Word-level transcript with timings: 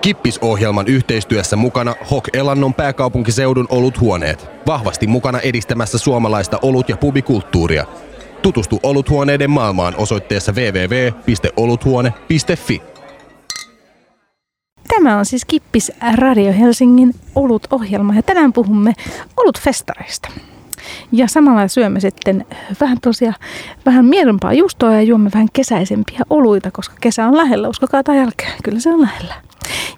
Kippisohjelman 0.00 0.86
yhteistyössä 0.86 1.56
mukana 1.56 1.94
Hok 2.10 2.28
Elannon 2.32 2.74
pääkaupunkiseudun 2.74 3.66
oluthuoneet. 3.68 4.46
Vahvasti 4.66 5.06
mukana 5.06 5.40
edistämässä 5.40 5.98
suomalaista 5.98 6.58
olut- 6.62 6.88
ja 6.88 6.96
pubikulttuuria. 6.96 7.84
Tutustu 8.42 8.80
oluthuoneiden 8.82 9.50
maailmaan 9.50 9.94
osoitteessa 9.96 10.52
www.oluthuone.fi. 10.52 12.82
Tämä 14.88 15.18
on 15.18 15.26
siis 15.26 15.44
Kippis 15.44 15.92
Radio 16.14 16.52
Helsingin 16.52 17.14
olut-ohjelma 17.34 18.14
ja 18.14 18.22
tänään 18.22 18.52
puhumme 18.52 18.92
olutfestareista. 19.36 20.28
Ja 21.12 21.28
samalla 21.28 21.68
syömme 21.68 22.00
sitten 22.00 22.46
vähän 22.80 22.98
tosiaan 23.02 23.34
vähän 23.86 24.04
mielempaa 24.04 24.52
juustoa 24.52 24.92
ja 24.92 25.02
juomme 25.02 25.30
vähän 25.34 25.48
kesäisempiä 25.52 26.20
oluita, 26.30 26.70
koska 26.70 26.94
kesä 27.00 27.26
on 27.26 27.36
lähellä, 27.36 27.68
uskokaa 27.68 28.02
tai 28.02 28.16
jälkeen, 28.16 28.52
kyllä 28.64 28.80
se 28.80 28.90
on 28.90 29.00
lähellä. 29.00 29.34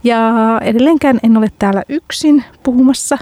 Ja 0.05 0.33
edelleenkään 0.63 1.21
en 1.23 1.37
ole 1.37 1.49
täällä 1.59 1.83
yksin 1.89 2.45
puhumassa, 2.63 3.19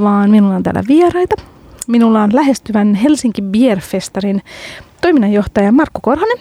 vaan 0.00 0.30
minulla 0.30 0.54
on 0.54 0.62
täällä 0.62 0.82
vieraita. 0.88 1.36
Minulla 1.88 2.22
on 2.22 2.34
lähestyvän 2.34 2.94
Helsinki 2.94 3.42
Bierfestarin 3.42 4.42
toiminnanjohtaja 5.00 5.72
Markku 5.72 6.00
Korhonen. 6.02 6.38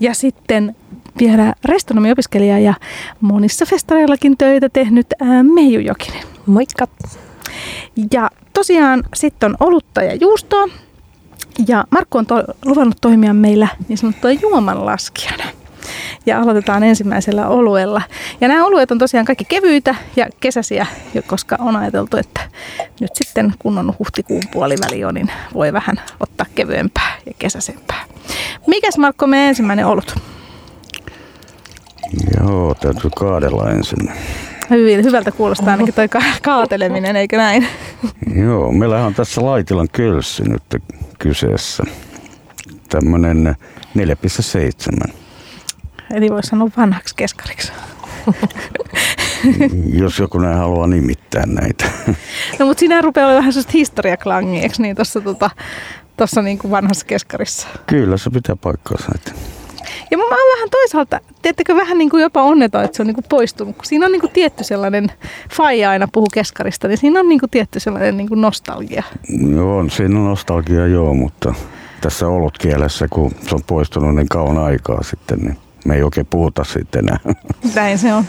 Ja 0.00 0.14
sitten 0.14 0.76
vielä 1.20 1.54
restonomiopiskelija 1.64 2.58
ja 2.58 2.74
monissa 3.20 3.66
festareillakin 3.66 4.38
töitä 4.38 4.68
tehnyt 4.68 5.06
Meiju 5.54 5.80
Jokinen. 5.80 6.22
Moikka! 6.46 6.88
Ja 8.12 8.30
tosiaan 8.52 9.04
sitten 9.14 9.50
on 9.50 9.56
olutta 9.60 10.02
ja 10.02 10.14
juustoa. 10.14 10.68
Ja 11.68 11.84
Markku 11.90 12.18
on 12.18 12.26
to- 12.26 12.44
luvannut 12.64 12.96
toimia 13.00 13.34
meillä 13.34 13.68
niin 13.88 13.98
sanottua 13.98 14.30
juomanlaskijana. 14.30 15.44
Ja 16.26 16.40
aloitetaan 16.40 16.82
ensimmäisellä 16.82 17.48
oluella. 17.48 18.02
Ja 18.40 18.48
nämä 18.48 18.64
oluet 18.66 18.90
on 18.90 18.98
tosiaan 18.98 19.26
kaikki 19.26 19.44
kevyitä 19.44 19.94
ja 20.16 20.28
kesäisiä, 20.40 20.86
koska 21.26 21.56
on 21.58 21.76
ajateltu, 21.76 22.16
että 22.16 22.40
nyt 23.00 23.10
sitten 23.14 23.54
kun 23.58 23.78
on 23.78 23.94
huhtikuun 23.98 24.42
puoliväli 24.52 25.04
on, 25.04 25.14
niin 25.14 25.30
voi 25.54 25.72
vähän 25.72 26.00
ottaa 26.20 26.46
kevyempää 26.54 27.16
ja 27.26 27.32
kesäisempää. 27.38 28.04
Mikäs 28.66 28.98
Markko 28.98 29.26
meidän 29.26 29.48
ensimmäinen 29.48 29.86
olut? 29.86 30.14
Joo, 32.38 32.74
täytyy 32.74 33.10
kaadella 33.16 33.70
ensin. 33.70 34.12
Hyvin, 34.70 35.04
hyvältä 35.04 35.32
kuulostaa 35.32 35.70
ainakin 35.70 35.94
toi 35.94 36.08
ka- 36.08 36.22
kaateleminen, 36.42 37.16
eikö 37.16 37.36
näin? 37.36 37.66
Joo, 38.36 38.72
meillä 38.72 39.06
on 39.06 39.14
tässä 39.14 39.44
Laitilan 39.44 39.88
kölssi 39.92 40.42
nyt 40.42 40.62
kyseessä. 41.18 41.82
Tämmönen 42.88 43.56
4,7. 43.98 45.12
Eli 46.14 46.30
voisi 46.30 46.48
sanoa 46.48 46.68
vanhaksi 46.76 47.14
keskariksi. 47.16 47.72
Jos 49.92 50.18
joku 50.18 50.38
näin 50.38 50.58
haluaa 50.58 50.86
nimittää 50.86 51.46
näitä. 51.46 51.84
No 52.58 52.66
mutta 52.66 52.80
siinä 52.80 53.00
rupeaa 53.00 53.26
olemaan 53.26 53.40
vähän 53.42 53.52
sellaista 53.52 53.72
historiaklangia, 53.72 54.62
eikö 54.62 54.74
niin 54.78 54.96
tuossa 54.96 55.20
tota, 55.20 55.50
tossa 56.16 56.42
niin 56.42 56.58
kuin 56.58 56.70
vanhassa 56.70 57.06
keskarissa? 57.06 57.68
Kyllä 57.86 58.16
se 58.16 58.30
pitää 58.30 58.56
paikkaansa. 58.56 59.08
Että 59.14 59.32
Ja 60.10 60.18
mä 60.18 60.24
oon 60.24 60.56
vähän 60.56 60.70
toisaalta, 60.70 61.20
teettekö 61.42 61.76
vähän 61.76 61.98
niin 61.98 62.10
kuin 62.10 62.22
jopa 62.22 62.42
onneton, 62.42 62.84
että 62.84 62.96
se 62.96 63.02
on 63.02 63.06
niin 63.06 63.14
kuin 63.14 63.26
poistunut, 63.28 63.76
kun 63.76 63.84
siinä 63.84 64.06
on 64.06 64.12
niin 64.12 64.20
kuin 64.20 64.32
tietty 64.32 64.64
sellainen, 64.64 65.12
Faija 65.56 65.90
aina 65.90 66.08
puhuu 66.12 66.28
keskarista, 66.34 66.88
niin 66.88 66.98
siinä 66.98 67.20
on 67.20 67.28
niin 67.28 67.40
kuin 67.40 67.50
tietty 67.50 67.80
sellainen 67.80 68.16
niin 68.16 68.28
kuin 68.28 68.40
nostalgia. 68.40 69.02
Joo, 69.54 69.78
on 69.78 69.90
siinä 69.90 70.18
on 70.18 70.24
nostalgia 70.24 70.86
joo, 70.86 71.14
mutta 71.14 71.54
tässä 72.00 72.28
olutkielessä, 72.28 73.06
kun 73.10 73.32
se 73.48 73.54
on 73.54 73.62
poistunut 73.66 74.14
niin 74.14 74.28
kauan 74.28 74.58
aikaa 74.58 75.02
sitten, 75.02 75.38
niin 75.38 75.56
me 75.84 75.94
ei 75.94 76.02
oikein 76.02 76.26
puhuta 76.26 76.64
sitten 76.64 77.04
enää. 77.04 77.18
Näin 77.74 77.98
se 77.98 78.14
on. 78.14 78.24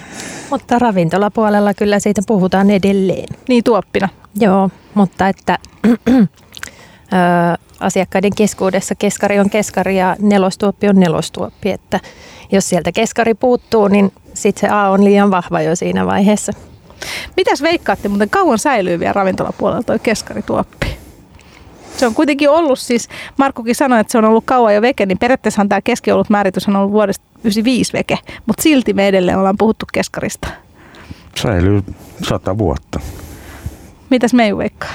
Mutta 0.50 0.80
ravintolapuolella 0.80 1.74
kyllä 1.74 2.00
siitä 2.00 2.22
puhutaan 2.28 2.70
edelleen. 2.70 3.28
Niin 3.50 3.64
tuoppina. 3.64 4.10
Joo, 4.40 4.70
mutta 4.94 5.28
että 5.28 5.60
asiakkaiden 7.80 8.36
keskuudessa 8.36 8.96
keskari 8.96 9.40
on 9.40 9.50
keskari 9.50 9.98
ja 9.98 10.16
nelostuoppi 10.20 10.90
on 10.90 11.00
nelostuoppi. 11.00 11.72
Että 11.72 12.00
jos 12.52 12.70
sieltä 12.70 12.92
keskari 12.92 13.34
puuttuu, 13.34 13.88
niin 13.88 14.12
sitten 14.34 14.70
se 14.70 14.76
A 14.76 14.90
on 14.90 15.04
liian 15.04 15.32
vahva 15.32 15.62
jo 15.62 15.76
siinä 15.76 16.06
vaiheessa. 16.06 16.52
Mitäs 17.38 17.62
veikkaatte, 17.62 18.10
muuten 18.10 18.30
kauan 18.30 18.60
säilyy 18.60 19.00
vielä 19.00 19.14
ravintolapuolella 19.14 19.84
toi 19.84 20.00
keskarituoppi? 20.00 20.98
Se 21.98 22.08
on 22.08 22.14
kuitenkin 22.14 22.50
ollut 22.50 22.80
siis, 22.80 23.10
Markkukin 23.38 23.76
sanoi, 23.76 24.00
että 24.00 24.12
se 24.12 24.18
on 24.18 24.26
ollut 24.26 24.46
kauan 24.46 24.76
jo 24.76 24.82
veke, 24.82 25.06
niin 25.06 25.18
periaatteessa 25.18 25.66
tämä 25.70 25.82
keskiolut 25.82 26.30
määritys 26.30 26.68
on 26.68 26.76
ollut 26.76 26.92
vuodesta 26.92 27.26
95 27.38 27.94
veke, 27.94 28.18
mutta 28.46 28.64
silti 28.64 28.94
me 28.94 29.08
edelleen 29.08 29.38
ollaan 29.38 29.58
puhuttu 29.58 29.86
keskarista. 29.94 30.48
Säilyy 31.42 31.84
sata 32.28 32.58
vuotta. 32.58 33.00
Mitäs 34.10 34.34
me 34.34 34.46
ei 34.46 34.58
veikkaa? 34.58 34.90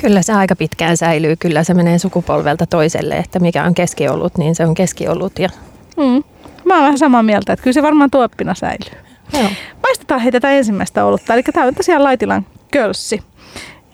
Kyllä 0.00 0.22
se 0.22 0.32
aika 0.32 0.56
pitkään 0.56 0.96
säilyy. 0.96 1.36
Kyllä 1.36 1.64
se 1.64 1.74
menee 1.74 1.98
sukupolvelta 1.98 2.66
toiselle, 2.66 3.16
että 3.16 3.38
mikä 3.38 3.64
on 3.64 3.74
keskiolut, 3.74 4.38
niin 4.38 4.54
se 4.54 4.66
on 4.66 4.74
keskiolut. 4.74 5.38
Ja, 5.38 5.48
Mm. 5.96 6.24
Mä 6.64 6.74
oon 6.74 6.82
vähän 6.82 6.98
samaa 6.98 7.22
mieltä, 7.22 7.52
että 7.52 7.62
kyllä 7.62 7.74
se 7.74 7.82
varmaan 7.82 8.10
tuoppina 8.10 8.54
säilyy. 8.54 9.00
joo. 9.32 9.48
Paistetaan 9.82 10.20
hei 10.20 10.32
tätä 10.32 10.50
ensimmäistä 10.50 11.04
olutta. 11.04 11.34
Eli 11.34 11.42
tämä 11.42 11.66
on 11.66 11.74
tosiaan 11.74 12.04
Laitilan 12.04 12.46
kölssi. 12.72 13.22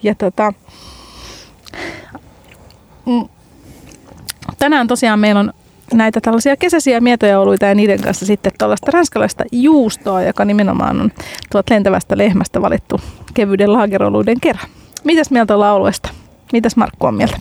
Ja 0.03 0.15
tota, 0.15 0.53
mm, 3.05 3.29
tänään 4.59 4.87
tosiaan 4.87 5.19
meillä 5.19 5.39
on 5.39 5.53
näitä 5.93 6.21
tällaisia 6.21 6.57
kesäisiä 6.57 6.99
mietojaoluita 6.99 7.65
ja 7.65 7.75
niiden 7.75 8.01
kanssa 8.01 8.25
sitten 8.25 8.51
tuollaista 8.59 8.91
ranskalaista 8.91 9.43
juustoa, 9.51 10.21
joka 10.23 10.45
nimenomaan 10.45 11.01
on 11.01 11.11
tuolta 11.51 11.73
lentävästä 11.73 12.17
lehmästä 12.17 12.61
valittu 12.61 13.01
kevyyden 13.33 13.73
laageroluiden 13.73 14.39
kerran. 14.39 14.69
Mitäs 15.05 15.31
mieltä 15.31 15.55
ollaan 15.55 15.75
oluesta? 15.75 16.09
Mitäs 16.53 16.75
Markku 16.75 17.07
on 17.07 17.15
mieltä? 17.15 17.37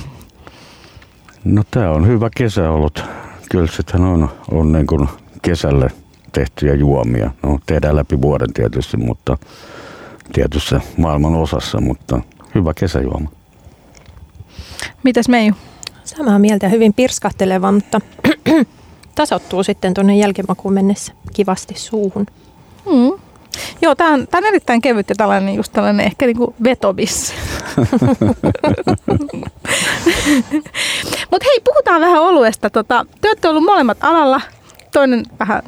No 1.45 1.63
tää 1.71 1.91
on 1.91 2.07
hyvä 2.07 2.29
kesäolut. 2.37 3.05
Kylsithän 3.51 4.03
on, 4.03 4.29
on 4.51 4.73
niin 4.73 4.87
kuin 4.87 5.09
kesälle 5.43 5.91
tehtyjä 6.33 6.75
juomia. 6.75 7.31
No 7.43 7.59
tehdään 7.67 7.97
läpi 7.97 8.21
vuoden 8.21 8.53
tietysti, 8.53 8.97
mutta 8.97 9.39
tietyssä 10.33 10.81
maailman 10.97 11.35
osassa, 11.35 11.81
mutta 11.81 12.21
hyvä 12.55 12.75
kesäjuoma. 12.75 13.31
Mitäs 15.03 15.29
Meiju? 15.29 15.55
Samaa 16.05 16.39
mieltä, 16.39 16.69
hyvin 16.69 16.95
pirskahteleva, 16.95 17.73
mutta 17.73 18.01
tasottuu 19.15 19.63
sitten 19.63 19.95
tuonne 19.95 20.17
jälkimakuun 20.17 20.75
mennessä 20.75 21.13
kivasti 21.33 21.75
suuhun. 21.77 22.27
Mm. 22.87 23.24
Joo, 23.83 23.95
tämä 23.95 24.13
on, 24.13 24.27
tää 24.31 24.39
on 24.39 24.45
erittäin 24.45 24.81
kevyt 24.81 25.09
ja 25.09 25.15
tällainen, 25.15 25.55
just 25.55 25.73
tällainen 25.73 26.07
ehkä 26.07 26.27
niinku 26.27 26.55
vetobis. 26.65 27.35
Mutta 31.31 31.47
hei, 31.47 31.61
puhutaan 31.65 32.01
vähän 32.01 32.23
oluesta. 32.23 32.71
Tota, 32.71 33.07
te 33.21 33.29
olette 33.29 33.49
ollut 33.49 33.65
molemmat 33.65 33.99
alalla, 34.01 34.41
toinen 34.93 35.25
vähän 35.41 35.63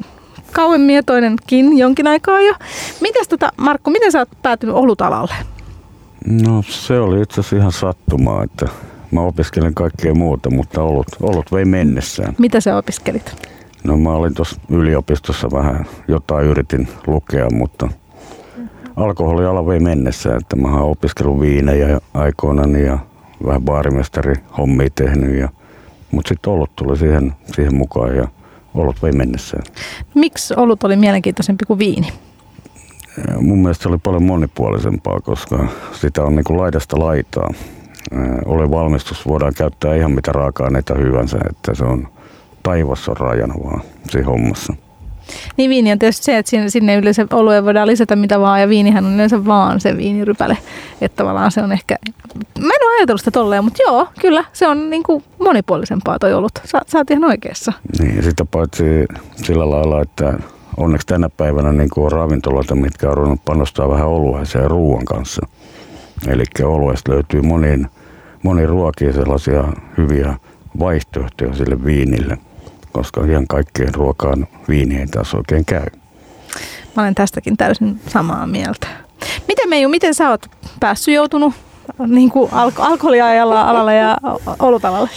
kauemmin 0.51 0.95
ja 0.95 1.03
toinenkin 1.03 1.77
jonkin 1.77 2.07
aikaa 2.07 2.41
jo. 2.41 2.53
Mites 3.01 3.27
tota, 3.27 3.51
Markku, 3.57 3.89
miten 3.89 4.11
sä 4.11 4.19
oot 4.19 4.29
päätynyt 4.43 4.75
olutalalle? 4.75 5.33
No 6.25 6.63
se 6.69 6.99
oli 6.99 7.21
itse 7.21 7.39
asiassa 7.41 7.55
ihan 7.55 7.71
sattumaa, 7.71 8.43
että 8.43 8.67
mä 9.11 9.21
opiskelen 9.21 9.73
kaikkea 9.73 10.13
muuta, 10.13 10.49
mutta 10.49 10.83
olut, 10.83 11.07
olut 11.21 11.51
vei 11.51 11.65
mennessään. 11.65 12.35
Mitä 12.37 12.61
sä 12.61 12.77
opiskelit? 12.77 13.56
No 13.83 13.97
mä 13.97 14.09
olin 14.09 14.33
tuossa 14.33 14.61
yliopistossa 14.69 15.51
vähän 15.51 15.85
jotain 16.07 16.47
yritin 16.47 16.87
lukea, 17.07 17.47
mutta 17.49 17.89
alkoholiala 18.95 19.65
vei 19.65 19.79
mennessä, 19.79 20.35
että 20.35 20.55
mä 20.55 20.67
oon 20.67 20.91
opiskellut 20.91 21.39
viinejä 21.39 21.99
aikoinani 22.13 22.85
ja 22.85 22.99
vähän 23.45 23.61
baarimestari 23.61 24.33
hommia 24.57 24.89
tehnyt. 24.95 25.39
Ja, 25.39 25.49
mutta 26.11 26.29
sitten 26.29 26.53
olut 26.53 26.75
tuli 26.75 26.97
siihen, 26.97 27.33
siihen 27.55 27.75
mukaan 27.75 28.15
ja 28.15 28.27
olut 28.73 29.03
vei 29.03 29.11
mennessään. 29.11 29.63
Miksi 30.15 30.53
olut 30.57 30.83
oli 30.83 30.95
mielenkiintoisempi 30.95 31.65
kuin 31.65 31.79
viini? 31.79 32.07
Ja 33.27 33.41
mun 33.41 33.59
mielestä 33.59 33.83
se 33.83 33.89
oli 33.89 33.97
paljon 33.97 34.23
monipuolisempaa, 34.23 35.19
koska 35.19 35.67
sitä 35.91 36.23
on 36.23 36.35
niin 36.35 36.43
kuin 36.43 36.57
laidasta 36.57 36.99
laitaa. 36.99 37.49
Ole 38.45 38.71
valmistus 38.71 39.27
voidaan 39.27 39.53
käyttää 39.57 39.95
ihan 39.95 40.11
mitä 40.11 40.31
raaka-aineita 40.31 40.95
hyvänsä, 40.95 41.37
että 41.49 41.75
se 41.75 41.83
on 41.83 42.07
taivas 42.67 43.09
on 43.09 43.17
rajana 43.17 43.53
vaan 43.63 43.81
siinä 44.09 44.27
hommassa. 44.27 44.73
Niin 45.57 45.69
viini 45.69 45.91
on 45.91 45.99
tietysti 45.99 46.25
se, 46.25 46.37
että 46.37 46.49
sinne, 46.49 46.69
sinne 46.69 46.95
yleensä 46.95 47.27
olueen 47.33 47.65
voidaan 47.65 47.87
lisätä 47.87 48.15
mitä 48.15 48.39
vaan, 48.39 48.61
ja 48.61 48.69
viinihän 48.69 49.05
on 49.05 49.13
yleensä 49.13 49.45
vaan 49.45 49.79
se 49.79 49.97
viinirypäle. 49.97 50.57
Että 51.01 51.15
tavallaan 51.15 51.51
se 51.51 51.61
on 51.61 51.71
ehkä, 51.71 51.95
mä 52.59 52.73
en 52.73 52.87
ole 52.87 52.97
ajatellut 52.97 53.21
sitä 53.21 53.31
tolleen, 53.31 53.63
mutta 53.63 53.83
joo, 53.83 54.07
kyllä, 54.21 54.45
se 54.53 54.67
on 54.67 54.89
niin 54.89 55.03
kuin 55.03 55.23
monipuolisempaa 55.39 56.19
toi 56.19 56.33
olut. 56.33 56.51
Sä, 56.65 56.81
sä 56.87 56.97
oot 56.97 57.11
ihan 57.11 57.23
oikeassa. 57.23 57.73
Niin, 57.99 58.15
ja 58.15 58.21
sitä 58.21 58.45
paitsi 58.45 58.83
sillä 59.35 59.69
lailla, 59.69 60.01
että 60.01 60.33
onneksi 60.77 61.07
tänä 61.07 61.29
päivänä 61.29 61.71
niin 61.71 61.89
kuin 61.93 62.05
on 62.05 62.11
ravintoloita, 62.11 62.75
mitkä 62.75 63.09
on 63.09 63.17
ruvennut 63.17 63.45
panostaa 63.45 63.89
vähän 63.89 64.07
olueeseen 64.07 64.71
ruoan 64.71 65.05
kanssa. 65.05 65.47
Eli 66.27 66.43
olueesta 66.63 67.11
löytyy 67.11 67.41
moniin, 67.41 67.87
moniin 68.43 68.69
ruokiin 68.69 69.13
sellaisia 69.13 69.63
hyviä 69.97 70.37
vaihtoehtoja 70.79 71.53
sille 71.53 71.85
viinille, 71.85 72.37
koska 72.97 73.25
ihan 73.25 73.47
kaikkeen 73.47 73.95
ruokaan 73.95 74.47
viini 74.69 74.99
ei 74.99 75.07
taas 75.07 75.33
oikein 75.33 75.65
käy. 75.65 75.85
Mä 76.95 77.03
olen 77.03 77.15
tästäkin 77.15 77.57
täysin 77.57 78.01
samaa 78.07 78.47
mieltä. 78.47 78.87
Miten 79.47 79.69
Meiju, 79.69 79.89
miten 79.89 80.13
sä 80.13 80.29
oot 80.29 80.45
päässyt 80.79 81.13
joutunut 81.13 81.53
niin 82.07 82.31
kuin 82.31 82.53
alko- 82.53 82.81
alkoholiajalla 82.81 83.69
alalle 83.69 83.95
ja 83.95 84.17
olutalalle? 84.59 85.09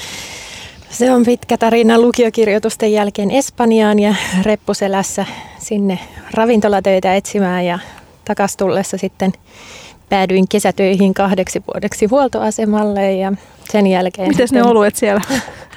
Se 0.91 1.13
on 1.13 1.25
pitkä 1.25 1.59
tarina 1.59 2.01
lukiokirjoitusten 2.01 2.93
jälkeen 2.93 3.31
Espanjaan 3.31 3.99
ja 3.99 4.15
reppuselässä 4.43 5.27
sinne 5.59 5.99
ravintolatöitä 6.35 7.15
etsimään 7.15 7.67
ja 7.67 7.79
takas 8.25 8.57
tullessa 8.57 8.99
sitten 8.99 9.33
päädyin 10.09 10.49
kesätöihin 10.49 11.15
kahdeksi 11.15 11.63
vuodeksi 11.75 12.07
huoltoasemalle 12.07 13.13
ja 13.13 13.33
sen 13.73 13.87
jälkeen... 13.87 14.29
Miten 14.29 14.49
ne 14.53 14.63
oluet 14.63 14.97
siellä? 14.97 15.21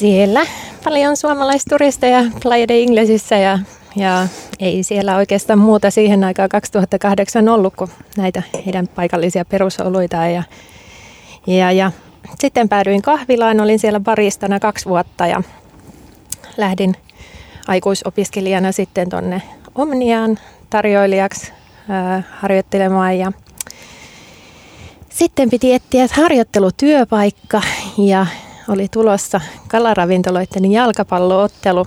Siellä. 0.00 0.46
Paljon 0.84 1.16
suomalaisturisteja 1.16 2.24
Playa 2.42 2.68
de 2.68 2.78
Inglesissä 2.78 3.36
ja, 3.36 3.58
ja 3.96 4.26
ei 4.60 4.82
siellä 4.82 5.16
oikeastaan 5.16 5.58
muuta 5.58 5.90
siihen 5.90 6.24
aikaan 6.24 6.48
2008 6.48 7.48
ollut 7.48 7.76
kuin 7.76 7.90
näitä 8.16 8.42
heidän 8.66 8.88
paikallisia 8.88 9.44
perusoluita 9.44 10.16
ja, 10.16 10.42
ja, 11.46 11.72
ja 11.72 11.92
sitten 12.38 12.68
päädyin 12.68 13.02
kahvilaan, 13.02 13.60
olin 13.60 13.78
siellä 13.78 14.00
baristana 14.00 14.60
kaksi 14.60 14.86
vuotta 14.86 15.26
ja 15.26 15.42
lähdin 16.56 16.96
aikuisopiskelijana 17.68 18.72
sitten 18.72 19.10
tuonne 19.10 19.42
Omniaan 19.74 20.38
tarjoilijaksi 20.70 21.52
ää, 21.88 22.22
harjoittelemaan 22.30 23.18
ja 23.18 23.32
sitten 25.08 25.50
piti 25.50 25.74
etsiä 25.74 26.06
harjoittelutyöpaikka 26.12 27.62
ja 27.98 28.26
oli 28.70 28.88
tulossa 28.88 29.40
kalaravintoloiden 29.68 30.72
jalkapalloottelu, 30.72 31.86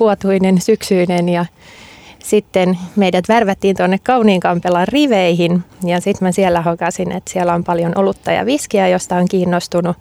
vuotuinen, 0.00 0.60
syksyinen 0.60 1.28
ja 1.28 1.46
sitten 2.18 2.78
meidät 2.96 3.28
värvättiin 3.28 3.76
tuonne 3.76 3.98
Kauniinkampelan 3.98 4.88
riveihin 4.88 5.64
ja 5.84 6.00
sitten 6.00 6.28
mä 6.28 6.32
siellä 6.32 6.62
hokasin, 6.62 7.12
että 7.12 7.32
siellä 7.32 7.54
on 7.54 7.64
paljon 7.64 7.92
olutta 7.98 8.32
ja 8.32 8.46
viskiä, 8.46 8.88
josta 8.88 9.16
on 9.16 9.28
kiinnostunut. 9.28 9.96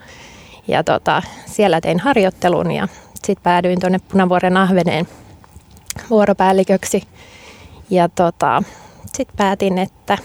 Ja 0.67 0.83
tota, 0.83 1.21
siellä 1.45 1.81
tein 1.81 1.99
harjoittelun 1.99 2.71
ja 2.71 2.87
sitten 3.13 3.43
päädyin 3.43 3.79
tuonne 3.79 3.99
Punavuoren 4.11 4.57
Ahveneen 4.57 5.07
vuoropäälliköksi. 6.09 7.03
Ja 7.89 8.09
tota, 8.09 8.63
sitten 9.05 9.37
päätin, 9.37 9.77
että 9.77 10.17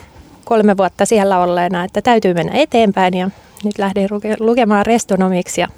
kolme 0.49 0.77
vuotta 0.77 1.07
siellä 1.07 1.39
olleena, 1.39 1.85
että 1.85 2.03
täytyy 2.03 2.35
mennä 2.35 2.53
eteenpäin 2.55 3.15
ja 3.15 3.31
nyt 3.65 3.79
lähdin 3.79 4.09
lukemaan 4.41 4.87
restonomiksi 4.87 5.61
ja, 5.61 5.69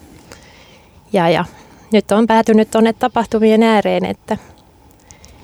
ja, 1.12 1.28
ja 1.28 1.44
nyt 1.92 2.12
on 2.12 2.26
päätynyt 2.26 2.70
tuonne 2.70 2.92
tapahtumien 2.92 3.62
ääreen, 3.62 4.04
että 4.04 4.36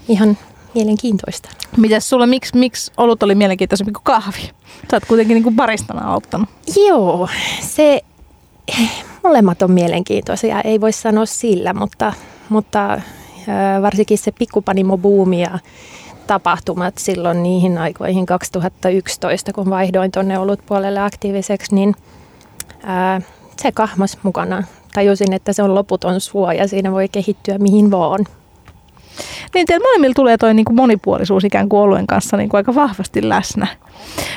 ihan 0.08 0.38
mielenkiintoista. 0.74 1.48
Mitäs 1.76 2.08
sulle, 2.08 2.26
miksi, 2.26 2.58
miksi 2.58 2.92
olut 2.96 3.22
oli 3.22 3.34
mielenkiintoisempi 3.34 3.92
kuin 3.92 4.04
kahvi? 4.04 4.50
Sä 4.90 4.96
oot 4.96 5.04
kuitenkin 5.04 5.34
niin 5.34 5.42
kuin 5.42 5.56
baristana 5.56 6.08
aloittanut. 6.08 6.48
Joo, 6.88 7.28
se 7.60 8.00
molemmat 9.24 9.62
on 9.62 9.70
mielenkiintoisia, 9.70 10.60
ei 10.60 10.80
voi 10.80 10.92
sanoa 10.92 11.26
sillä, 11.26 11.74
mutta, 11.74 12.12
mutta 12.48 13.00
varsinkin 13.82 14.18
se 14.18 14.30
pikkupanimo-buumi 14.30 15.42
ja 15.42 15.58
tapahtumat 16.26 16.98
silloin 16.98 17.42
niihin 17.42 17.78
aikoihin 17.78 18.26
2011, 18.26 19.52
kun 19.52 19.70
vaihdoin 19.70 20.12
tuonne 20.12 20.38
olutpuolelle 20.38 21.00
aktiiviseksi, 21.00 21.74
niin 21.74 21.94
ää, 22.82 23.20
se 23.56 23.72
kahmas 23.72 24.18
mukana. 24.22 24.62
Tajusin, 24.94 25.32
että 25.32 25.52
se 25.52 25.62
on 25.62 25.74
loputon 25.74 26.20
suo 26.20 26.52
ja 26.52 26.68
siinä 26.68 26.92
voi 26.92 27.08
kehittyä 27.08 27.58
mihin 27.58 27.90
vaan. 27.90 28.26
Niin 29.54 29.66
teillä 29.66 29.86
molemmilla 29.86 30.14
tulee 30.14 30.36
toi 30.36 30.54
niin 30.54 30.64
kuin 30.64 30.76
monipuolisuus 30.76 31.44
ikään 31.44 31.68
kuin 31.68 31.80
oluen 31.80 32.06
kanssa 32.06 32.36
niin 32.36 32.48
kuin 32.48 32.58
aika 32.58 32.74
vahvasti 32.74 33.28
läsnä. 33.28 33.66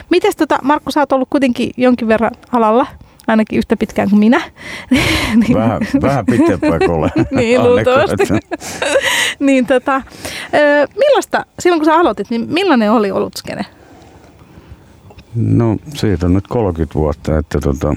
Mites 0.10 0.36
tota, 0.36 0.60
Markku, 0.64 0.92
sä 0.92 1.00
oot 1.00 1.12
ollut 1.12 1.30
kuitenkin 1.30 1.72
jonkin 1.78 2.08
verran 2.08 2.32
alalla, 2.52 2.88
ainakin 3.30 3.58
yhtä 3.58 3.78
pitkään 3.78 4.10
kuin 4.10 4.20
minä. 4.20 4.42
niin. 5.36 5.54
Vähän, 5.54 5.82
vähän 6.02 6.26
pitempään 6.26 6.80
kuin 6.80 6.92
olen. 6.92 7.12
niin, 7.32 7.64
luultavasti. 7.64 8.24
niin 9.40 9.66
tota, 9.66 10.02
millaista, 10.98 11.46
silloin 11.60 11.80
kun 11.80 11.86
sä 11.86 11.96
aloitit, 11.96 12.30
niin 12.30 12.46
millainen 12.50 12.92
oli 12.92 13.12
olutskene? 13.12 13.66
No 15.36 15.78
siitä 15.94 16.26
on 16.26 16.34
nyt 16.34 16.48
30 16.48 16.96
vuotta, 17.00 17.38
että 17.38 17.60
tota, 17.60 17.96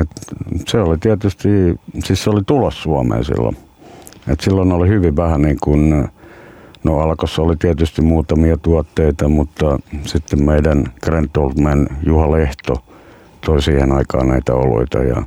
et 0.00 0.08
se 0.66 0.80
oli 0.80 0.98
tietysti, 0.98 1.48
siis 2.04 2.24
se 2.24 2.30
oli 2.30 2.40
tulos 2.46 2.82
Suomeen 2.82 3.24
silloin. 3.24 3.56
Et 4.28 4.40
silloin 4.40 4.72
oli 4.72 4.88
hyvin 4.88 5.16
vähän 5.16 5.42
niin 5.42 5.58
kuin, 5.60 6.08
no 6.84 6.98
alkossa 7.00 7.42
oli 7.42 7.56
tietysti 7.56 8.02
muutamia 8.02 8.56
tuotteita, 8.56 9.28
mutta 9.28 9.78
sitten 10.06 10.44
meidän 10.44 10.84
Grand 11.02 11.28
Old 11.38 11.52
Man 11.60 11.88
Juha 12.06 12.32
Lehto 12.32 12.84
toi 13.44 13.62
siihen 13.62 13.92
aikaan 13.92 14.28
näitä 14.28 14.54
oluita 14.54 14.98
ja 14.98 15.22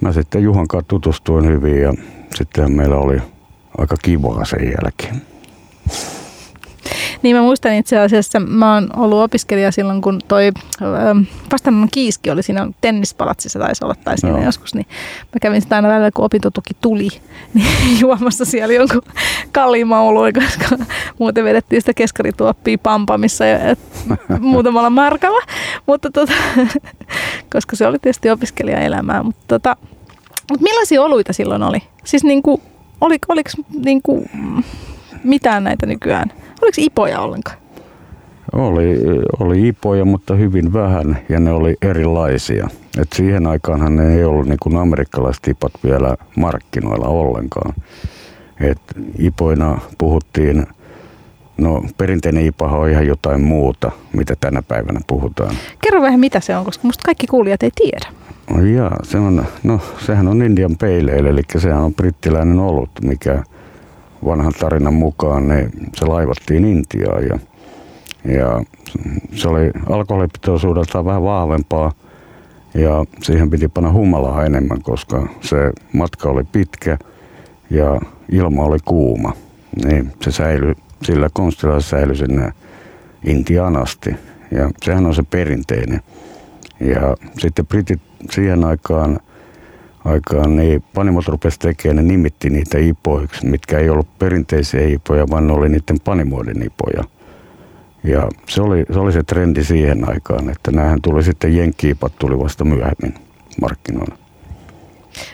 mä 0.00 0.12
sitten 0.12 0.42
Juhan 0.42 0.68
kanssa 0.68 0.88
tutustuin 0.88 1.46
hyvin 1.46 1.80
ja 1.82 1.92
sitten 2.34 2.72
meillä 2.72 2.96
oli 2.96 3.18
aika 3.78 3.96
kivaa 4.02 4.44
sen 4.44 4.72
jälkeen. 4.82 5.22
Niin 7.22 7.36
mä 7.36 7.42
muistan 7.42 7.74
itse 7.74 7.98
asiassa, 7.98 8.40
mä 8.40 8.74
oon 8.74 8.90
ollut 8.96 9.22
opiskelija 9.22 9.72
silloin, 9.72 10.00
kun 10.00 10.20
toi 10.28 10.52
ähm, 10.82 11.20
vastaannon 11.52 11.88
kiiski 11.92 12.30
oli 12.30 12.42
siinä 12.42 12.68
tennispalatsissa 12.80 13.58
taisi 13.58 13.84
olla 13.84 13.94
tai 14.04 14.18
siinä 14.18 14.36
no. 14.36 14.44
joskus, 14.44 14.74
niin 14.74 14.86
mä 15.20 15.38
kävin 15.42 15.62
sitä 15.62 15.76
aina 15.76 15.88
välillä, 15.88 16.10
kun 16.10 16.24
opintotuki 16.24 16.74
tuli, 16.80 17.08
niin 17.54 18.00
juomassa 18.00 18.44
siellä 18.44 18.74
jonkun 18.74 19.02
kalliimman 19.52 20.00
oluen, 20.00 20.32
koska 20.32 20.84
muuten 21.18 21.44
vedettiin 21.44 21.82
sitä 21.82 21.94
keskarituoppia 21.94 22.78
pampamissa 22.78 23.44
ja, 23.44 23.58
et, 23.58 23.78
muutamalla 24.40 24.90
markalla, 24.90 25.42
mutta 25.86 26.10
tota, 26.10 26.32
koska 27.52 27.76
se 27.76 27.86
oli 27.86 27.98
tietysti 27.98 28.30
opiskelijaelämää, 28.30 29.22
mutta 29.22 29.44
tota, 29.48 29.76
mutta 30.50 30.62
millaisia 30.62 31.02
oluita 31.02 31.32
silloin 31.32 31.62
oli? 31.62 31.82
Siis 32.04 32.24
niinku, 32.24 32.62
oliko, 33.00 33.26
oliko 33.28 33.50
niinku 33.84 34.26
mitään 35.24 35.64
näitä 35.64 35.86
nykyään? 35.86 36.32
Oliko 36.62 36.74
ipoja 36.78 37.20
ollenkaan? 37.20 37.58
Oli, 38.52 38.98
oli 39.40 39.68
ipoja, 39.68 40.04
mutta 40.04 40.34
hyvin 40.34 40.72
vähän 40.72 41.18
ja 41.28 41.40
ne 41.40 41.50
oli 41.50 41.76
erilaisia. 41.82 42.68
Et 43.00 43.08
siihen 43.14 43.46
aikaanhan 43.46 43.96
ne 43.96 44.14
ei 44.14 44.24
ollut 44.24 44.46
niin 44.46 44.58
kuin 44.62 44.76
amerikkalaiset 44.76 45.48
ipat 45.48 45.72
vielä 45.84 46.16
markkinoilla 46.36 47.06
ollenkaan. 47.08 47.74
Et 48.60 48.80
ipoina 49.18 49.80
puhuttiin, 49.98 50.66
no 51.58 51.82
perinteinen 51.98 52.46
ipa 52.46 52.66
on 52.66 52.90
ihan 52.90 53.06
jotain 53.06 53.40
muuta, 53.40 53.90
mitä 54.12 54.34
tänä 54.40 54.62
päivänä 54.62 55.00
puhutaan. 55.06 55.54
Kerro 55.82 56.02
vähän 56.02 56.20
mitä 56.20 56.40
se 56.40 56.56
on, 56.56 56.64
koska 56.64 56.88
musta 56.88 57.02
kaikki 57.04 57.26
kuulijat 57.26 57.62
ei 57.62 57.70
tiedä. 57.74 58.06
No, 58.54 58.64
jaa, 58.64 58.96
se 59.02 59.18
on, 59.18 59.44
no, 59.62 59.80
sehän 60.06 60.28
on 60.28 60.42
Indian 60.42 60.76
Pale 60.76 61.12
Ale, 61.18 61.28
eli 61.28 61.42
sehän 61.56 61.82
on 61.82 61.94
brittiläinen 61.94 62.58
olut, 62.58 62.90
mikä 63.02 63.42
vanhan 64.24 64.52
tarinan 64.60 64.94
mukaan 64.94 65.48
niin 65.48 65.70
se 65.94 66.06
laivattiin 66.06 66.64
Intiaan 66.64 67.24
ja, 67.24 67.38
ja 68.34 68.62
se 69.34 69.48
oli 69.48 69.70
alkoholipitoisuudeltaan 69.90 71.04
vähän 71.04 71.22
vahvempaa 71.22 71.92
ja 72.74 73.04
siihen 73.22 73.50
piti 73.50 73.68
panna 73.68 73.92
humalaa 73.92 74.44
enemmän, 74.44 74.82
koska 74.82 75.28
se 75.40 75.72
matka 75.92 76.28
oli 76.28 76.44
pitkä 76.44 76.98
ja 77.70 78.00
ilma 78.32 78.62
oli 78.62 78.78
kuuma. 78.84 79.32
Niin 79.84 80.12
se 80.22 80.30
säilyi, 80.30 80.74
sillä 81.02 81.28
konstilla 81.32 81.80
se 81.80 81.88
säilyi 81.88 82.16
sinne 82.16 82.52
Intiaan 83.24 83.76
asti 83.76 84.10
ja 84.50 84.70
sehän 84.82 85.06
on 85.06 85.14
se 85.14 85.22
perinteinen. 85.22 86.00
Ja 86.80 87.16
sitten 87.38 87.66
britit 87.66 88.00
siihen 88.30 88.64
aikaan 88.64 89.20
aikaan, 90.04 90.56
niin 90.56 90.84
panimot 90.94 91.28
rupesi 91.28 91.58
tekemään, 91.58 91.96
ne 91.96 92.02
nimitti 92.12 92.50
niitä 92.50 92.78
ipoiksi, 92.78 93.46
mitkä 93.46 93.78
ei 93.78 93.90
ollut 93.90 94.18
perinteisiä 94.18 94.88
ipoja, 94.88 95.26
vaan 95.30 95.46
ne 95.46 95.52
oli 95.52 95.68
niiden 95.68 96.00
panimoiden 96.04 96.62
ipoja. 96.62 97.04
Ja 98.04 98.28
se 98.48 98.62
oli, 98.62 98.84
se 98.92 98.98
oli 98.98 99.12
se 99.12 99.22
trendi 99.22 99.64
siihen 99.64 100.10
aikaan, 100.10 100.50
että 100.50 100.70
näähän 100.70 101.02
tuli 101.02 101.22
sitten 101.22 101.56
jenkkiipat 101.56 102.12
tuli 102.18 102.38
vasta 102.38 102.64
myöhemmin 102.64 103.14
markkinoilla. 103.60 104.18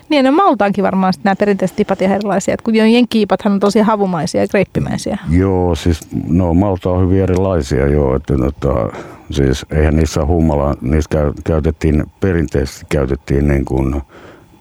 Niin, 0.09 0.25
no 0.25 0.33
maltaankin 0.33 0.85
varmaan 0.85 1.13
sitten 1.13 1.31
nämä 1.31 1.37
perinteiset 1.37 1.77
tipat 1.77 2.03
ihan 2.03 2.17
erilaisia. 2.17 2.55
Että 2.55 2.65
kun 2.65 2.75
jenkkiipathan 2.75 3.53
on 3.53 3.61
tosi 3.61 3.81
havumaisia 3.81 4.41
ja 4.41 4.49
greippimäisiä. 4.49 5.19
Joo, 5.31 5.75
siis 5.75 6.01
no 6.29 6.55
malta 6.55 6.91
on 6.91 7.05
hyvin 7.07 7.23
erilaisia 7.23 7.87
joo. 7.87 8.17
Että, 8.17 8.35
tota, 8.39 8.97
siis 9.31 9.67
eihän 9.71 9.97
niissä 9.97 10.27
humala, 10.27 10.75
niissä 10.81 11.11
käytettiin, 11.45 12.05
perinteisesti 12.21 12.87
käytettiin 12.89 13.49
niin 13.49 13.65
kuin 13.65 14.03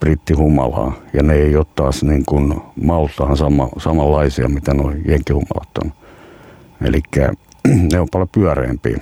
brittihumalaa 0.04 0.94
ja 1.14 1.24
ne 1.24 1.34
ei 1.34 1.56
ole 1.56 1.66
taas 1.76 2.04
niin 2.04 2.24
kuin 2.26 2.62
maltaan 2.84 3.38
sama, 3.38 3.70
samanlaisia, 3.78 4.50
mitä 4.50 4.74
nuo 4.74 4.92
jenkkihumalat 5.06 5.78
on. 5.84 5.94
Eli 6.84 7.02
ne 7.92 8.00
on 8.00 8.08
paljon 8.12 8.30
pyöreämpiä 8.32 8.98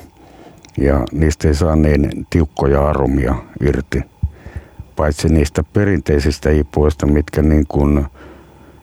ja 0.77 1.05
niistä 1.11 1.47
ei 1.47 1.55
saa 1.55 1.75
niin 1.75 2.27
tiukkoja 2.29 2.89
aromia 2.89 3.35
irti. 3.61 4.01
Paitsi 4.95 5.29
niistä 5.29 5.63
perinteisistä 5.73 6.51
ipuista, 6.51 7.05
mitkä 7.05 7.41
niin 7.41 7.65
kuin, 7.67 8.05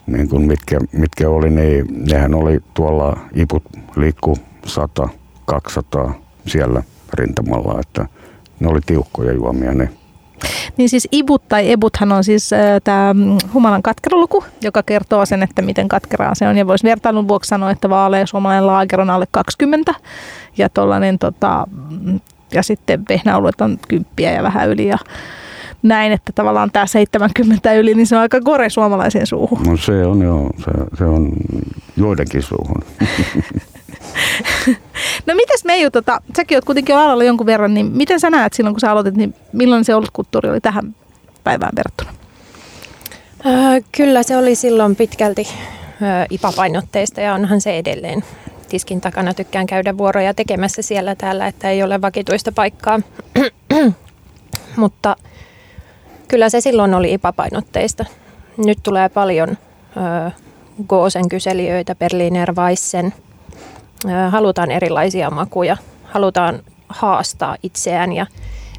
niin 0.06 0.28
kuin 0.28 0.42
mitkä, 0.42 0.78
mitkä 0.92 1.30
oli, 1.30 1.50
niin 1.50 1.86
nehän 2.12 2.34
oli 2.34 2.60
tuolla 2.74 3.16
iput 3.34 3.64
liikku 3.96 4.36
100, 4.66 5.08
200 5.44 6.14
siellä 6.46 6.82
rintamalla, 7.14 7.80
että 7.80 8.06
ne 8.60 8.68
oli 8.68 8.80
tiukkoja 8.86 9.32
juomia 9.32 9.74
ne. 9.74 9.88
Niin 10.76 10.88
siis 10.88 11.08
ibut 11.12 11.48
tai 11.48 11.72
ebuthan 11.72 12.12
on 12.12 12.24
siis 12.24 12.52
äh, 12.52 12.60
tämä 12.84 13.14
humalan 13.54 13.82
katkeroluku, 13.82 14.44
joka 14.62 14.82
kertoo 14.82 15.26
sen, 15.26 15.42
että 15.42 15.62
miten 15.62 15.88
katkeraa 15.88 16.34
se 16.34 16.48
on. 16.48 16.56
Ja 16.56 16.66
voisi 16.66 16.84
vertailun 16.84 17.28
vuoksi 17.28 17.48
sanoa, 17.48 17.70
että 17.70 17.90
vaalea 17.90 18.26
suomalainen 18.26 18.66
laager 18.66 19.00
on 19.00 19.10
alle 19.10 19.26
20 19.30 19.94
ja, 20.58 20.68
tollanen, 20.68 21.18
tota, 21.18 21.66
ja 22.52 22.62
sitten 22.62 23.04
vehnäoluet 23.08 23.60
on 23.60 23.78
kymppiä 23.88 24.32
ja 24.32 24.42
vähän 24.42 24.68
yli. 24.68 24.86
Ja 24.86 24.98
näin, 25.82 26.12
että 26.12 26.32
tavallaan 26.34 26.70
tämä 26.70 26.86
70 26.86 27.74
yli, 27.74 27.94
niin 27.94 28.06
se 28.06 28.16
on 28.16 28.22
aika 28.22 28.40
kore 28.40 28.70
suomalaisen 28.70 29.26
suuhun. 29.26 29.62
No 29.66 29.76
se 29.76 30.06
on 30.06 30.22
joo, 30.22 30.50
se, 30.58 30.70
se 30.98 31.04
on 31.04 31.32
joidenkin 31.96 32.42
suuhun. 32.42 32.82
no 35.28 35.34
mitäs 35.34 35.64
Meiju, 35.64 35.90
tota, 35.90 36.22
säkin 36.36 36.56
oot 36.56 36.64
kuitenkin 36.64 36.96
alalla 36.96 37.24
jonkun 37.24 37.46
verran, 37.46 37.74
niin 37.74 37.86
miten 37.86 38.20
sä 38.20 38.30
näet 38.30 38.52
silloin, 38.52 38.74
kun 38.74 38.80
sä 38.80 38.90
aloitit, 38.90 39.16
niin 39.16 39.34
millainen 39.52 39.84
se 39.84 39.94
olutkulttuuri 39.94 40.50
oli 40.50 40.60
tähän 40.60 40.94
päivään 41.44 41.72
verrattuna? 41.76 42.10
Äh, 43.46 43.84
kyllä 43.92 44.22
se 44.22 44.36
oli 44.36 44.54
silloin 44.54 44.96
pitkälti 44.96 45.48
äh, 45.48 46.26
ipapainotteista 46.30 47.20
ja 47.20 47.34
onhan 47.34 47.60
se 47.60 47.78
edelleen. 47.78 48.24
Tiskin 48.68 49.00
takana 49.00 49.34
tykkään 49.34 49.66
käydä 49.66 49.98
vuoroja 49.98 50.34
tekemässä 50.34 50.82
siellä 50.82 51.14
täällä, 51.14 51.46
että 51.46 51.70
ei 51.70 51.82
ole 51.82 52.00
vakituista 52.00 52.52
paikkaa. 52.52 53.00
Mutta 54.76 55.16
kyllä 56.28 56.48
se 56.48 56.60
silloin 56.60 56.94
oli 56.94 57.12
ipapainotteista. 57.12 58.04
Nyt 58.56 58.78
tulee 58.82 59.08
paljon 59.08 59.48
äh, 59.48 60.34
Goosen 60.88 61.28
kyselijöitä, 61.28 61.94
Berliner 61.94 62.54
Weissen– 62.54 63.14
halutaan 64.30 64.70
erilaisia 64.70 65.30
makuja, 65.30 65.76
halutaan 66.04 66.60
haastaa 66.88 67.56
itseään 67.62 68.12
ja 68.12 68.26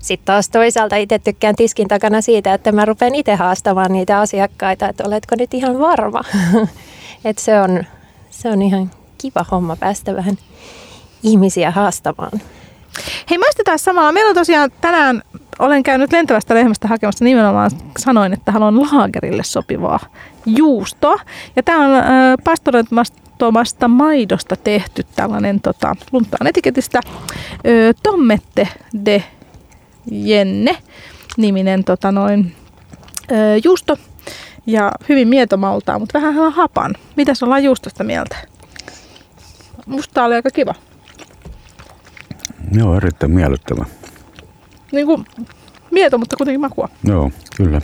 sitten 0.01 0.25
taas 0.25 0.49
toisaalta 0.49 0.95
itse 0.95 1.19
tykkään 1.19 1.55
tiskin 1.55 1.87
takana 1.87 2.21
siitä, 2.21 2.53
että 2.53 2.71
mä 2.71 2.85
rupean 2.85 3.15
itse 3.15 3.35
haastamaan 3.35 3.91
niitä 3.91 4.19
asiakkaita, 4.19 4.89
että 4.89 5.03
oletko 5.07 5.35
nyt 5.37 5.53
ihan 5.53 5.79
varma. 5.79 6.21
että 7.25 7.41
se 7.41 7.61
on, 7.61 7.83
se 8.29 8.49
on 8.49 8.61
ihan 8.61 8.91
kiva 9.17 9.45
homma 9.51 9.75
päästä 9.75 10.15
vähän 10.15 10.37
ihmisiä 11.23 11.71
haastamaan. 11.71 12.41
Hei 13.29 13.37
maistetaan 13.37 13.79
samalla. 13.79 14.11
Meillä 14.11 14.29
on 14.29 14.35
tosiaan 14.35 14.71
tänään, 14.81 15.21
olen 15.59 15.83
käynyt 15.83 16.11
lentävästä 16.11 16.55
lehmästä 16.55 16.87
hakemassa 16.87 17.25
nimenomaan, 17.25 17.71
sanoin, 17.97 18.33
että 18.33 18.51
haluan 18.51 18.81
laagerille 18.81 19.43
sopivaa 19.43 19.99
juustoa. 20.45 21.19
Ja 21.55 21.63
tämä 21.63 21.85
on 21.85 21.95
äh, 21.95 22.05
pastorettomasta 23.39 23.87
maidosta 23.87 24.55
tehty 24.55 25.05
tällainen, 25.15 25.61
tota, 25.61 25.95
luntaan 26.11 26.47
etiketistä, 26.47 26.99
ö, 27.67 27.93
Tommette 28.03 28.67
de 29.05 29.23
Jenne 30.11 30.77
niminen 31.37 31.83
tota, 31.83 32.11
noin, 32.11 32.55
ö, 33.31 33.35
juusto. 33.63 33.97
Ja 34.65 34.91
hyvin 35.09 35.27
mietomaltaa, 35.27 35.99
mutta 35.99 36.19
vähän 36.19 36.53
hapan. 36.53 36.95
Mitäs 37.15 37.43
ollaan 37.43 37.63
juustosta 37.63 38.03
mieltä? 38.03 38.35
Musta 39.85 40.23
oli 40.23 40.35
aika 40.35 40.49
kiva. 40.49 40.75
Joo, 42.71 42.95
erittäin 42.95 43.31
miellyttävä. 43.31 43.85
Niin 44.91 45.05
kuin 45.05 45.25
mieto, 45.91 46.17
mutta 46.17 46.37
kuitenkin 46.37 46.61
makua. 46.61 46.89
Joo, 47.03 47.31
kyllä. 47.57 47.81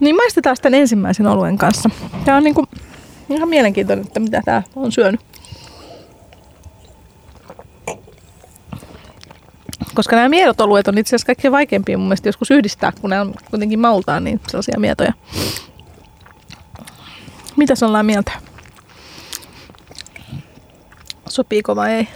Niin 0.00 0.16
maistetaan 0.16 0.56
tämän 0.62 0.80
ensimmäisen 0.80 1.26
oluen 1.26 1.58
kanssa. 1.58 1.90
Tämä 2.24 2.36
on 2.36 2.44
niin 2.44 2.54
kuin 2.54 2.66
ihan 3.30 3.48
mielenkiintoinen, 3.48 4.06
että 4.06 4.20
mitä 4.20 4.42
tämä 4.44 4.62
on 4.76 4.92
syönyt. 4.92 5.20
Koska 9.94 10.16
nämä 10.16 10.28
miedot 10.28 10.60
oluet 10.60 10.88
on 10.88 10.98
itse 10.98 11.08
asiassa 11.08 11.26
kaikkein 11.26 11.52
vaikeimpia 11.52 11.98
mun 11.98 12.06
mielestä 12.06 12.28
joskus 12.28 12.50
yhdistää, 12.50 12.92
kun 13.00 13.10
nämä 13.10 13.22
on 13.22 13.34
kuitenkin 13.50 13.80
maultaan 13.80 14.24
niin 14.24 14.40
sellaisia 14.48 14.78
mietoja. 14.80 15.12
Mitäs 17.56 17.82
ollaan 17.82 18.06
mieltä? 18.06 18.32
Sopiiko 21.28 21.76
vai 21.76 21.92
ei? 21.92 22.08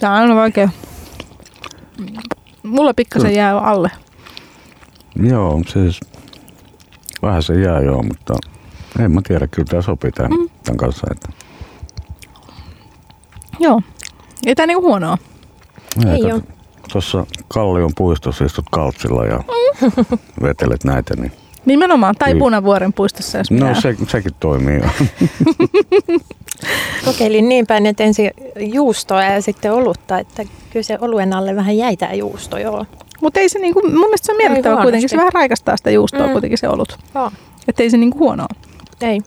Tää 0.00 0.12
on 0.12 0.16
aina 0.16 0.34
vaikea. 0.34 0.68
Mulla 2.62 2.94
pikkasen 2.94 3.34
jää 3.34 3.58
alle. 3.58 3.90
Joo, 5.20 5.62
siis 5.68 6.00
vähän 7.22 7.42
se 7.42 7.54
jää 7.60 7.80
joo, 7.80 8.02
mutta 8.02 8.34
en 8.98 9.10
mä 9.10 9.20
tiedä, 9.28 9.46
kyllä 9.46 9.66
tämä 9.70 9.82
sopii 9.82 10.12
tämän, 10.12 10.30
mm. 10.30 10.48
tämän 10.64 10.76
kanssa. 10.76 11.06
Että. 11.10 11.28
Joo, 13.58 13.80
ei 14.46 14.54
tää 14.54 14.66
niinku 14.66 14.82
huonoa. 14.82 15.18
Ei 16.06 16.32
ole. 16.32 16.42
Tuossa 16.92 17.26
Kallion 17.48 17.92
puistossa 17.96 18.44
istut 18.44 18.64
kaltsilla 18.70 19.26
ja 19.26 19.36
mm. 19.38 20.18
vetelet 20.42 20.84
näitä, 20.84 21.16
niin 21.16 21.32
Nimenomaan, 21.64 22.14
tai 22.18 22.34
Punavuoren 22.34 22.92
puistossa, 22.92 23.38
jos 23.38 23.50
No 23.50 23.74
se, 23.74 23.96
sekin 24.08 24.32
toimii 24.40 24.76
jo. 24.76 25.06
Kokeilin 27.04 27.48
niin 27.48 27.66
päin, 27.66 27.86
että 27.86 28.04
ensin 28.04 28.30
juustoa 28.56 29.24
ja 29.24 29.42
sitten 29.42 29.72
olutta, 29.72 30.18
että 30.18 30.44
kyllä 30.70 30.82
se 30.82 30.98
oluen 31.00 31.32
alle 31.32 31.56
vähän 31.56 31.76
jäi 31.76 31.96
tämä 31.96 32.12
juusto, 32.12 32.58
joo. 32.58 32.86
Mutta 33.22 33.40
ei 33.40 33.48
se 33.48 33.58
niinku, 33.58 33.82
mun 33.82 33.92
mielestä 33.92 34.26
se 34.26 34.32
on 34.32 34.38
miellyttävä 34.38 34.82
kuitenkin, 34.82 35.08
se 35.08 35.16
vähän 35.16 35.32
raikastaa 35.32 35.76
sitä 35.76 35.90
juustoa 35.90 36.26
mm. 36.26 36.32
kuitenkin 36.32 36.58
se 36.58 36.68
olut. 36.68 36.98
Että 37.68 37.82
ei 37.82 37.90
se 37.90 37.96
niinku 37.96 38.18
huonoa. 38.18 38.48
Ei. 39.00 39.20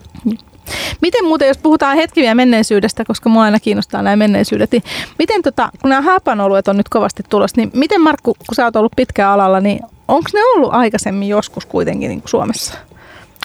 Miten 1.02 1.26
muuten, 1.26 1.48
jos 1.48 1.58
puhutaan 1.58 1.98
hetki 1.98 2.22
vielä 2.22 2.36
menneisyydestä, 2.36 3.06
koska 3.06 3.30
mua 3.30 3.44
aina 3.44 3.60
kiinnostaa 3.60 4.02
nämä 4.02 4.16
menneisyydet, 4.16 4.72
niin 4.72 4.84
miten 5.20 5.42
tota, 5.42 5.70
kun 5.82 5.90
nämä 5.90 6.02
hapanoluet 6.02 6.68
on 6.68 6.78
nyt 6.78 6.90
kovasti 6.90 7.24
tulossa, 7.30 7.62
niin 7.62 7.72
miten 7.74 8.02
Markku, 8.02 8.34
kun 8.34 8.56
sä 8.56 8.66
oot 8.66 8.76
ollut 8.76 8.92
pitkään 8.96 9.32
alalla, 9.32 9.60
niin 9.60 9.80
onko 10.08 10.30
ne 10.34 10.40
ollut 10.56 10.74
aikaisemmin 10.74 11.30
joskus 11.30 11.66
kuitenkin 11.66 12.10
niin 12.10 12.22
kuin 12.22 12.30
Suomessa? 12.30 12.74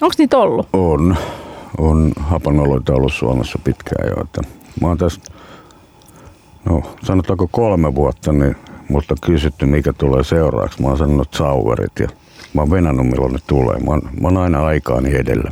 Onko 0.01 0.13
niitä 0.17 0.37
ollut? 0.37 0.67
On. 0.73 1.17
On 1.77 2.11
hapanoloita 2.19 2.93
ollut 2.93 3.13
Suomessa 3.13 3.59
pitkään 3.63 4.09
jo. 4.09 4.23
Että 4.23 4.41
mä 4.81 4.87
oon 4.87 4.97
tässä, 4.97 5.21
no 6.65 6.81
sanotaanko 7.03 7.47
kolme 7.51 7.95
vuotta, 7.95 8.31
niin 8.31 8.55
multa 8.89 9.13
on 9.13 9.17
kysytty, 9.31 9.65
mikä 9.65 9.93
tulee 9.93 10.23
seuraavaksi. 10.23 10.81
Mä 10.81 10.87
oon 10.87 10.97
sanonut 10.97 11.33
sauverit 11.33 11.91
ja 11.99 12.07
mä 12.53 12.61
oon 12.61 12.71
venannut, 12.71 13.07
milloin 13.07 13.33
ne 13.33 13.39
tulee. 13.47 13.79
Mä 13.79 13.91
oon, 13.91 14.01
mä 14.21 14.27
oon 14.27 14.37
aina 14.37 14.65
aikaani 14.65 15.15
edellä. 15.15 15.51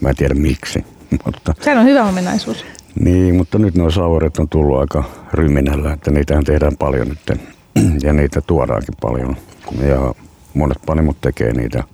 Mä 0.00 0.08
en 0.08 0.16
tiedä 0.16 0.34
miksi. 0.34 0.84
Mutta, 1.24 1.54
Sehän 1.60 1.78
on 1.78 1.86
hyvä 1.86 2.04
ominaisuus. 2.04 2.64
Niin, 3.00 3.34
mutta 3.34 3.58
nyt 3.58 3.74
nuo 3.74 3.90
sauvarit 3.90 4.38
on 4.38 4.48
tullut 4.48 4.80
aika 4.80 5.04
ryminällä, 5.32 5.92
että 5.92 6.10
niitähän 6.10 6.44
tehdään 6.44 6.76
paljon 6.76 7.08
nyt 7.08 7.40
ja 8.04 8.12
niitä 8.12 8.40
tuodaankin 8.40 8.94
paljon. 9.00 9.36
Ja 9.82 10.14
monet 10.54 10.78
panimot 10.86 11.20
tekee 11.20 11.52
niitä. 11.52 11.84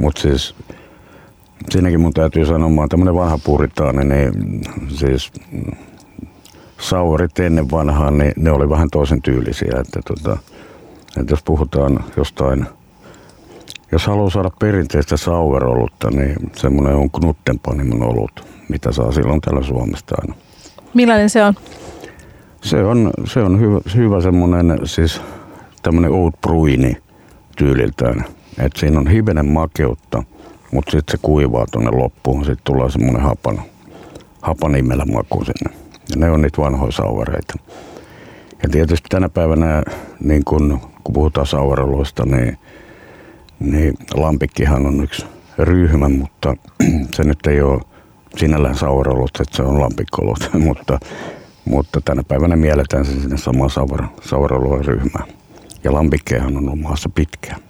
Mutta 0.00 0.20
siis 0.22 0.54
siinäkin 1.70 2.00
mun 2.00 2.12
täytyy 2.12 2.46
sanoa, 2.46 2.68
mä 2.68 2.80
oon 2.80 2.88
tämmönen 2.88 3.14
vanha 3.14 3.38
puritaani, 3.44 4.04
niin 4.04 4.32
siis 4.88 5.32
sauvarit 6.88 7.38
ennen 7.38 7.70
vanhaa, 7.70 8.10
niin 8.10 8.32
ne 8.36 8.50
oli 8.50 8.70
vähän 8.70 8.90
toisen 8.90 9.22
tyylisiä. 9.22 9.72
Että, 9.80 10.00
tota, 10.06 10.38
että 11.20 11.32
jos 11.32 11.42
puhutaan 11.42 12.04
jostain 12.16 12.66
jos 13.92 14.06
haluaa 14.06 14.30
saada 14.30 14.50
perinteistä 14.60 15.16
sauerolutta, 15.16 16.10
niin 16.10 16.36
semmoinen 16.56 16.94
on 16.94 17.10
Knuttenpanimon 17.10 18.02
olut, 18.02 18.46
mitä 18.68 18.92
saa 18.92 19.12
silloin 19.12 19.40
täällä 19.40 19.62
Suomesta 19.62 20.14
aina. 20.20 20.34
Millainen 20.94 21.30
se 21.30 21.44
on? 21.44 21.54
Se 22.62 22.84
on, 22.84 23.10
se 23.24 23.40
on 23.40 23.60
hyvä, 23.60 23.80
hyvä 23.96 24.20
semmoinen, 24.20 24.78
siis 24.84 25.20
tämmöinen 25.82 26.12
oud 26.12 26.32
bruini 26.40 26.96
tyyliltään. 27.56 28.24
Että 28.58 28.80
siinä 28.80 28.98
on 28.98 29.06
hivenen 29.06 29.46
makeutta, 29.46 30.22
mutta 30.72 30.90
sitten 30.90 31.12
se 31.12 31.18
kuivaa 31.22 31.66
tuonne 31.72 31.90
loppuun. 31.90 32.44
Sitten 32.44 32.64
tulee 32.64 32.90
semmoinen 32.90 33.22
hapan, 33.22 33.62
hapanimellä 34.42 35.04
maku 35.04 35.44
sinne. 35.44 35.83
Ja 36.10 36.16
ne 36.16 36.30
on 36.30 36.42
niitä 36.42 36.62
vanhoja 36.62 36.92
sauvareita. 36.92 37.54
Ja 38.62 38.68
tietysti 38.68 39.06
tänä 39.08 39.28
päivänä, 39.28 39.82
niin 40.20 40.44
kun, 40.44 40.80
kun 41.04 41.12
puhutaan 41.12 41.46
sauvaroloista, 41.46 42.26
niin 42.26 42.58
niin 43.60 43.94
Lampikkihan 44.14 44.86
on 44.86 45.04
yksi 45.04 45.26
ryhmä, 45.58 46.08
mutta 46.08 46.56
se 47.14 47.24
nyt 47.24 47.46
ei 47.46 47.62
ole 47.62 47.80
sinällään 48.36 48.76
saurolut, 48.76 49.30
että 49.40 49.56
se 49.56 49.62
on 49.62 49.80
lampikkolut, 49.80 50.50
mutta, 50.66 50.98
mutta 51.64 52.00
tänä 52.04 52.22
päivänä 52.28 52.56
mielletään 52.56 53.04
se 53.04 53.12
sinne 53.20 53.36
samaan 53.36 53.70
saur, 53.70 54.84
ryhmään. 54.84 55.28
Ja 55.84 55.92
lampikkeehan 55.92 56.56
on 56.56 56.68
ollut 56.68 56.80
maassa 56.80 57.08
pitkään. 57.14 57.60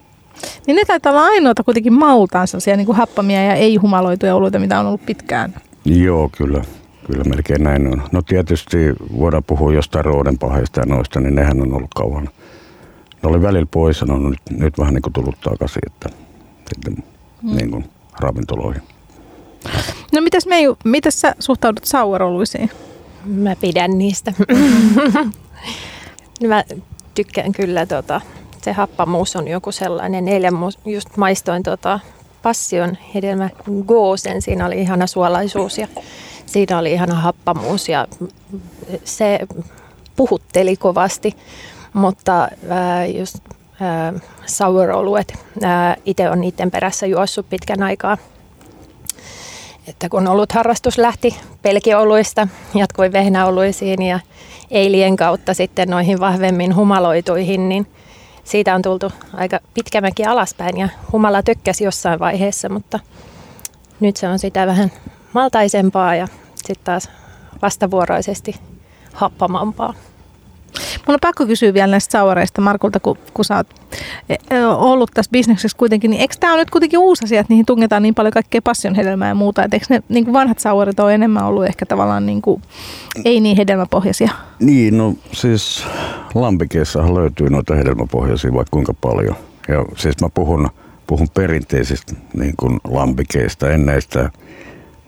Niin 0.67 0.77
ne 0.77 0.85
taitaa 0.85 1.13
olla 1.13 1.25
ainoita 1.25 1.65
kuitenkin 1.65 1.93
maultaan 1.93 2.49
sellaisia 2.49 2.77
niin 2.77 2.87
kuin 2.87 2.97
happamia 2.97 3.45
ja 3.45 3.55
ei-humaloituja 3.55 4.35
oluita, 4.35 4.59
mitä 4.59 4.81
on 4.81 4.87
ollut 4.87 5.07
pitkään. 5.07 5.55
Joo, 5.85 6.31
kyllä. 6.39 6.65
Kyllä 7.07 7.25
melkein 7.25 7.63
näin 7.63 7.87
on. 7.87 8.03
No 8.13 8.23
tietysti 8.23 8.77
voidaan 9.19 9.45
puhua 9.45 9.73
jostain 9.73 10.05
roodenpaheista 10.05 10.81
ja 10.81 10.87
noista, 10.87 11.21
niin 11.21 11.35
nehän 11.35 11.61
on 11.61 11.75
ollut 11.75 11.95
kauan– 11.95 12.29
ne 13.25 13.31
oli 13.31 13.43
välillä 13.43 13.67
pois 13.71 14.01
ja 14.01 14.07
ne 14.07 14.13
on 14.13 14.31
nyt, 14.31 14.41
nyt 14.51 14.79
vähän 14.79 14.95
niin 14.95 15.03
kuin 15.03 15.13
tullut 15.13 15.41
takaisin, 15.41 15.83
että 15.87 16.09
sitten 16.69 17.05
mm. 17.43 17.57
niin 17.57 17.71
kuin 17.71 17.85
ravintoloihin. 18.21 18.83
No 20.13 20.21
mitäs 20.21 20.47
Meiju, 20.47 20.79
mitäs 20.85 21.21
sä 21.21 21.35
suhtaudut 21.39 21.85
saueroluisiin? 21.85 22.71
Mä 23.25 23.57
pidän 23.57 23.99
niistä. 23.99 24.33
Mä 26.49 26.65
tykkään 27.15 27.53
kyllä, 27.53 27.87
tota, 27.87 28.21
se 28.63 28.73
happamuus 28.73 29.37
on 29.37 29.49
joku 29.49 29.73
sellainen. 29.73 30.29
Eilen 30.29 30.55
just 30.85 31.17
maistoin 31.17 31.63
tota, 31.63 32.01
passion 32.43 32.97
hedelmä 33.15 33.51
goosen, 33.87 34.43
siinä 34.43 34.67
oli 34.67 34.81
ihana 34.81 35.07
suolaisuus 35.07 35.79
ja 35.79 35.89
siinä 36.47 36.79
oli 36.79 36.93
ihana 36.93 37.15
happamuus 37.15 37.89
ja 37.89 38.07
se 39.05 39.39
puhutteli 40.17 40.77
kovasti, 40.77 41.37
mutta 41.93 42.49
ää, 42.69 43.07
just 43.07 43.37
ää, 43.81 44.13
sour-oluet, 44.47 45.35
itse 46.05 46.31
on 46.31 46.41
niiden 46.41 46.71
perässä 46.71 47.07
juossut 47.07 47.49
pitkän 47.49 47.83
aikaa. 47.83 48.19
Että 49.89 50.09
kun 50.09 50.29
ollut 50.29 50.53
harrastus 50.53 50.99
lähti 50.99 51.37
pelkioluista, 51.63 52.49
jatkui 52.75 53.13
vehnäoluisiin 53.13 54.03
ja 54.03 54.21
eilien 54.71 55.17
kautta 55.17 55.55
sitten 55.55 55.89
noihin 55.89 56.21
vahvemmin 56.21 56.77
humaloituihin, 56.77 57.69
niin 57.69 57.87
siitä 58.45 58.75
on 58.75 58.83
tultu 58.83 59.13
aika 59.35 59.61
pitkämäkin 59.75 60.29
alaspäin 60.29 60.79
ja 60.79 60.89
humala 61.13 61.43
tökkäsi 61.43 61.85
jossain 61.85 62.19
vaiheessa, 62.19 62.69
mutta 62.69 63.01
nyt 64.01 64.17
se 64.17 64.29
on 64.29 64.39
sitä 64.39 64.67
vähän 64.67 64.93
maltaisempaa 65.35 66.15
ja 66.15 66.29
sitten 66.55 66.85
taas 66.85 67.11
vastavuoroisesti 67.63 68.55
happamampaa. 69.13 69.95
Mun 71.07 71.15
on 71.15 71.19
pakko 71.21 71.47
kysyä 71.47 71.75
vielä 71.75 71.91
näistä 71.91 72.13
saureista 72.13 72.61
Markulta, 72.61 73.01
kun, 73.01 73.19
kun 73.35 73.45
sä 73.45 73.57
oot 73.57 73.67
e, 74.29 74.35
e, 74.51 74.67
ollut 74.67 75.11
tässä 75.15 75.31
bisneksessä 75.31 75.79
kuitenkin, 75.79 76.11
niin 76.11 76.21
eikö 76.21 76.35
tämä 76.41 76.53
ole 76.53 76.63
nyt 76.63 76.71
kuitenkin 76.71 76.99
uusi 76.99 77.25
asia, 77.25 77.41
että 77.41 77.53
niihin 77.53 77.67
tungetaan 77.67 78.03
niin 78.03 78.15
paljon 78.15 78.33
kaikkea 78.33 78.63
passionhedelmää 78.63 79.29
ja 79.29 79.35
muuta, 79.35 79.65
että 79.65 79.77
eikö 79.77 79.87
ne 79.89 80.03
niin 80.09 80.25
kuin 80.25 80.35
vanhat 80.35 80.59
saurit 80.59 81.01
ole 81.01 81.15
enemmän 81.15 81.45
ollut 81.45 81.67
ehkä 81.67 81.87
tavallaan 81.87 82.27
niin 82.27 82.43
kuin, 82.43 82.63
ei 83.25 83.41
niin 83.41 83.57
hedelmäpohjaisia? 83.57 84.31
Niin, 84.61 84.99
no 84.99 85.15
siis 85.33 85.87
lampikeissahan 86.35 87.15
löytyy 87.15 87.51
noita 87.51 87.75
hedelmäpohjaisia 87.75 88.53
vaikka 88.53 88.71
kuinka 88.71 88.95
paljon. 89.01 89.37
Ja 89.69 89.85
siis 89.97 90.21
mä 90.21 90.29
puhun, 90.35 90.69
puhun 91.07 91.29
perinteisistä 91.35 92.15
niin 92.35 92.55
kuin 92.57 92.81
lampikeista, 92.85 93.71
en 93.71 93.87
näistä 93.87 94.31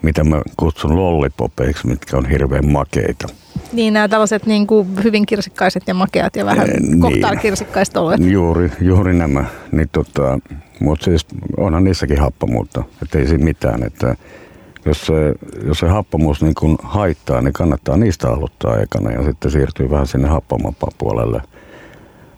mitä 0.06 0.24
mä 0.24 0.42
kutsun 0.56 0.96
lollipopeiksi, 0.96 1.86
mitkä 1.86 2.16
on 2.16 2.28
hirveän 2.28 2.66
makeita. 2.66 3.28
Niin, 3.72 3.94
nämä 3.94 4.08
tällaiset 4.08 4.46
niin 4.46 4.66
kuin 4.66 4.88
hyvin 5.04 5.26
kirsikkaiset 5.26 5.82
ja 5.86 5.94
makeat 5.94 6.36
ja 6.36 6.44
vähän 6.44 6.68
niin. 6.68 7.00
kohtaarkirsikkaiset 7.00 7.96
oluet. 7.96 8.20
Juuri, 8.20 8.72
juuri 8.80 9.14
nämä. 9.14 9.44
Niin 9.72 9.88
tota, 9.92 10.38
mutta 10.80 11.04
siis 11.04 11.26
onhan 11.56 11.84
niissäkin 11.84 12.20
happamuutta, 12.20 12.84
että 13.02 13.18
ei 13.18 13.26
siinä 13.26 13.44
mitään. 13.44 13.82
Että 13.82 14.16
jos 14.84 15.06
se, 15.06 15.34
jos 15.66 15.78
se 15.78 15.88
happamuus 15.88 16.42
niin 16.42 16.54
kun 16.54 16.78
haittaa, 16.82 17.40
niin 17.40 17.52
kannattaa 17.52 17.96
niistä 17.96 18.28
aloittaa 18.28 18.80
ekana 18.80 19.10
ja 19.10 19.24
sitten 19.24 19.50
siirtyy 19.50 19.90
vähän 19.90 20.06
sinne 20.06 20.28
happamampaan 20.28 20.92
puolelle. 20.98 21.42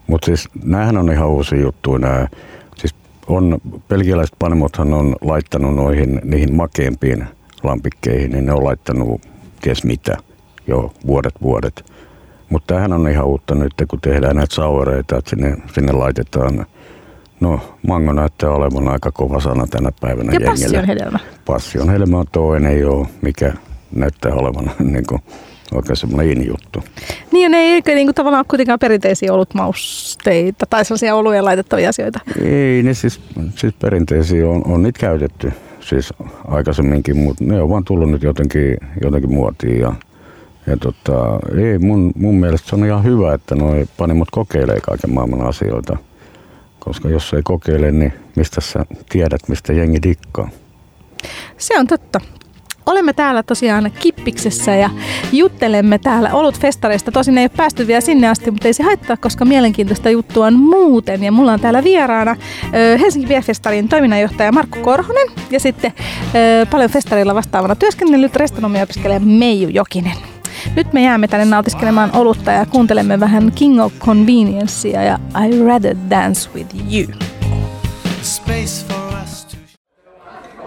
Mutta 0.06 0.26
siis 0.26 0.48
näähän 0.64 0.96
on 0.96 1.12
ihan 1.12 1.28
uusi 1.28 1.60
juttu. 1.60 1.96
Nää, 1.96 2.28
siis 2.76 2.94
on, 3.26 3.58
pelkiläiset 3.88 4.36
panimothan 4.38 4.92
on 4.94 5.16
laittanut 5.20 5.74
noihin, 5.74 6.20
niihin 6.24 6.54
makeimpiin 6.54 7.26
lampikkeihin, 7.62 8.30
niin 8.30 8.46
ne 8.46 8.52
on 8.52 8.64
laittanut 8.64 9.20
ties 9.60 9.84
mitä 9.84 10.16
jo 10.66 10.92
vuodet 11.06 11.34
vuodet. 11.42 11.92
Mutta 12.50 12.66
tämähän 12.66 12.92
on 12.92 13.08
ihan 13.08 13.26
uutta 13.26 13.54
nyt, 13.54 13.72
kun 13.88 14.00
tehdään 14.00 14.36
näitä 14.36 14.54
sauereita, 14.54 15.16
että 15.16 15.30
sinne, 15.30 15.56
sinne 15.74 15.92
laitetaan 15.92 16.66
No, 17.40 17.60
mango 17.86 18.12
näyttää 18.12 18.50
olevan 18.50 18.88
aika 18.88 19.12
kova 19.12 19.40
sana 19.40 19.66
tänä 19.66 19.90
päivänä 20.00 20.32
ja 20.32 20.50
passion 20.50 20.84
hedelmä. 20.84 21.18
Passion 21.44 21.90
hedelmä 21.90 22.18
on 22.18 22.26
toinen 22.32 22.80
jo, 22.80 23.06
mikä 23.22 23.52
näyttää 23.94 24.32
olevan 24.32 24.70
niin 24.92 25.06
kuin, 25.08 25.20
oikein 25.74 25.96
semmoinen 25.96 26.32
in-juttu. 26.32 26.84
Niin 27.32 27.42
ja 27.42 27.48
ne 27.48 27.58
ei 27.58 27.82
niin 27.86 28.06
kuin, 28.06 28.14
tavallaan 28.14 28.44
kuitenkaan 28.48 28.78
perinteisiä 28.78 29.32
ollut 29.32 29.54
mausteita 29.54 30.66
tai 30.70 30.84
sellaisia 30.84 31.14
oluja 31.14 31.44
laitettavia 31.44 31.88
asioita. 31.88 32.20
Ei, 32.44 32.82
ne 32.82 32.94
siis, 32.94 33.20
siis 33.56 33.74
perinteisiä 33.74 34.48
on, 34.48 34.62
on 34.66 34.82
niitä 34.82 35.00
käytetty 35.00 35.52
siis 35.88 36.12
aikaisemminkin, 36.48 37.16
mutta 37.16 37.44
ne 37.44 37.62
on 37.62 37.70
vaan 37.70 37.84
tullut 37.84 38.10
nyt 38.10 38.22
jotenkin, 38.22 38.76
jotenkin 39.02 39.32
muotiin 39.32 39.80
ja 39.80 39.92
ja 40.66 40.76
tota, 40.76 41.38
ei, 41.58 41.78
mun, 41.78 42.12
mun 42.16 42.34
mielestä 42.34 42.68
se 42.68 42.76
on 42.76 42.84
ihan 42.84 43.04
hyvä, 43.04 43.34
että 43.34 43.54
noi 43.54 43.86
panimot 43.96 44.30
kokeilee 44.30 44.80
kaiken 44.80 45.14
maailman 45.14 45.46
asioita. 45.46 45.96
Koska 46.78 47.08
jos 47.08 47.34
ei 47.34 47.42
kokeile, 47.44 47.92
niin 47.92 48.12
mistä 48.36 48.60
sä 48.60 48.86
tiedät, 49.08 49.48
mistä 49.48 49.72
jengi 49.72 49.98
dikkaa? 50.02 50.48
Se 51.56 51.78
on 51.78 51.86
totta. 51.86 52.20
Olemme 52.88 53.12
täällä 53.12 53.42
tosiaan 53.42 53.90
Kippiksessä 53.98 54.74
ja 54.74 54.90
juttelemme 55.32 55.98
täällä 55.98 56.30
Olut-festareista. 56.32 57.12
Tosin 57.12 57.38
ei 57.38 57.42
ole 57.42 57.50
päästy 57.56 57.86
vielä 57.86 58.00
sinne 58.00 58.28
asti, 58.28 58.50
mutta 58.50 58.68
ei 58.68 58.72
se 58.72 58.82
haittaa, 58.82 59.16
koska 59.16 59.44
mielenkiintoista 59.44 60.10
juttua 60.10 60.46
on 60.46 60.54
muuten. 60.54 61.22
Ja 61.22 61.32
mulla 61.32 61.52
on 61.52 61.60
täällä 61.60 61.84
vieraana 61.84 62.36
Helsinki 63.00 63.28
Bierfestarin 63.28 63.88
toiminnanjohtaja 63.88 64.52
Markku 64.52 64.78
Korhonen 64.80 65.26
ja 65.50 65.60
sitten 65.60 65.92
paljon 66.70 66.90
festarilla 66.90 67.34
vastaavana 67.34 67.74
työskennellyt 67.74 68.36
restonomia-opiskelija 68.36 69.20
Meiju 69.20 69.68
Jokinen. 69.68 70.16
Nyt 70.76 70.92
me 70.92 71.02
jäämme 71.02 71.28
tänne 71.28 71.46
nautiskelemaan 71.46 72.10
olutta 72.16 72.50
ja 72.50 72.66
kuuntelemme 72.66 73.20
vähän 73.20 73.52
King 73.54 73.80
of 73.82 73.92
Conveniencea 73.98 75.02
ja 75.02 75.18
I 75.46 75.64
Rather 75.66 75.96
Dance 76.10 76.50
With 76.54 76.74
You. 76.92 77.27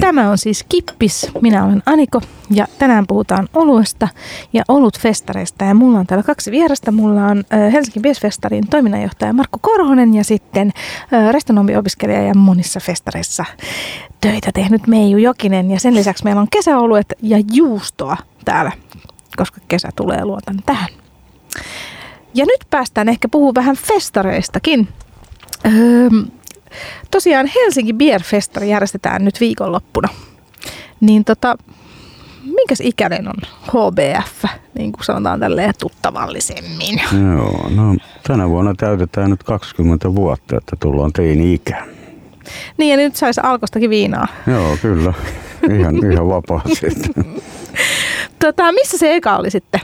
Tämä 0.00 0.30
on 0.30 0.38
siis 0.38 0.64
Kippis. 0.68 1.30
Minä 1.42 1.64
olen 1.64 1.82
Aniko 1.86 2.20
ja 2.50 2.66
tänään 2.78 3.06
puhutaan 3.06 3.48
oluesta 3.54 4.08
ja 4.52 4.62
olutfestareista. 4.68 5.64
Ja 5.64 5.74
mulla 5.74 5.98
on 5.98 6.06
täällä 6.06 6.22
kaksi 6.22 6.50
vierasta. 6.50 6.92
Mulla 6.92 7.26
on 7.26 7.44
Helsingin 7.72 8.02
Biesfestarin 8.02 8.68
toiminnanjohtaja 8.68 9.32
Markku 9.32 9.58
Korhonen 9.62 10.14
ja 10.14 10.24
sitten 10.24 10.72
restonomiopiskelija 11.32 12.22
ja 12.22 12.34
monissa 12.34 12.80
festareissa 12.80 13.44
töitä 14.20 14.50
tehnyt 14.54 14.86
Meiju 14.86 15.18
Jokinen. 15.18 15.70
Ja 15.70 15.80
sen 15.80 15.94
lisäksi 15.94 16.24
meillä 16.24 16.40
on 16.40 16.48
kesäoluet 16.50 17.14
ja 17.22 17.38
juustoa 17.52 18.16
täällä, 18.44 18.72
koska 19.36 19.60
kesä 19.68 19.88
tulee 19.96 20.24
luotan 20.24 20.56
tähän. 20.66 20.88
Ja 22.34 22.44
nyt 22.44 22.64
päästään 22.70 23.08
ehkä 23.08 23.28
puhumaan 23.28 23.54
vähän 23.54 23.76
festareistakin. 23.76 24.88
Öö, 25.66 26.08
tosiaan 27.10 27.50
Helsinki 27.54 27.92
Beer 27.92 28.22
Festari 28.22 28.70
järjestetään 28.70 29.24
nyt 29.24 29.40
viikonloppuna. 29.40 30.08
Niin 31.00 31.24
tota, 31.24 31.56
minkäs 32.44 32.80
ikäinen 32.80 33.28
on 33.28 33.34
HBF, 33.66 34.44
niin 34.78 34.92
kuin 34.92 35.04
sanotaan 35.04 35.40
tälleen 35.40 35.74
tuttavallisemmin? 35.80 37.00
Joo, 37.12 37.70
no 37.74 37.96
tänä 38.26 38.48
vuonna 38.48 38.74
täytetään 38.74 39.30
nyt 39.30 39.42
20 39.42 40.14
vuotta, 40.14 40.56
että 40.56 40.76
tullaan 40.80 41.12
teini-ikä. 41.12 41.86
Niin 42.76 42.90
ja 42.90 42.96
nyt 42.96 43.16
saisi 43.16 43.40
alkostakin 43.44 43.90
viinaa. 43.90 44.26
Joo, 44.46 44.76
kyllä. 44.82 45.14
Ihan, 45.78 46.12
ihan 46.12 46.28
vapaasti. 46.28 46.86
tota, 48.44 48.72
missä 48.72 48.98
se 48.98 49.14
eka 49.14 49.36
oli 49.36 49.50
sitten? 49.50 49.80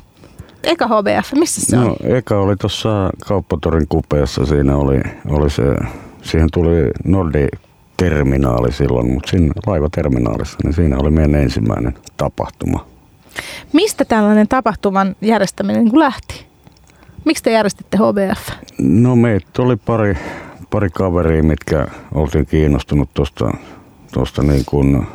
Eka 0.62 0.86
HBF, 0.86 1.32
missä 1.32 1.60
se 1.60 1.76
no, 1.76 1.86
on? 1.86 1.96
eka 2.04 2.40
oli 2.40 2.56
tuossa 2.56 3.10
kauppatorin 3.26 3.88
kupeessa, 3.88 4.46
siinä 4.46 4.76
oli, 4.76 5.00
oli 5.28 5.50
se 5.50 5.62
siihen 6.24 6.48
tuli 6.52 6.90
Nordi 7.04 7.46
terminaali 7.96 8.72
silloin, 8.72 9.10
mutta 9.14 9.30
siinä 9.30 9.52
laivaterminaalissa, 9.66 10.58
niin 10.64 10.74
siinä 10.74 10.96
oli 10.98 11.10
meidän 11.10 11.34
ensimmäinen 11.34 11.94
tapahtuma. 12.16 12.86
Mistä 13.72 14.04
tällainen 14.04 14.48
tapahtuman 14.48 15.16
järjestäminen 15.20 15.84
niin 15.84 15.98
lähti? 15.98 16.46
Miksi 17.24 17.42
te 17.42 17.50
järjestitte 17.50 17.96
HBF? 17.96 18.48
No 18.78 19.16
meitä 19.16 19.62
oli 19.62 19.76
pari, 19.76 20.18
pari 20.70 20.90
kaveria, 20.90 21.42
mitkä 21.42 21.86
oltiin 22.14 22.46
kiinnostunut 22.46 23.10
tuosta 23.14 23.50
tosta 24.12 24.42
niin 24.42 24.64
kuin 24.66 25.06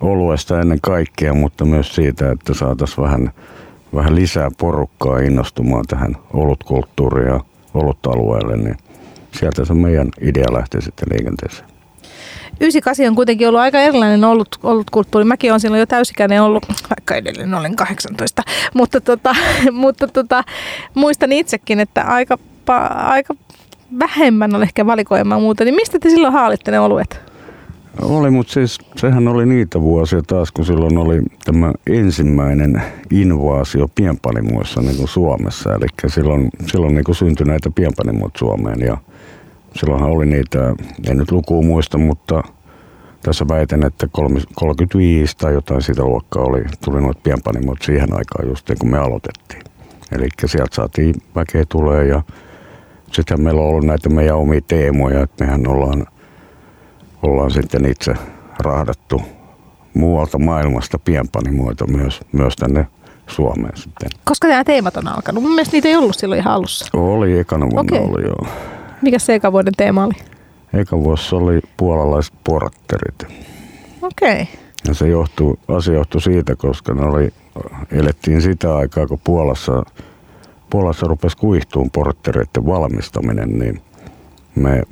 oluesta 0.00 0.60
ennen 0.60 0.78
kaikkea, 0.82 1.34
mutta 1.34 1.64
myös 1.64 1.94
siitä, 1.94 2.30
että 2.30 2.54
saataisiin 2.54 3.04
vähän, 3.04 3.32
vähän 3.94 4.14
lisää 4.14 4.48
porukkaa 4.58 5.18
innostumaan 5.18 5.84
tähän 5.88 6.16
olutkulttuuriin 6.32 7.28
ja 7.28 7.40
olutalueelle, 7.74 8.56
niin 8.56 8.76
sieltä 9.34 9.64
se 9.64 9.74
meidän 9.74 10.08
idea 10.20 10.52
lähti 10.52 10.82
sitten 10.82 11.08
liikenteeseen. 11.12 11.68
98 12.60 13.06
on 13.06 13.14
kuitenkin 13.14 13.48
ollut 13.48 13.60
aika 13.60 13.80
erilainen 13.80 14.24
ollut, 14.24 14.58
ollut 14.62 14.90
kulttuuri. 14.90 15.24
Mäkin 15.24 15.52
olen 15.52 15.60
silloin 15.60 15.80
jo 15.80 15.86
täysikäinen 15.86 16.42
ollut, 16.42 16.66
vaikka 16.68 17.14
edelleen 17.14 17.54
olen 17.54 17.76
18. 17.76 18.42
Mutta, 18.74 19.00
tota, 19.00 19.34
mutta 19.72 20.08
tota, 20.08 20.44
muistan 20.94 21.32
itsekin, 21.32 21.80
että 21.80 22.02
aika, 22.02 22.38
aika 22.94 23.34
vähemmän 23.98 24.54
on 24.54 24.62
ehkä 24.62 24.86
valikoimaa 24.86 25.40
muuta, 25.40 25.64
niin 25.64 25.74
mistä 25.74 25.98
te 25.98 26.10
silloin 26.10 26.32
haalitte 26.32 26.70
ne 26.70 26.80
oluet? 26.80 27.31
Oli, 28.00 28.30
mutta 28.30 28.52
siis 28.52 28.78
sehän 28.96 29.28
oli 29.28 29.46
niitä 29.46 29.80
vuosia 29.80 30.22
taas, 30.22 30.52
kun 30.52 30.64
silloin 30.64 30.98
oli 30.98 31.22
tämä 31.44 31.72
ensimmäinen 31.86 32.82
invaasio 33.10 33.88
pienpanimoissa 33.94 34.80
niin 34.80 34.96
kuin 34.96 35.08
Suomessa. 35.08 35.74
Eli 35.74 35.86
silloin, 36.06 36.48
silloin 36.66 36.94
niin 36.94 37.04
kuin 37.04 37.16
syntyi 37.16 37.46
näitä 37.46 37.70
pienpanimoita 37.74 38.38
Suomeen 38.38 38.80
ja 38.80 38.96
silloinhan 39.74 40.10
oli 40.10 40.26
niitä, 40.26 40.74
en 41.10 41.16
nyt 41.16 41.30
lukua 41.30 41.62
muista, 41.62 41.98
mutta 41.98 42.42
tässä 43.22 43.48
väitän, 43.48 43.84
että 43.86 44.08
35 44.54 45.36
tai 45.36 45.52
jotain 45.52 45.82
sitä 45.82 46.04
luokkaa 46.04 46.42
oli, 46.42 46.62
tuli 46.84 47.00
noita 47.00 47.20
pienpanimoita 47.22 47.84
siihen 47.84 48.12
aikaan 48.12 48.48
just 48.48 48.68
niin 48.68 48.78
kun 48.78 48.90
me 48.90 48.98
aloitettiin. 48.98 49.62
Eli 50.12 50.28
sieltä 50.46 50.74
saatiin 50.74 51.14
väkeä 51.34 51.64
tulee 51.68 52.06
ja 52.06 52.22
sitten 53.12 53.42
meillä 53.42 53.60
on 53.60 53.68
ollut 53.68 53.84
näitä 53.84 54.08
meidän 54.08 54.36
omia 54.36 54.60
teemoja, 54.68 55.22
että 55.22 55.44
mehän 55.44 55.68
ollaan, 55.68 56.06
ollaan 57.22 57.50
sitten 57.50 57.86
itse 57.86 58.14
rahdattu 58.58 59.22
muualta 59.94 60.38
maailmasta 60.38 60.98
pienpanimoita 60.98 61.86
myös, 61.86 62.20
myös 62.32 62.56
tänne 62.56 62.86
Suomeen 63.26 63.76
sitten. 63.76 64.10
Koska 64.24 64.48
nämä 64.48 64.64
teemat 64.64 64.96
on 64.96 65.08
alkanut? 65.08 65.42
Mun 65.42 65.52
mielestä 65.52 65.76
niitä 65.76 65.88
ei 65.88 65.96
ollut 65.96 66.16
silloin 66.16 66.40
ihan 66.40 66.54
alussa. 66.54 66.86
Oli, 66.92 67.38
ekana 67.38 67.66
vuonna 67.70 67.98
okay. 67.98 68.10
oli 68.10 68.22
joo. 68.22 68.46
Mikä 69.02 69.18
se 69.18 69.34
eka 69.34 69.52
vuoden 69.52 69.74
teema 69.76 70.04
oli? 70.04 70.14
Eka 70.72 70.98
vuosi 70.98 71.34
oli 71.34 71.60
puolalaiset 71.76 72.34
portterit. 72.44 73.22
Okei. 74.02 74.42
Okay. 74.42 74.46
Ja 74.88 74.94
se 74.94 75.08
johtuu, 75.08 75.58
asia 75.68 75.94
johtui 75.94 76.20
siitä, 76.20 76.56
koska 76.56 76.94
ne 76.94 77.06
oli, 77.06 77.32
elettiin 77.90 78.42
sitä 78.42 78.76
aikaa, 78.76 79.06
kun 79.06 79.20
Puolassa, 79.24 79.82
Puolassa 80.70 81.06
rupesi 81.06 81.36
kuihtuun 81.36 81.90
porttereiden 81.90 82.66
valmistaminen, 82.66 83.58
niin 83.58 83.82
me 84.54 84.82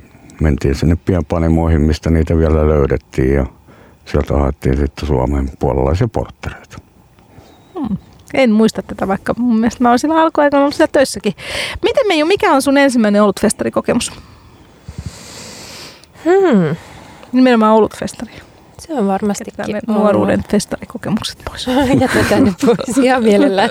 mentiin 0.41 0.75
sinne 0.75 0.95
pienpanimoihin, 1.05 1.81
mistä 1.81 2.09
niitä 2.09 2.37
vielä 2.37 2.67
löydettiin 2.67 3.33
ja 3.33 3.45
sieltä 4.05 4.33
haettiin 4.33 4.77
sitten 4.77 5.07
Suomeen 5.07 5.49
puolalaisia 5.59 6.07
porttereita. 6.07 6.77
Hmm. 7.79 7.97
En 8.33 8.51
muista 8.51 8.81
tätä, 8.81 9.07
vaikka 9.07 9.33
mun 9.37 9.59
mielestä 9.59 9.83
mä 9.83 9.91
olisin 9.91 10.01
silloin 10.01 10.21
alkuaikana 10.21 10.61
ollut 10.63 10.75
siellä 10.75 10.91
töissäkin. 10.91 11.33
Miten 11.81 12.07
Meiju, 12.07 12.25
mikä 12.25 12.53
on 12.53 12.61
sun 12.61 12.77
ensimmäinen 12.77 13.23
olutfestarikokemus? 13.23 14.11
Hmm. 16.25 16.75
Nimenomaan 17.31 17.75
olutfestari. 17.75 18.31
Se 18.79 18.93
on 18.93 19.07
varmastikin 19.07 19.53
ne 19.67 19.79
nuoruuden 19.87 20.43
festarikokemukset 20.49 21.37
pois. 21.49 21.67
Jätetään 22.01 22.43
ne 22.43 22.53
pois 22.65 22.97
ihan 22.97 23.23
mielellään. 23.23 23.69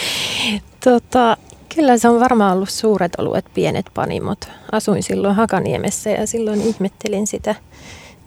tota, 0.84 1.36
kyllä 1.74 1.98
se 1.98 2.08
on 2.08 2.20
varmaan 2.20 2.56
ollut 2.56 2.70
suuret 2.70 3.12
oluet, 3.18 3.44
pienet 3.54 3.86
panimot. 3.94 4.48
Asuin 4.72 5.02
silloin 5.02 5.34
Hakaniemessä 5.34 6.10
ja 6.10 6.26
silloin 6.26 6.60
ihmettelin 6.60 7.26
sitä 7.26 7.54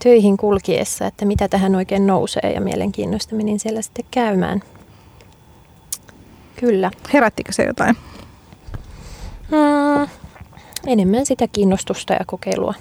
töihin 0.03 0.37
kulkiessa, 0.37 1.07
että 1.07 1.25
mitä 1.25 1.47
tähän 1.47 1.75
oikein 1.75 2.07
nousee 2.07 2.51
ja 2.53 2.61
mielenkiinnosta 2.61 3.35
menin 3.35 3.59
siellä 3.59 3.81
sitten 3.81 4.05
käymään. 4.11 4.61
Kyllä. 6.55 6.91
Herättikö 7.13 7.51
se 7.51 7.63
jotain? 7.63 7.95
Hmm, 9.49 10.07
enemmän 10.87 11.25
sitä 11.25 11.47
kiinnostusta 11.47 12.13
ja 12.13 12.25
kokeilua. 12.25 12.73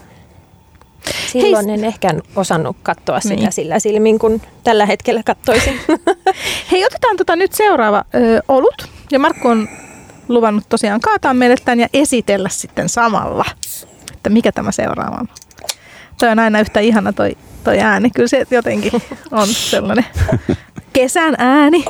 Silloin 1.33 1.66
Hei. 1.66 1.74
en 1.74 1.85
ehkä 1.85 2.14
osannut 2.37 2.77
katsoa 2.83 3.20
sitä 3.20 3.35
niin. 3.35 3.53
sillä 3.53 3.79
silmin, 3.79 4.18
kun 4.18 4.40
tällä 4.64 4.87
hetkellä 4.87 5.22
katsoisin. 5.22 5.81
Hei, 6.70 6.85
otetaan 6.85 7.16
tota 7.16 7.37
nyt 7.37 7.53
seuraava 7.53 8.05
ö, 8.14 8.42
olut. 8.48 8.88
Ja 9.11 9.18
Markku 9.18 9.48
on 9.48 9.68
luvannut 10.28 10.64
tosiaan 10.68 11.00
kaataa 11.00 11.34
meille 11.34 11.56
tämän 11.64 11.80
ja 11.80 11.88
esitellä 11.92 12.48
sitten 12.48 12.88
samalla, 12.88 13.44
että 14.12 14.30
mikä 14.30 14.52
tämä 14.52 14.72
seuraava 14.72 15.16
on. 15.20 15.28
Toi 16.18 16.28
on 16.28 16.38
aina 16.38 16.60
yhtä 16.60 16.80
ihana 16.80 17.12
toi, 17.12 17.37
toi 17.64 17.80
ääni. 17.80 18.10
Kyllä 18.10 18.28
se 18.28 18.46
jotenkin 18.50 18.92
on 19.30 19.48
sellainen 19.70 20.04
kesän 20.92 21.34
ääni. 21.38 21.84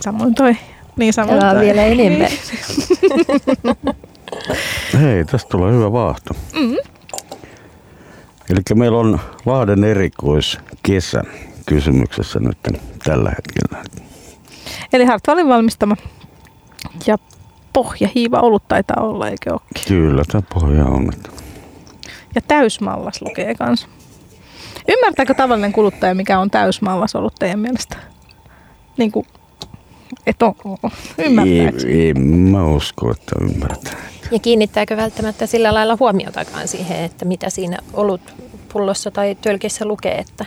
Samoin 0.00 0.34
toi. 0.34 0.56
Niin 0.96 1.12
samoin 1.12 1.40
toi. 1.40 1.60
vielä 1.60 1.82
enemmän. 1.82 2.30
Hei, 5.00 5.24
tästä 5.24 5.48
tulee 5.48 5.72
hyvä 5.72 5.92
vaahto. 5.92 6.34
Mm-hmm. 6.54 6.76
Eli 8.50 8.60
meillä 8.74 8.98
on 8.98 9.20
Lahden 9.46 9.84
erikoiskesä 9.84 11.22
kysymyksessä 11.66 12.40
nyt 12.40 12.58
tällä 13.04 13.30
hetkellä. 13.30 13.84
Eli 14.92 15.04
Hartwallin 15.04 15.48
valmistama 15.48 15.96
ja 17.06 17.18
pohjahiiva 17.72 18.40
ollut 18.40 18.68
taitaa 18.68 19.02
olla, 19.02 19.28
eikö 19.28 19.50
olekin? 19.50 19.84
Kyllä, 19.88 20.22
tämä 20.32 20.42
pohja 20.54 20.84
on. 20.84 21.12
Ja 22.34 22.40
täysmallas 22.40 23.22
lukee 23.22 23.54
kanssa. 23.54 23.88
Ymmärtääkö 24.88 25.34
tavallinen 25.34 25.72
kuluttaja, 25.72 26.14
mikä 26.14 26.38
on 26.38 26.50
täysmallas 26.50 27.14
ollut 27.14 27.34
teidän 27.38 27.58
mielestä? 27.58 27.96
Niin 28.96 29.12
kuin, 29.12 29.26
et 30.26 30.42
on, 30.42 30.54
ymmärtääkö? 31.18 31.88
Ei, 31.88 32.06
ei, 32.06 32.14
mä 32.14 32.64
usko, 32.66 33.10
että 33.10 33.32
ymmärtää. 33.40 33.92
Ja 34.30 34.38
kiinnittääkö 34.38 34.96
välttämättä 34.96 35.46
sillä 35.46 35.74
lailla 35.74 35.96
huomiotakaan 36.00 36.68
siihen, 36.68 37.04
että 37.04 37.24
mitä 37.24 37.50
siinä 37.50 37.78
ollut 37.92 38.20
pullossa 38.72 39.10
tai 39.10 39.34
tölkissä 39.34 39.84
lukee, 39.84 40.18
että 40.18 40.44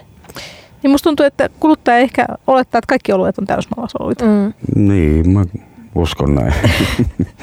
niin 0.86 0.92
musta 0.92 1.04
tuntuu, 1.04 1.26
että 1.26 1.50
kuluttaja 1.60 1.98
ehkä 1.98 2.26
olettaa, 2.48 2.80
että 2.80 2.88
kaikki 2.88 3.12
oluet 3.12 3.38
on 3.38 3.46
täysmallasoluita. 3.46 4.26
Mm. 4.26 4.54
Niin, 4.76 5.30
mä 5.30 5.46
uskon 5.96 6.36
näin. 6.36 6.54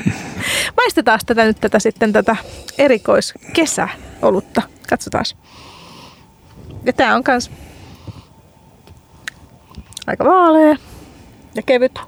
Maistetaan 0.77 1.21
tätä 1.27 1.45
nyt 1.45 1.61
tätä 1.61 1.79
sitten 1.79 2.13
tätä 2.13 2.37
erikoiskesäolutta. 2.79 4.63
Katsotaan. 4.89 5.25
Ja 6.85 6.93
tää 6.93 7.15
on 7.15 7.25
kans 7.25 7.51
aika 10.07 10.25
vaalea 10.25 10.77
ja 11.55 11.63
kevyt. 11.63 11.99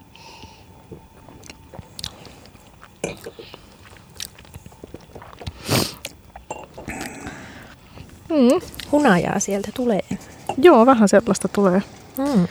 Mm. 8.29 8.61
Hunajaa 8.93 9.39
sieltä 9.39 9.71
tulee. 9.75 10.01
Joo, 10.59 10.87
vähän 10.87 11.09
sellaista 11.09 11.49
tulee. 11.49 11.83
Mm. 12.19 12.47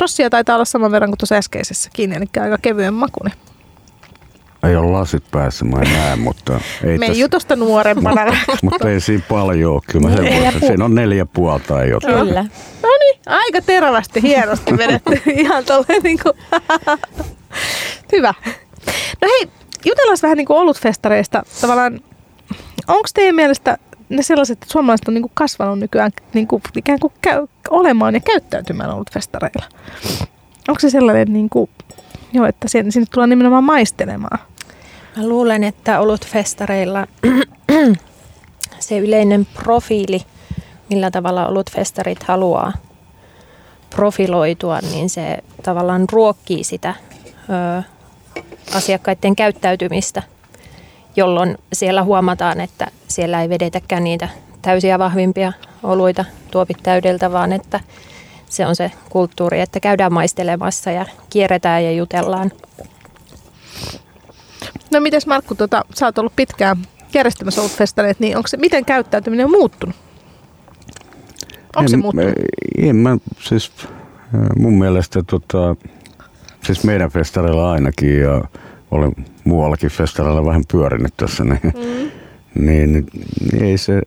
Rossia 0.00 0.30
taitaa 0.30 0.54
olla 0.56 0.64
saman 0.64 0.92
verran 0.92 1.10
kuin 1.10 1.18
tuossa 1.18 1.34
äskeisessäkin, 1.34 2.12
eli 2.12 2.24
aika 2.40 2.58
kevyen 2.62 2.94
makune. 2.94 3.32
Ei 4.62 4.76
ole 4.76 4.90
lasit 4.90 5.24
päässä, 5.30 5.64
mä 5.64 5.78
en 5.82 5.92
näe, 5.92 6.16
mutta... 6.16 6.60
Ei 6.84 6.98
Me 6.98 7.06
jutusta 7.06 7.56
nuorempana. 7.56 8.24
mutta, 8.24 8.56
mutta 8.62 8.90
ei 8.90 9.00
siinä 9.00 9.24
paljon 9.28 9.72
ole. 9.72 9.80
Kyllä 9.92 10.08
mä 10.08 10.16
sen 10.16 10.42
voisin. 10.42 10.60
Siinä 10.60 10.84
on 10.84 10.94
neljä 10.94 11.26
puolta 11.26 11.64
tai 11.66 11.90
jotain. 11.90 12.26
Kyllä. 12.26 12.42
No 12.82 12.88
niin, 13.00 13.20
aika 13.26 13.62
terävästi, 13.62 14.22
hienosti 14.22 14.76
vedetty. 14.78 15.22
Ihan 15.26 15.64
tolleen 15.64 16.02
niin 16.02 16.18
kuin... 16.22 16.34
Hyvä. 18.12 18.34
No 19.22 19.28
hei, 19.28 19.48
jutellaan 19.84 20.18
vähän 20.22 20.36
niin 20.36 20.46
kuin 20.46 20.56
olutfestareista. 20.56 21.42
Tavallaan, 21.60 22.00
onko 22.88 23.08
teidän 23.14 23.34
mielestä 23.34 23.78
ne 24.16 24.22
sellaiset, 24.22 24.62
että 24.62 24.72
suomalaiset 24.72 25.08
on 25.08 25.14
niin 25.14 25.22
kuin 25.22 25.32
kasvanut 25.34 25.78
nykyään 25.78 26.10
niin 26.34 26.48
kuin 26.48 26.62
ikään 26.76 27.00
kuin 27.00 27.12
käy, 27.20 27.46
olemaan 27.70 28.14
ja 28.14 28.20
käyttäytymään 28.20 28.90
ollut 28.90 29.12
festareilla. 29.12 29.64
Onko 30.68 30.80
se 30.80 30.90
sellainen, 30.90 31.32
niin 31.32 31.48
kuin, 31.50 31.70
joo, 32.32 32.46
että 32.46 32.68
sinne, 32.68 32.90
sinne 32.90 33.06
tullaan 33.10 33.30
nimenomaan 33.30 33.64
maistelemaan? 33.64 34.38
Mä 35.16 35.28
luulen, 35.28 35.64
että 35.64 36.00
ollut 36.00 36.26
festareilla 36.26 37.06
se 38.78 38.98
yleinen 38.98 39.46
profiili, 39.54 40.22
millä 40.90 41.10
tavalla 41.10 41.46
ollut 41.46 41.70
festarit 41.70 42.22
haluaa 42.22 42.72
profiloitua, 43.90 44.78
niin 44.80 45.10
se 45.10 45.38
tavallaan 45.62 46.06
ruokkii 46.12 46.64
sitä 46.64 46.94
ö, 47.78 47.82
asiakkaiden 48.74 49.36
käyttäytymistä– 49.36 50.22
jolloin 51.16 51.58
siellä 51.72 52.02
huomataan, 52.02 52.60
että 52.60 52.86
siellä 53.08 53.42
ei 53.42 53.48
vedetäkään 53.48 54.04
niitä 54.04 54.28
täysiä 54.62 54.98
vahvimpia 54.98 55.52
oluita 55.82 56.24
tuopit 56.50 56.76
täydeltä, 56.82 57.32
vaan 57.32 57.52
että 57.52 57.80
se 58.48 58.66
on 58.66 58.76
se 58.76 58.90
kulttuuri, 59.10 59.60
että 59.60 59.80
käydään 59.80 60.12
maistelemassa 60.12 60.90
ja 60.90 61.06
kierretään 61.30 61.84
ja 61.84 61.92
jutellaan. 61.92 62.52
No 64.90 65.00
mites 65.00 65.26
Markku, 65.26 65.54
tota, 65.54 65.84
sä 65.94 66.06
oot 66.06 66.18
ollut 66.18 66.36
pitkään 66.36 66.76
järjestämässä 67.14 67.60
ollut 67.60 67.76
festareet, 67.76 68.20
niin 68.20 68.36
onko 68.36 68.48
se, 68.48 68.56
miten 68.56 68.84
käyttäytyminen 68.84 69.46
on 69.46 69.52
muuttunut? 69.52 69.96
Onko 71.76 71.82
en, 71.82 71.88
se 71.88 71.96
muuttunut? 71.96 72.34
En 72.78 72.96
mä, 72.96 73.18
siis 73.40 73.72
mun 74.58 74.78
mielestä 74.78 75.22
tota, 75.22 75.76
siis 76.64 76.84
meidän 76.84 77.10
festareilla 77.10 77.72
ainakin 77.72 78.20
ja 78.20 78.44
olen 78.92 79.12
muuallakin 79.44 79.90
festareilla 79.90 80.44
vähän 80.44 80.62
pyörinyt 80.72 81.14
tässä, 81.16 81.44
niin, 81.44 81.60
mm. 81.64 82.10
niin, 82.66 82.92
niin, 82.92 83.06
niin 83.52 83.64
ei 83.64 83.78
se, 83.78 84.02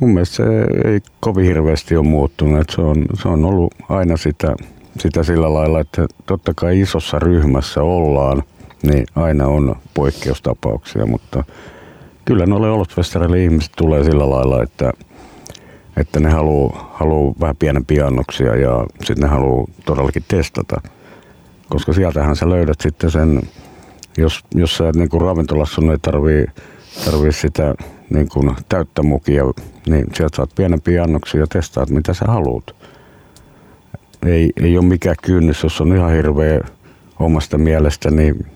mun 0.00 0.10
mielestä 0.10 0.36
se 0.36 0.44
ei 0.84 1.00
kovin 1.20 1.46
hirveästi 1.46 1.96
ole 1.96 2.06
muuttunut. 2.06 2.60
Että 2.60 2.74
se, 2.74 2.80
on, 2.80 3.06
se 3.22 3.28
on 3.28 3.44
ollut 3.44 3.74
aina 3.88 4.16
sitä, 4.16 4.54
sitä 4.98 5.22
sillä 5.22 5.54
lailla, 5.54 5.80
että 5.80 6.06
totta 6.26 6.52
kai 6.56 6.80
isossa 6.80 7.18
ryhmässä 7.18 7.82
ollaan, 7.82 8.42
niin 8.82 9.06
aina 9.14 9.46
on 9.46 9.76
poikkeustapauksia, 9.94 11.06
mutta 11.06 11.44
kyllä 12.24 12.46
noille 12.46 12.70
olutfestareille 12.70 13.44
ihmiset 13.44 13.72
tulee 13.76 14.04
sillä 14.04 14.30
lailla, 14.30 14.62
että, 14.62 14.92
että 15.96 16.20
ne 16.20 16.30
haluaa 16.30 16.90
haluu 16.94 17.36
vähän 17.40 17.56
pienempiä 17.56 18.06
annoksia 18.06 18.56
ja 18.56 18.86
sitten 19.04 19.22
ne 19.22 19.28
haluaa 19.28 19.66
todellakin 19.86 20.24
testata. 20.28 20.80
Koska 21.68 21.92
sieltähän 21.92 22.36
sä 22.36 22.50
löydät 22.50 22.80
sitten 22.80 23.10
sen, 23.10 23.42
jos, 24.18 24.40
jos 24.54 24.76
sä 24.76 24.92
niin 24.94 25.08
kuin 25.08 25.20
ravintolassa 25.20 25.82
ei 25.90 25.98
tarvii, 26.02 26.46
tarvii 27.04 27.32
sitä 27.32 27.74
niin 28.10 28.28
kuin 28.28 28.56
täyttä 28.68 29.02
mukia, 29.02 29.44
niin 29.86 30.06
sieltä 30.14 30.36
saat 30.36 30.50
pienempiä 30.56 31.02
annoksia 31.02 31.40
ja 31.40 31.46
testaat 31.46 31.90
mitä 31.90 32.14
sä 32.14 32.24
haluat. 32.28 32.76
Ei, 34.26 34.50
ei 34.62 34.78
ole 34.78 34.86
mikään 34.86 35.16
kynnys, 35.22 35.62
jos 35.62 35.80
on 35.80 35.96
ihan 35.96 36.12
hirveä 36.12 36.60
omasta 37.18 37.58
mielestä, 37.58 38.10
niin 38.10 38.46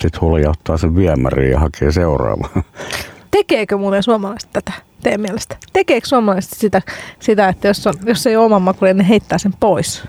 sitten 0.00 0.20
huljauttaa 0.20 0.76
sen 0.76 0.96
viemäriin 0.96 1.50
ja 1.50 1.58
hakee 1.58 1.92
seuraavaa. 1.92 2.62
Tekeekö 3.30 3.76
muuten 3.76 4.02
suomalaiset 4.02 4.50
tätä 4.52 4.72
teidän 5.02 5.20
mielestä? 5.20 5.56
Tekeekö 5.72 6.08
suomalaiset 6.08 6.52
sitä, 6.58 6.82
sitä 7.20 7.48
että 7.48 7.68
jos, 7.68 7.86
on, 7.86 7.94
jos 8.04 8.26
ei 8.26 8.36
ole 8.36 8.44
oman 8.44 8.62
makuinen, 8.62 8.96
niin 8.96 9.06
heittää 9.06 9.38
sen 9.38 9.52
pois? 9.60 10.02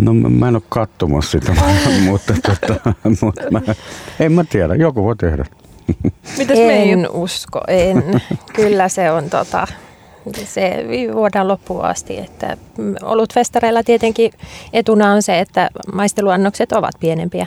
No 0.00 0.14
mä, 0.14 0.48
en 0.48 0.56
ole 0.56 0.62
katsomassa 0.68 1.30
sitä, 1.30 1.52
mutta, 2.10 2.34
tota, 2.42 2.94
mutta 3.22 3.50
mä, 3.50 3.60
en 4.20 4.32
mä 4.32 4.44
tiedä, 4.44 4.74
joku 4.74 5.04
voi 5.04 5.16
tehdä. 5.16 5.44
Mitäs 6.38 6.58
en 6.58 6.66
Meiju? 6.66 7.08
usko, 7.12 7.60
en. 7.68 8.20
Kyllä 8.52 8.88
se 8.88 9.10
on 9.10 9.30
tota, 9.30 9.66
se 10.44 10.84
vuoden 11.14 11.48
loppuun 11.48 11.84
asti. 11.84 12.18
Että 12.18 12.56
olutfestareilla 13.02 13.82
tietenkin 13.82 14.32
etuna 14.72 15.12
on 15.12 15.22
se, 15.22 15.40
että 15.40 15.70
maisteluannokset 15.92 16.72
ovat 16.72 16.94
pienempiä. 17.00 17.46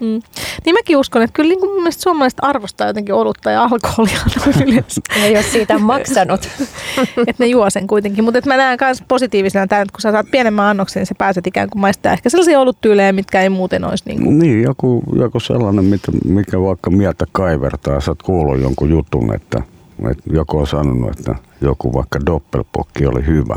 Mm. 0.00 0.20
Niin 0.64 0.74
mäkin 0.74 0.96
uskon, 0.96 1.22
että 1.22 1.34
kyllä 1.34 1.48
niin 1.48 1.60
kuin 1.60 1.70
mun 1.70 1.82
mielestä 1.82 2.02
suomalaiset 2.02 2.38
arvostaa 2.42 2.86
jotenkin 2.86 3.14
olutta 3.14 3.50
ja 3.50 3.62
alkoholia 3.62 4.18
yleensä. 4.66 5.00
Ja 5.20 5.28
jos 5.28 5.52
siitä 5.52 5.78
maksanut. 5.78 6.48
että 7.26 7.44
ne 7.44 7.46
juo 7.46 7.70
sen 7.70 7.86
kuitenkin. 7.86 8.24
Mutta 8.24 8.40
mä 8.46 8.56
näen 8.56 8.78
myös 8.80 9.02
positiivisena 9.08 9.66
tämän, 9.66 9.82
että 9.82 9.92
kun 9.92 10.00
sä 10.00 10.12
saat 10.12 10.30
pienemmän 10.30 10.66
annoksen, 10.66 11.00
niin 11.00 11.06
sä 11.06 11.14
pääset 11.18 11.46
ikään 11.46 11.70
kuin 11.70 11.80
maistaa 11.80 12.12
ehkä 12.12 12.30
sellaisia 12.30 12.60
oluttyylejä, 12.60 13.12
mitkä 13.12 13.42
ei 13.42 13.48
muuten 13.48 13.84
olisi 13.84 14.04
niin 14.06 14.22
kuin. 14.24 14.38
Niin, 14.38 14.62
joku, 14.62 15.02
joku 15.18 15.40
sellainen, 15.40 15.84
mitä, 15.84 16.12
mikä 16.24 16.60
vaikka 16.60 16.90
mieltä 16.90 17.24
kaivertaa. 17.32 18.00
Sä 18.00 18.10
oot 18.10 18.22
kuullut 18.22 18.60
jonkun 18.60 18.90
jutun, 18.90 19.34
että, 19.34 19.62
että 20.10 20.22
joku 20.32 20.58
on 20.58 20.66
sanonut, 20.66 21.18
että 21.18 21.34
joku 21.60 21.92
vaikka 21.92 22.26
doppelpokki 22.26 23.06
oli 23.06 23.26
hyvä. 23.26 23.56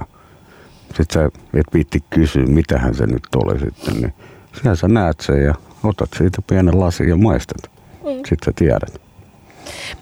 Sitten 0.88 1.13
sä 1.13 1.25
et 1.54 1.73
viitti 1.73 2.04
kysyä, 2.10 2.45
mitähän 2.45 2.95
se 2.95 3.06
nyt 3.06 3.23
oli 3.36 3.60
sitten. 3.60 3.93
Niin 4.02 4.13
siellä 4.54 4.75
sä 4.75 4.88
näet 4.88 5.19
sen 5.19 5.43
ja 5.43 5.54
otat 5.83 6.09
siitä 6.17 6.41
pienen 6.47 6.79
lasin 6.79 7.09
ja 7.09 7.17
maistat. 7.17 7.71
Mm. 8.03 8.09
Sitten 8.09 8.45
sä 8.45 8.51
tiedät. 8.55 9.01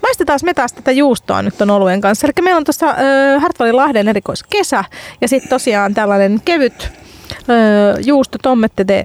Maistetaan 0.02 0.40
me 0.44 0.54
taas 0.54 0.74
tätä 0.74 0.92
juustoa 0.92 1.42
nyt 1.42 1.62
on 1.62 1.70
oluen 1.70 2.02
kanssa. 2.02 2.28
Eli 2.28 2.34
meillä 2.42 2.58
on 2.58 2.64
tuossa 2.64 2.90
äh, 2.90 3.42
Hartwallin 3.42 3.76
Lahden 3.76 4.08
erikoiskesä 4.08 4.84
ja 5.22 5.28
sitten 5.28 5.50
tosiaan 5.50 5.94
tällainen 5.94 6.42
kevyt 6.46 6.92
äh, 7.32 8.06
juusto 8.06 8.38
tommettete. 8.42 9.04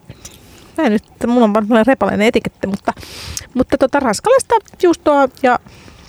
Mä 0.78 0.88
nyt, 0.88 1.04
mulla 1.26 1.44
on 1.44 1.54
varmaan 1.54 1.86
repaleinen 1.86 2.26
etiketti, 2.26 2.66
mutta, 2.66 2.92
mutta 3.54 3.78
tota, 3.78 4.00
ranskalaista 4.00 4.54
juustoa 4.82 5.28
ja 5.42 5.58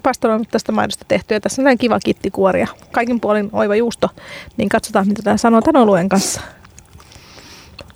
pastoroinut 0.04 0.48
tästä 0.52 0.72
maidosta 0.72 1.06
tehty. 1.08 1.34
Ja 1.34 1.42
tässä 1.42 1.62
on 1.62 1.64
näin 1.64 1.78
kiva 1.78 2.00
kittikuori 2.00 2.60
ja 2.60 2.68
kaikin 2.92 3.20
puolin 3.20 3.50
oiva 3.54 3.76
juusto. 3.76 4.10
Niin 4.58 4.70
katsotaan, 4.70 5.08
mitä 5.08 5.22
tämä 5.22 5.38
sanoo 5.38 5.62
tämän 5.62 5.82
oluen 5.82 6.10
kanssa. 6.10 6.42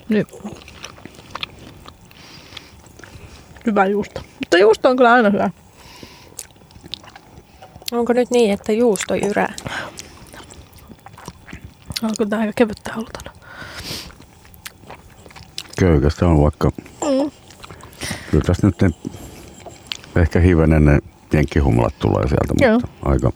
Nyt. 0.09 0.27
Hyvä 3.67 3.85
juusto. 3.85 4.21
Mutta 4.39 4.57
juusto 4.57 4.89
on 4.89 4.97
kyllä 4.97 5.13
aina 5.13 5.29
hyvä. 5.29 5.49
Onko 7.91 8.13
nyt 8.13 8.31
niin, 8.31 8.51
että 8.51 8.71
juusto 8.71 9.15
jyrää? 9.15 9.53
On 12.03 12.09
kyllä 12.17 12.29
tää 12.29 12.39
aika 12.39 12.53
kevyttä 12.55 12.93
olutana. 12.97 13.31
Köykästä 15.79 16.27
on 16.27 16.41
vaikka, 16.43 16.71
Mm. 17.01 17.31
kyllä 18.31 18.43
tässä 18.45 18.67
nyt 18.67 18.81
ne, 18.81 18.89
ehkä 20.21 20.39
hivenen 20.39 20.85
ne 20.85 20.99
jenkkihumlat 21.33 21.93
tulee 21.99 22.27
sieltä, 22.27 22.53
Joo. 22.65 22.73
mutta 22.73 22.87
aika... 23.05 23.31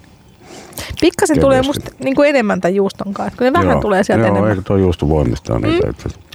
Pikkasen 1.01 1.39
tulee 1.39 1.61
musta 1.61 1.91
niin 2.03 2.15
kuin 2.15 2.29
enemmän 2.29 2.61
tämän 2.61 2.75
juuston 2.75 3.13
kanssa. 3.13 3.37
Kyllä 3.37 3.51
ne 3.51 3.57
vähän 3.59 3.71
joo, 3.71 3.81
tulee 3.81 4.03
sieltä 4.03 4.21
joo, 4.21 4.29
enemmän. 4.31 4.49
eikö 4.51 4.61
tuo 4.61 4.77
juusto 4.77 5.09
voimistaa 5.09 5.59
niitä 5.59 5.85
Mm. 5.85 5.89
itse 5.91 6.07
asiassa? 6.07 6.30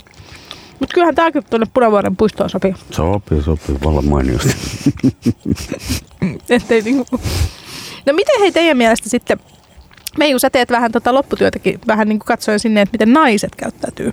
Mutta 0.80 0.94
kyllähän 0.94 1.14
tämäkin 1.14 1.44
tuonne 1.50 1.66
Punavuoren 1.74 2.16
puistoon 2.16 2.50
sopii. 2.50 2.74
Sopii, 2.90 3.42
sopii 3.42 3.78
vallan 3.84 4.04
mainiosti. 4.04 4.54
Ettei 6.50 6.82
niinku... 6.82 7.06
No 8.06 8.12
miten 8.12 8.40
hei 8.40 8.52
teidän 8.52 8.76
mielestä 8.76 9.08
sitten, 9.08 9.40
Meiju, 10.18 10.38
sä 10.38 10.50
teet 10.50 10.70
vähän 10.70 10.92
tota 10.92 11.14
lopputyötäkin, 11.14 11.80
vähän 11.86 12.08
niin 12.08 12.18
kuin 12.18 12.26
katsoen 12.26 12.60
sinne, 12.60 12.80
että 12.80 12.92
miten 12.92 13.12
naiset 13.12 13.56
käyttäytyy 13.56 14.12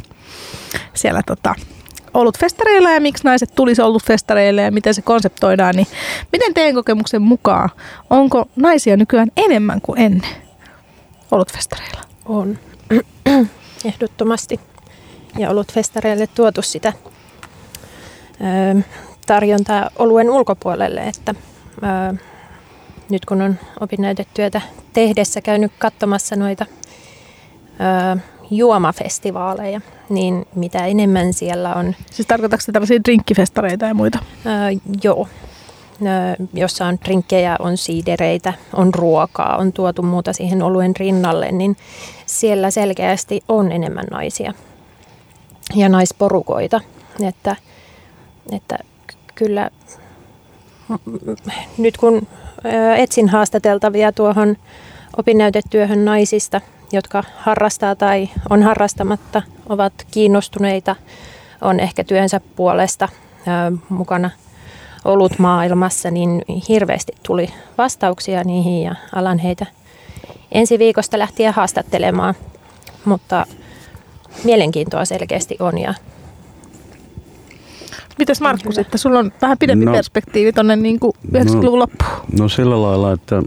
siellä 0.93 1.21
tota, 1.25 1.55
olutfestareilla 2.13 2.91
ja 2.91 3.01
miksi 3.01 3.23
naiset 3.23 3.55
tulisi 3.55 3.81
olutfestareille 3.81 4.61
ja 4.61 4.71
miten 4.71 4.93
se 4.93 5.01
konseptoidaan, 5.01 5.75
niin 5.75 5.87
miten 6.31 6.53
teidän 6.53 6.75
kokemuksen 6.75 7.21
mukaan, 7.21 7.69
onko 8.09 8.45
naisia 8.55 8.97
nykyään 8.97 9.31
enemmän 9.37 9.81
kuin 9.81 9.99
ennen 9.99 10.29
olutfestareilla? 11.31 12.01
On. 12.25 12.59
Ehdottomasti. 13.85 14.59
Ja 15.37 15.49
ollut 15.49 15.71
festareille 15.71 16.27
tuotu 16.27 16.61
sitä 16.61 16.93
ö, 18.75 18.81
tarjontaa 19.27 19.89
oluen 19.99 20.29
ulkopuolelle, 20.29 21.01
että 21.01 21.35
ö, 22.11 22.15
nyt 23.09 23.25
kun 23.25 23.41
on 23.41 23.55
opinnäytetyötä 23.79 24.61
tehdessä 24.93 25.41
käynyt 25.41 25.71
katsomassa 25.79 26.35
noita 26.35 26.65
ö, 28.15 28.19
juomafestivaaleja, 28.51 29.81
niin 30.09 30.45
mitä 30.55 30.85
enemmän 30.85 31.33
siellä 31.33 31.73
on 31.73 31.95
Siis 32.11 32.27
tarkoitatko 32.27 32.71
tällaisia 32.71 33.03
drinkkifestareita 33.03 33.85
ja 33.85 33.93
muita? 33.93 34.19
Öö, 34.45 34.51
joo. 35.03 35.27
Öö, 36.01 36.45
jossa 36.53 36.85
on 36.85 36.97
drinkkejä, 37.05 37.55
on 37.59 37.77
siidereitä, 37.77 38.53
on 38.73 38.93
ruokaa, 38.93 39.57
on 39.57 39.73
tuotu 39.73 40.01
muuta 40.01 40.33
siihen 40.33 40.61
oluen 40.61 40.95
rinnalle, 40.95 41.51
niin 41.51 41.77
siellä 42.25 42.71
selkeästi 42.71 43.43
on 43.47 43.71
enemmän 43.71 44.05
naisia 44.11 44.53
ja 45.75 45.89
naisporukoita. 45.89 46.81
Että, 47.27 47.55
että 48.51 48.77
kyllä 49.35 49.69
nyt 51.77 51.97
kun 51.97 52.27
etsin 52.97 53.29
haastateltavia 53.29 54.11
tuohon 54.11 54.57
opinnäytetyöhön 55.17 56.05
naisista, 56.05 56.61
jotka 56.91 57.23
harrastaa 57.37 57.95
tai 57.95 58.29
on 58.49 58.63
harrastamatta, 58.63 59.41
ovat 59.69 59.93
kiinnostuneita, 60.11 60.95
on 61.61 61.79
ehkä 61.79 62.03
työnsä 62.03 62.41
puolesta 62.55 63.09
mukana 63.89 64.29
ollut 65.05 65.39
maailmassa, 65.39 66.11
niin 66.11 66.43
hirveästi 66.69 67.11
tuli 67.23 67.53
vastauksia 67.77 68.43
niihin 68.43 68.83
ja 68.83 68.95
alan 69.15 69.39
heitä 69.39 69.65
ensi 70.51 70.79
viikosta 70.79 71.19
lähtien 71.19 71.53
haastattelemaan. 71.53 72.35
Mutta 73.05 73.45
mielenkiintoa 74.43 75.05
selkeästi 75.05 75.55
on 75.59 75.77
ja 75.77 75.93
Mitäs 78.17 78.41
Markku 78.41 78.71
sitten? 78.71 78.99
Sulla 78.99 79.19
on 79.19 79.31
vähän 79.41 79.57
pidempi 79.57 79.85
No. 79.85 79.91
perspektiivi 79.91 80.53
tuonne 80.53 80.75
niin 80.75 80.99
90-luvun 81.35 81.79
loppuun. 81.79 82.11
No 82.39 82.49
sillä 82.49 82.81
lailla, 82.81 83.11
että, 83.11 83.43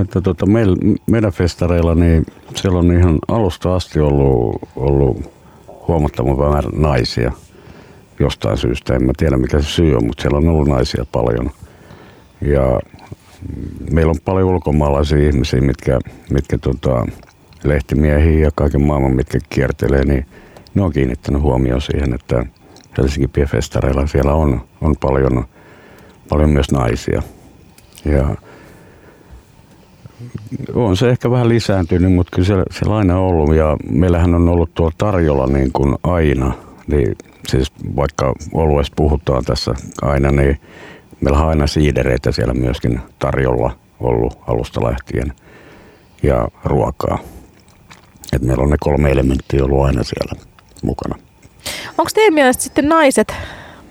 että 0.00 0.20
tota, 0.20 0.46
meil, 0.46 0.76
meidän 1.06 1.32
festareilla 1.32 1.94
niin 1.94 2.26
siellä 2.54 2.78
on 2.78 2.92
ihan 2.92 3.18
alusta 3.28 3.74
asti 3.74 4.00
ollut, 4.00 4.56
ollut 4.76 5.32
huomattavan 5.88 6.38
määrä 6.38 6.70
naisia 6.76 7.32
jostain 8.20 8.58
syystä. 8.58 8.94
En 8.94 9.04
mä 9.04 9.12
tiedä 9.16 9.36
mikä 9.36 9.60
se 9.62 9.68
syy 9.68 9.94
on, 9.94 10.06
mutta 10.06 10.22
siellä 10.22 10.38
on 10.38 10.48
ollut 10.48 10.68
naisia 10.68 11.06
paljon. 11.12 11.50
Ja 12.40 12.80
meillä 13.90 14.10
on 14.10 14.16
paljon 14.24 14.48
ulkomaalaisia 14.48 15.26
ihmisiä, 15.28 15.60
mitkä, 15.60 15.98
mitkä 16.30 16.58
tota, 16.58 17.06
lehtimiehiä 17.64 18.44
ja 18.44 18.50
kaiken 18.54 18.82
maailman, 18.82 19.16
mitkä 19.16 19.38
kiertelee, 19.48 20.04
niin 20.04 20.26
ne 20.74 20.82
on 20.82 20.92
kiinnittänyt 20.92 21.42
huomioon 21.42 21.80
siihen, 21.80 22.14
että 22.14 22.46
Helsingin 22.98 23.30
piefestareilla 23.30 24.06
siellä 24.06 24.34
on, 24.34 24.60
on 24.80 24.94
paljon, 25.00 25.44
paljon 26.28 26.50
myös 26.50 26.70
naisia. 26.70 27.22
Ja 28.04 28.36
on 30.74 30.96
se 30.96 31.08
ehkä 31.08 31.30
vähän 31.30 31.48
lisääntynyt, 31.48 32.12
mutta 32.12 32.30
kyllä 32.34 32.46
siellä, 32.46 32.64
siellä 32.70 32.96
aina 32.96 33.18
ollut. 33.18 33.54
Ja 33.54 33.76
meillähän 33.90 34.34
on 34.34 34.48
ollut 34.48 34.74
tuolla 34.74 34.94
tarjolla 34.98 35.46
niin 35.46 35.72
kuin 35.72 35.94
aina. 36.02 36.52
Niin, 36.86 37.16
siis 37.48 37.72
vaikka 37.96 38.34
oluesta 38.52 38.94
puhutaan 38.96 39.44
tässä 39.44 39.74
aina, 40.02 40.30
niin 40.30 40.60
meillä 41.20 41.40
on 41.40 41.48
aina 41.48 41.66
siidereitä 41.66 42.32
siellä 42.32 42.54
myöskin 42.54 43.00
tarjolla 43.18 43.76
ollut 44.00 44.38
alusta 44.46 44.84
lähtien. 44.84 45.32
Ja 46.22 46.48
ruokaa. 46.64 47.18
Et 48.32 48.42
meillä 48.42 48.62
on 48.62 48.70
ne 48.70 48.76
kolme 48.80 49.10
elementtiä 49.10 49.64
ollut 49.64 49.84
aina 49.84 50.02
siellä 50.02 50.42
mukana. 50.82 51.18
Onko 51.98 52.10
teidän 52.14 52.34
mielestä 52.34 52.62
sitten 52.62 52.88
naiset 52.88 53.34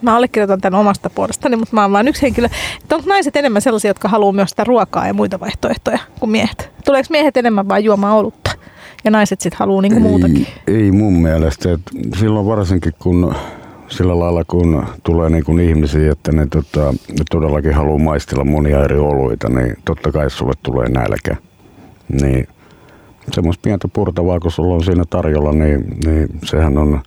mä 0.04 0.15
allekirjoitan 0.15 0.62
tämän 0.62 0.80
omasta 0.80 1.10
puolestani, 1.10 1.56
mutta 1.56 1.76
mä 1.76 1.82
oon 1.82 1.91
vain 1.91 2.08
yksi 2.08 2.22
henkilö. 2.22 2.48
Että 2.82 2.96
onko 2.96 3.10
naiset 3.10 3.36
enemmän 3.36 3.62
sellaisia, 3.62 3.89
jotka 3.89 4.08
haluaa 4.08 4.32
myös 4.32 4.50
sitä 4.50 4.63
ruokaa 4.63 5.08
ja 5.08 5.13
muita 5.13 5.39
vaihtoehtoja 5.39 6.00
kuin 6.19 6.30
miehet? 6.30 6.72
Tuleeko 6.86 7.08
miehet 7.10 7.38
enemmän 7.38 7.69
vain 7.69 7.84
juomaan 7.84 8.15
olutta? 8.15 8.52
Ja 9.04 9.12
naiset 9.12 9.41
sitten 9.41 9.60
haluaa 9.60 9.82
niinku 9.82 10.00
muutakin? 10.00 10.48
Ei, 10.67 10.76
ei 10.76 10.91
mun 10.91 11.13
mielestä. 11.13 11.74
Että 11.74 11.91
silloin 12.19 12.46
varsinkin 12.46 12.93
kun 13.00 13.36
sillä 13.88 14.19
lailla, 14.19 14.43
kun 14.43 14.86
tulee 15.04 15.30
niin 15.30 15.43
kuin 15.43 15.60
ihmisiä, 15.60 16.12
että 16.12 16.32
ne, 16.32 16.48
tota, 16.52 16.91
ne 16.91 17.24
todellakin 17.32 17.74
haluaa 17.74 17.98
maistella 17.98 18.43
monia 18.43 18.84
eri 18.84 18.98
oluita, 18.98 19.50
niin 19.50 19.76
totta 19.86 20.12
kai 20.12 20.30
sulle 20.30 20.54
tulee 20.63 20.89
nälkä. 20.89 21.36
Niin 22.22 22.48
semmoista 23.31 23.62
pientä 23.62 23.88
purtavaa, 23.88 24.39
kun 24.39 24.51
sulla 24.51 24.75
on 24.75 24.83
siinä 24.83 25.03
tarjolla, 25.09 25.51
niin, 25.51 25.86
niin 26.05 26.27
sehän 26.43 26.77
on, 26.77 27.01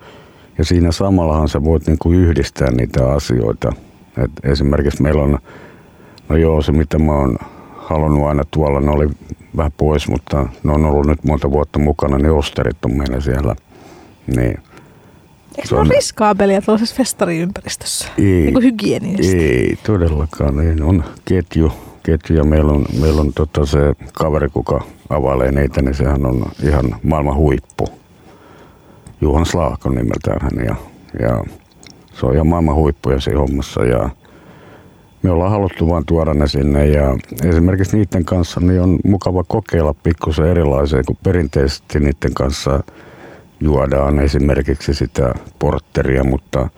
ja 0.58 0.64
siinä 0.64 0.92
samallahan 0.92 1.48
sä 1.48 1.64
voit 1.64 1.86
niin 1.86 1.98
kuin 1.98 2.18
yhdistää 2.18 2.70
niitä 2.70 3.12
asioita. 3.12 3.72
Et 4.24 4.30
esimerkiksi 4.42 5.02
meillä 5.02 5.22
on, 5.22 5.38
no 6.28 6.36
joo, 6.36 6.62
se 6.62 6.72
mitä 6.72 6.98
mä 6.98 7.12
oon 7.12 7.38
halunnut 7.76 8.26
aina 8.26 8.42
tuolla, 8.50 8.80
ne 8.80 8.90
oli 8.90 9.08
vähän 9.56 9.72
pois, 9.76 10.08
mutta 10.08 10.48
ne 10.64 10.72
on 10.72 10.84
ollut 10.84 11.06
nyt 11.06 11.24
monta 11.24 11.50
vuotta 11.50 11.78
mukana, 11.78 12.18
niin 12.18 12.32
osterit 12.32 12.84
on 12.84 12.96
meillä 12.96 13.20
siellä. 13.20 13.56
Niin 14.36 14.58
Eikö 15.56 15.68
se 15.68 15.76
ole 15.76 15.88
riskaabelia 15.94 16.62
tuollaisessa 16.62 16.96
festariympäristössä? 16.96 18.08
Ei, 18.18 18.24
niin 18.24 18.52
kuin 18.52 18.64
hygienisesti. 18.64 19.36
Ei 19.36 19.78
todellakaan. 19.86 20.56
Niin 20.56 20.82
on 20.82 21.04
ketju, 21.24 21.72
ketju 22.06 22.36
ja 22.36 22.44
meillä 22.44 22.72
on, 22.72 22.84
meillä 23.00 23.20
on 23.20 23.32
tota 23.32 23.66
se 23.66 23.78
kaveri, 24.12 24.48
kuka 24.48 24.80
availee 25.10 25.52
niitä, 25.52 25.82
niin 25.82 25.94
sehän 25.94 26.26
on 26.26 26.42
ihan 26.62 26.96
maailman 27.02 27.36
huippu. 27.36 27.88
Juhan 29.20 29.46
Slaakon 29.46 29.94
nimeltään 29.94 30.38
hän 30.40 30.64
ja, 30.66 30.76
ja 31.20 31.44
se 32.12 32.26
on 32.26 32.34
ihan 32.34 32.46
maailman 32.46 32.74
huippuja 32.74 33.20
siinä 33.20 33.40
hommassa 33.40 33.84
ja 33.84 34.10
me 35.22 35.30
ollaan 35.30 35.50
haluttu 35.50 35.88
vain 35.88 36.06
tuoda 36.06 36.34
ne 36.34 36.46
sinne 36.46 36.86
ja 36.86 37.16
esimerkiksi 37.44 37.96
niiden 37.96 38.24
kanssa 38.24 38.60
niin 38.60 38.80
on 38.80 38.98
mukava 39.04 39.44
kokeilla 39.44 39.94
pikkusen 40.02 40.46
erilaisia 40.46 41.02
kuin 41.06 41.18
perinteisesti 41.22 42.00
niiden 42.00 42.34
kanssa– 42.34 42.80
juodaan 43.60 44.20
esimerkiksi 44.20 44.94
sitä 44.94 45.34
portteria, 45.58 46.24
mutta, 46.24 46.68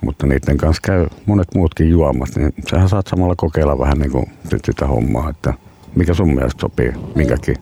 mutta 0.00 0.26
niiden 0.26 0.56
kanssa 0.56 0.82
käy 0.82 1.06
monet 1.26 1.54
muutkin 1.54 1.90
juomat, 1.90 2.28
niin 2.36 2.52
sähän 2.70 2.88
saat 2.88 3.06
samalla 3.06 3.34
kokeilla 3.36 3.78
vähän 3.78 3.98
niin 3.98 4.10
kuin 4.10 4.26
sitä 4.64 4.86
hommaa, 4.86 5.30
että 5.30 5.54
mikä 5.94 6.14
sun 6.14 6.34
mielestä 6.34 6.60
sopii 6.60 6.92
minkäkin 7.14 7.56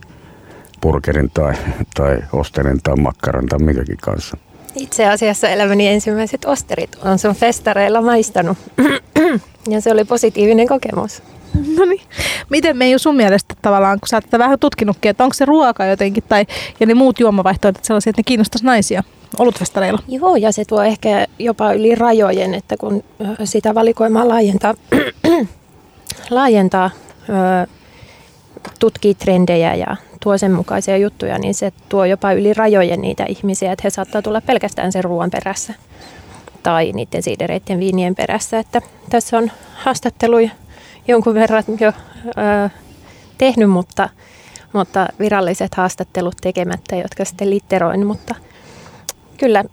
burgerin 0.81 1.31
tai, 1.33 1.53
tai 1.95 2.17
osterin 2.33 2.79
tai 2.83 2.95
makkaran 2.95 3.45
tai 3.45 3.59
minkäkin 3.59 3.97
kanssa. 4.01 4.37
Itse 4.75 5.07
asiassa 5.07 5.49
elämäni 5.49 5.87
ensimmäiset 5.87 6.45
osterit 6.45 6.95
on 7.03 7.19
sun 7.19 7.35
festareilla 7.35 8.01
maistanut 8.01 8.57
ja 9.73 9.81
se 9.81 9.91
oli 9.91 10.05
positiivinen 10.05 10.67
kokemus. 10.67 11.23
No 11.77 11.85
niin. 11.85 12.01
Miten 12.49 12.77
me 12.77 12.85
ei 12.85 12.99
sun 12.99 13.15
mielestä 13.15 13.55
tavallaan, 13.61 13.99
kun 13.99 14.07
sä 14.07 14.17
oot 14.17 14.23
tätä 14.23 14.39
vähän 14.39 14.59
tutkinutkin, 14.59 15.09
että 15.09 15.23
onko 15.23 15.33
se 15.33 15.45
ruoka 15.45 15.85
jotenkin 15.85 16.23
tai 16.29 16.45
ja 16.79 16.85
ne 16.85 16.93
muut 16.93 17.19
juomavaihtoehdot 17.19 17.83
sellaisia, 17.83 18.09
että 18.09 18.19
ne 18.19 18.23
kiinnostaisi 18.23 18.65
naisia 18.65 19.03
olutfestareilla? 19.39 19.99
Joo, 20.07 20.35
ja 20.35 20.51
se 20.51 20.65
tuo 20.65 20.83
ehkä 20.83 21.25
jopa 21.39 21.73
yli 21.73 21.95
rajojen, 21.95 22.53
että 22.53 22.75
kun 22.79 23.03
sitä 23.43 23.75
valikoimaa 23.75 24.27
laajentaa, 24.27 24.73
laajentaa 26.29 26.89
tutkii 28.79 29.15
trendejä 29.15 29.75
ja 29.75 29.95
tuo 30.23 30.37
sen 30.37 30.51
mukaisia 30.51 30.97
juttuja, 30.97 31.39
niin 31.39 31.53
se 31.53 31.73
tuo 31.89 32.05
jopa 32.05 32.33
yli 32.33 32.53
rajojen 32.53 33.01
niitä 33.01 33.25
ihmisiä, 33.27 33.71
että 33.71 33.81
he 33.83 33.89
saattaa 33.89 34.21
tulla 34.21 34.41
pelkästään 34.41 34.91
sen 34.91 35.03
ruoan 35.03 35.31
perässä 35.31 35.73
tai 36.63 36.91
niiden 36.91 37.23
siidereiden 37.23 37.79
viinien 37.79 38.15
perässä. 38.15 38.59
Että 38.59 38.81
tässä 39.09 39.37
on 39.37 39.51
haastatteluja 39.75 40.49
jonkun 41.07 41.33
verran 41.33 41.63
jo 41.79 41.93
ö, 42.27 42.69
tehnyt, 43.37 43.69
mutta, 43.69 44.09
mutta 44.73 45.07
viralliset 45.19 45.75
haastattelut 45.75 46.35
tekemättä, 46.41 46.95
jotka 46.95 47.25
sitten 47.25 47.49
litteroin, 47.49 48.07
mutta 48.07 48.35
kyllä 49.37 49.63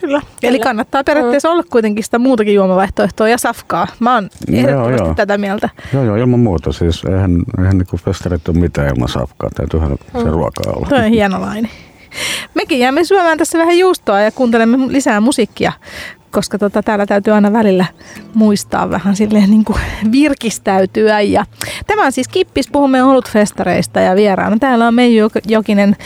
Kyllä. 0.00 0.20
Kyllä. 0.20 0.50
Eli 0.50 0.58
kannattaa 0.58 1.04
periaatteessa 1.04 1.48
mm. 1.48 1.52
olla 1.52 1.62
kuitenkin 1.70 2.04
sitä 2.04 2.18
muutakin 2.18 2.54
juomavaihtoehtoa 2.54 3.28
ja 3.28 3.38
safkaa. 3.38 3.86
Mä 4.00 4.14
oon 4.14 4.30
ehdottomasti 4.52 5.02
joo, 5.02 5.14
tätä 5.14 5.38
mieltä. 5.38 5.68
Joo, 5.92 6.04
joo, 6.04 6.16
ilman 6.16 6.40
muuta. 6.40 6.72
Siis 6.72 7.04
eihän, 7.04 7.30
eihän 7.58 7.78
niin 7.78 8.00
festarit 8.04 8.48
ole 8.48 8.58
mitään 8.58 8.88
ilman 8.88 9.08
safkaa. 9.08 9.50
Täytyyhän 9.54 9.90
mm. 9.90 10.22
se 10.22 10.30
ruokaa 10.30 10.72
olla. 10.76 10.88
Toi 10.88 10.98
on 10.98 11.04
hienolainen. 11.04 11.70
Mekin 12.54 12.78
jäämme 12.78 13.04
syömään 13.04 13.38
tässä 13.38 13.58
vähän 13.58 13.78
juustoa 13.78 14.20
ja 14.20 14.32
kuuntelemme 14.32 14.92
lisää 14.92 15.20
musiikkia 15.20 15.72
koska 16.30 16.58
tota, 16.58 16.82
täällä 16.82 17.06
täytyy 17.06 17.34
aina 17.34 17.52
välillä 17.52 17.84
muistaa 18.34 18.90
vähän 18.90 19.16
silleen 19.16 19.50
niin 19.50 19.64
kuin 19.64 19.78
virkistäytyä. 20.12 21.20
Ja 21.20 21.44
tämä 21.86 22.06
on 22.06 22.12
siis 22.12 22.28
Kippis, 22.28 22.68
puhumme 22.72 23.02
olutfestareista 23.02 24.00
ja 24.00 24.16
vieraana. 24.16 24.56
Täällä 24.60 24.86
on 24.86 24.94
Meiju 24.94 25.30
Jokinen 25.48 25.96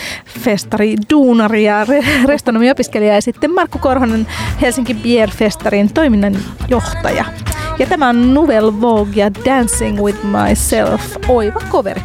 festari, 0.41 0.97
duunari 1.11 1.65
ja 1.65 1.87
restonomiopiskelija 2.25 3.15
ja 3.15 3.23
sitten 3.23 3.55
Markku 3.55 3.79
Korhonen 3.79 4.27
Helsinki 4.61 4.95
Beer 4.95 5.31
Festarin 5.31 5.95
toiminnan 5.95 6.37
johtaja. 6.69 7.25
Ja 7.79 7.87
tämä 7.87 8.09
on 8.09 8.35
Nouvelle 8.35 8.81
Vogue 8.81 9.13
ja 9.17 9.31
Dancing 9.45 10.01
with 10.01 10.19
Myself, 10.25 11.17
oiva 11.29 11.61
coveri. 11.71 12.03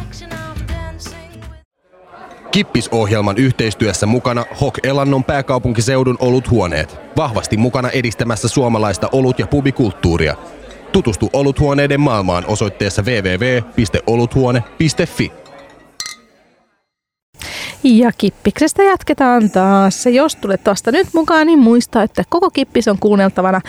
Kippisohjelman 2.50 3.36
yhteistyössä 3.36 4.06
mukana 4.06 4.44
Hok 4.60 4.78
Elannon 4.82 5.24
pääkaupunkiseudun 5.24 6.16
oluthuoneet. 6.20 6.96
Vahvasti 7.16 7.56
mukana 7.56 7.90
edistämässä 7.90 8.48
suomalaista 8.48 9.08
olut- 9.12 9.38
ja 9.38 9.46
pubikulttuuria. 9.46 10.34
Tutustu 10.92 11.30
oluthuoneiden 11.32 12.00
maailmaan 12.00 12.44
osoitteessa 12.46 13.02
www.oluthuone.fi. 13.02 15.32
Ja 17.84 18.10
Kippiksestä 18.18 18.82
jatketaan 18.82 19.50
taas. 19.50 20.06
Jos 20.06 20.36
tulet 20.36 20.64
tuosta 20.64 20.92
nyt 20.92 21.06
mukaan, 21.14 21.46
niin 21.46 21.58
muista, 21.58 22.02
että 22.02 22.24
koko 22.28 22.50
Kippis 22.50 22.88
on 22.88 22.98
kuunneltavana 22.98 23.60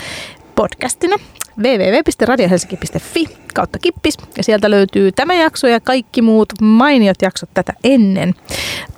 podcastina 0.60 1.16
www.radiohelsinki.fi 1.58 3.24
kautta 3.54 3.78
kippis 3.78 4.14
ja 4.36 4.42
sieltä 4.42 4.70
löytyy 4.70 5.12
tämä 5.12 5.34
jakso 5.34 5.66
ja 5.66 5.80
kaikki 5.80 6.22
muut 6.22 6.48
mainiot 6.62 7.22
jaksot 7.22 7.50
tätä 7.54 7.72
ennen. 7.84 8.34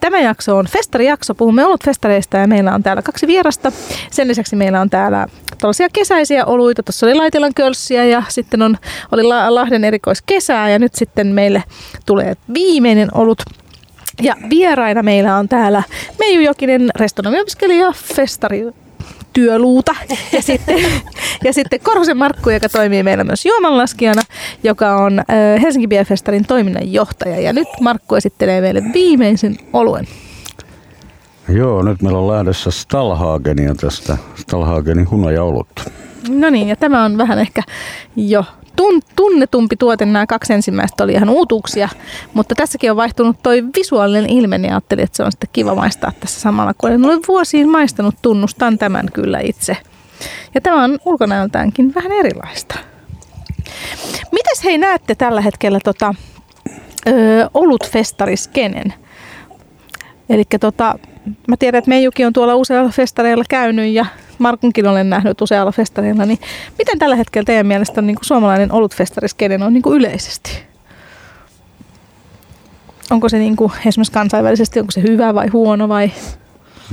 Tämä 0.01 0.21
jakso 0.21 0.57
on 0.57 0.67
festarijakso, 0.67 1.35
puhumme 1.35 1.65
ollut 1.65 1.85
festareista 1.85 2.37
ja 2.37 2.47
meillä 2.47 2.75
on 2.75 2.83
täällä 2.83 3.03
kaksi 3.03 3.27
vierasta. 3.27 3.73
Sen 4.11 4.29
lisäksi 4.29 4.57
meillä 4.57 4.81
on 4.81 4.91
täällä 4.91 5.27
tällaisia 5.59 5.89
kesäisiä 5.93 6.45
oluita. 6.45 6.83
Tuossa 6.83 7.07
oli 7.07 7.15
Laitilan 7.15 7.55
kölssiä 7.55 8.05
ja 8.05 8.23
sitten 8.29 8.63
on, 8.63 8.79
oli 9.13 9.23
Lahden 9.23 9.85
erikoiskesää 9.85 10.71
ja 10.71 10.79
nyt 10.79 10.95
sitten 10.95 11.27
meille 11.27 11.65
tulee 12.07 12.35
viimeinen 12.55 13.09
olut 13.15 13.43
ja 14.23 14.37
vieraina 14.51 15.03
meillä 15.03 15.37
on 15.37 15.49
täällä 15.49 15.83
Meiju 16.19 16.41
Jokinen, 16.41 16.91
restonomiopiskelija, 16.97 17.93
festari 17.93 18.82
työluuta. 19.33 19.95
Ja 20.33 20.43
sitten, 20.43 20.79
ja 21.45 21.53
sitten 21.53 21.81
Korhosen 21.81 22.17
Markku, 22.17 22.51
joka 22.51 22.69
toimii 22.69 23.03
meillä 23.03 23.25
myös 23.25 23.47
juomanlaskijana, 23.47 24.23
joka 24.63 24.97
on 24.97 25.23
Helsinki 25.63 25.89
Bierfestarin 25.89 26.47
toiminnanjohtaja. 26.47 27.41
Ja 27.41 27.53
nyt 27.53 27.69
Markku 27.81 28.15
esittelee 28.15 28.61
meille 28.61 28.83
viimeisen 28.93 29.57
oluen. 29.73 30.09
Joo, 31.49 31.83
nyt 31.83 32.03
meillä 32.03 32.19
on 32.19 32.29
lähdössä 32.29 32.71
Stalhagenia 32.71 33.75
tästä 33.75 34.17
Stalhagenin 34.35 35.11
hunajaolutta. 35.11 35.83
No 36.29 36.51
niin, 36.51 36.69
ja 36.69 36.77
tämä 36.77 37.05
on 37.05 37.19
vähän 37.19 37.39
ehkä 37.39 37.63
jo 38.17 38.45
tunnetumpi 39.17 39.77
tuote. 39.77 40.07
Nämä 40.07 40.27
kaksi 40.27 40.53
ensimmäistä 40.53 41.05
oli 41.05 41.13
ihan 41.13 41.29
uutuuksia, 41.29 41.89
mutta 42.35 42.55
tässäkin 42.55 42.91
on 42.91 42.97
vaihtunut 42.97 43.37
toi 43.43 43.65
visuaalinen 43.77 44.31
ilme, 44.31 44.59
niin 44.59 44.73
ajattelin, 44.73 45.05
että 45.05 45.17
se 45.17 45.23
on 45.23 45.33
sitten 45.33 45.49
kiva 45.53 45.75
maistaa 45.75 46.13
tässä 46.21 46.41
samalla, 46.41 46.75
kun 46.75 46.91
olen 46.91 47.21
vuosiin 47.29 47.69
maistanut, 47.69 48.15
tunnustan 48.23 48.79
tämän 48.79 49.09
kyllä 49.13 49.41
itse. 49.41 49.77
Ja 50.55 50.61
tämä 50.61 50.85
on 50.85 50.99
ulkonäöltäänkin 51.05 51.95
vähän 51.95 52.13
erilaista. 52.13 52.75
Mites 54.33 54.65
hei 54.65 54.79
näette 54.79 55.15
tällä 55.15 55.41
hetkellä 55.41 55.79
tota, 55.85 56.15
ö, 57.07 57.13
olutfestariskenen? 57.55 58.95
Eli 60.29 60.45
tota, 60.61 60.99
mä 61.49 61.57
tiedän, 61.57 61.79
että 61.79 61.89
Meijuki 61.89 62.25
on 62.25 62.33
tuolla 62.33 62.55
useilla 62.55 62.91
festareilla 62.91 63.45
käynyt 63.49 63.93
ja 63.93 64.07
Markunkin 64.39 64.87
olen 64.87 65.11
nähnyt 65.11 65.41
usealla 65.41 65.73
festareilla, 65.73 66.27
niin 66.27 66.39
miten 66.79 66.99
tällä 66.99 67.17
hetkellä 67.17 67.45
teidän 67.45 67.67
mielestä 67.67 68.01
on 68.01 68.07
niin 68.07 68.17
kuin 68.17 68.25
suomalainen 68.25 68.73
olutfestariskeinen 68.73 69.63
on 69.63 69.73
niin 69.73 69.83
kuin 69.83 69.97
yleisesti? 69.97 70.63
Onko 73.11 73.29
se 73.29 73.39
niin 73.39 73.57
kuin, 73.57 73.73
esimerkiksi 73.87 74.13
kansainvälisesti, 74.13 74.81
onko 74.81 74.91
se 74.91 75.03
hyvä 75.03 75.35
vai 75.35 75.49
huono 75.49 75.89
vai? 75.89 76.11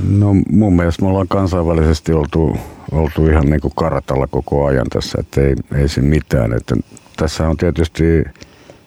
No 0.08 0.34
mun 0.50 0.76
mielestä 0.76 1.02
me 1.02 1.08
ollaan 1.08 1.28
kansainvälisesti 1.28 2.12
oltu, 2.12 2.56
oltu 2.92 3.26
ihan 3.26 3.50
niin 3.50 3.60
kuin 3.60 3.72
kartalla 3.76 4.26
koko 4.26 4.66
ajan 4.66 4.86
tässä, 4.92 5.18
että 5.20 5.40
ei, 5.40 5.54
ei 5.74 5.88
se 5.88 6.00
mitään. 6.00 6.52
Että 6.52 6.76
tässä 7.16 7.48
on 7.48 7.56
tietysti 7.56 8.24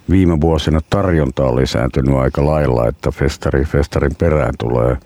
viime 0.09 0.41
vuosina 0.41 0.79
tarjonta 0.89 1.43
on 1.43 1.55
lisääntynyt 1.55 2.15
aika 2.15 2.45
lailla, 2.45 2.87
että 2.87 3.11
festari, 3.11 3.65
festarin 3.65 4.15
perään 4.15 4.53
tulee– 4.59 4.97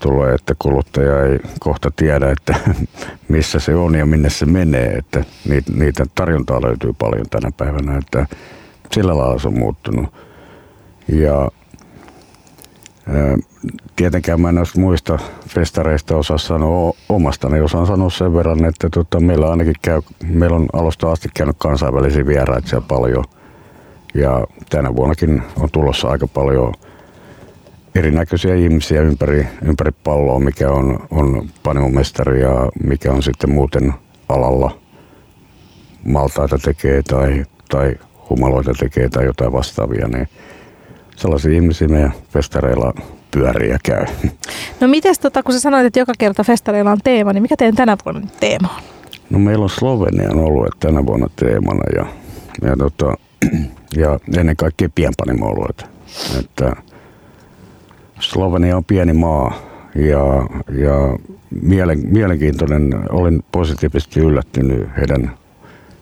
tulee, 0.00 0.34
että 0.34 0.54
kuluttaja 0.58 1.24
ei 1.24 1.38
kohta 1.60 1.90
tiedä, 1.96 2.30
että 2.30 2.54
missä 3.28 3.60
se 3.60 3.74
on 3.74 3.94
ja 3.94 4.06
minne 4.06 4.30
se 4.30 4.46
menee. 4.46 4.86
Että 4.86 5.24
niitä 5.74 6.06
tarjontaa 6.14 6.62
löytyy 6.62 6.92
paljon 6.98 7.26
tänä 7.30 7.50
päivänä, 7.56 7.98
että 7.98 8.26
sillä 8.92 9.18
lailla 9.18 9.38
se 9.38 9.48
on 9.48 9.58
muuttunut. 9.58 10.14
Ja 11.08 11.50
tietenkään 13.96 14.40
mä 14.40 14.48
en 14.48 14.54
näistä 14.54 14.80
muista 14.80 15.18
festareista 15.48 16.16
osaa 16.16 16.38
sanoa 16.38 16.92
omasta, 17.08 17.48
niin 17.48 17.64
osaan 17.64 17.86
sanoa 17.86 18.10
sen 18.10 18.34
verran, 18.34 18.64
että 18.64 18.88
tota, 18.90 19.20
meillä 19.20 19.50
ainakin 19.50 19.74
käy, 19.82 20.02
meillä 20.26 20.56
on 20.56 20.66
alusta 20.72 21.12
asti 21.12 21.28
käynyt 21.34 21.56
kansainvälisiä 21.58 22.26
vieraita 22.26 22.80
paljon. 22.80 23.24
Ja 24.14 24.46
tänä 24.70 24.96
vuonnakin 24.96 25.42
on 25.60 25.68
tulossa 25.72 26.08
aika 26.08 26.26
paljon 26.26 26.74
erinäköisiä 27.94 28.54
ihmisiä 28.54 29.02
ympäri, 29.02 29.46
ympäri 29.62 29.90
palloa, 30.04 30.40
mikä 30.40 30.70
on, 30.70 31.06
on 31.10 31.48
panimomestari 31.62 32.40
ja 32.40 32.68
mikä 32.84 33.12
on 33.12 33.22
sitten 33.22 33.50
muuten 33.50 33.94
alalla 34.28 34.78
maltaita 36.04 36.58
tekee 36.58 37.02
tai, 37.02 37.44
tai 37.68 37.94
humaloita 38.30 38.72
tekee 38.78 39.08
tai 39.08 39.24
jotain 39.24 39.52
vastaavia, 39.52 40.08
niin 40.08 40.28
sellaisia 41.16 41.52
ihmisiä 41.52 41.88
meidän 41.88 42.12
festareilla 42.30 42.94
pyörii 43.30 43.70
ja 43.70 43.78
käy. 43.82 44.04
No 44.80 44.88
mites, 44.88 45.18
tota, 45.18 45.42
kun 45.42 45.54
sä 45.54 45.60
sanoit, 45.60 45.86
että 45.86 45.98
joka 45.98 46.12
kerta 46.18 46.44
festareilla 46.44 46.92
on 46.92 47.00
teema, 47.04 47.32
niin 47.32 47.42
mikä 47.42 47.56
teidän 47.56 47.76
tänä 47.76 47.96
vuonna 48.04 48.28
teema 48.40 48.68
on? 48.76 48.82
No 49.30 49.38
meillä 49.38 49.62
on 49.62 49.70
Slovenian 49.70 50.38
ollut 50.38 50.80
tänä 50.80 51.06
vuonna 51.06 51.26
teemana 51.36 51.82
ja, 51.96 52.06
ja, 52.62 52.76
tota, 52.76 53.14
ja 54.02 54.20
ennen 54.38 54.56
kaikkea 54.56 54.88
pienpanimo-oluet. 54.94 55.86
Että 56.38 56.72
Slovenia 58.20 58.76
on 58.76 58.84
pieni 58.84 59.12
maa 59.12 59.54
ja, 59.94 60.46
ja 60.74 61.18
mielen, 61.62 62.00
mielenkiintoinen, 62.04 62.94
olin 63.10 63.44
positiivisesti 63.52 64.20
yllättynyt 64.20 64.88
heidän, 64.96 65.30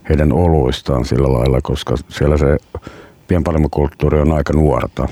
heidän 0.09 0.33
oluistaan 0.33 1.05
sillä 1.05 1.33
lailla, 1.33 1.61
koska 1.63 1.95
siellä 2.09 2.37
se 2.37 2.57
pienpanimokulttuuri 3.29 4.21
on 4.21 4.33
aika 4.33 4.53
nuorta. 4.53 5.09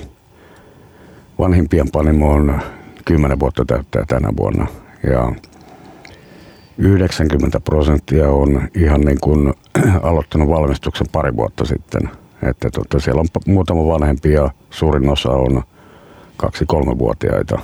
Vanhin 1.39 1.69
pienpanimo 1.69 2.31
on 2.31 2.59
10 3.05 3.39
vuotta 3.39 3.65
täyttää 3.65 4.03
tänä 4.07 4.29
vuonna 4.37 4.67
ja 5.09 5.31
90 6.77 7.59
prosenttia 7.59 8.29
on 8.29 8.61
ihan 8.75 9.01
niin 9.01 9.17
kuin 9.21 9.53
aloittanut 10.03 10.49
valmistuksen 10.49 11.07
pari 11.11 11.35
vuotta 11.35 11.65
sitten. 11.65 12.09
Että 12.43 12.69
tota, 12.69 12.99
siellä 12.99 13.19
on 13.19 13.27
muutama 13.47 13.87
vanhempi 13.87 14.33
ja 14.33 14.49
suurin 14.69 15.09
osa 15.09 15.29
on 15.29 15.63
kaksi-kolmevuotiaita. 16.37 17.59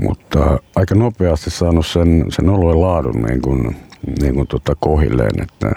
Mutta 0.00 0.58
aika 0.76 0.94
nopeasti 0.94 1.50
saanut 1.50 1.86
sen, 1.86 2.24
sen 2.28 2.48
oluen 2.48 2.80
laadun 2.80 3.22
niin 3.22 3.42
kuin, 3.42 3.76
niin 4.20 4.34
kuin 4.34 4.46
tota 4.46 4.76
kohilleen, 4.80 5.42
että, 5.42 5.70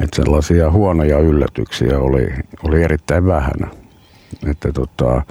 että 0.00 0.16
sellaisia 0.16 0.70
huonoja 0.70 1.18
yllätyksiä 1.18 1.98
oli, 1.98 2.28
oli 2.64 2.82
erittäin 2.82 3.26
vähän. 3.26 3.70
Että 4.50 4.72
tota, 4.72 5.22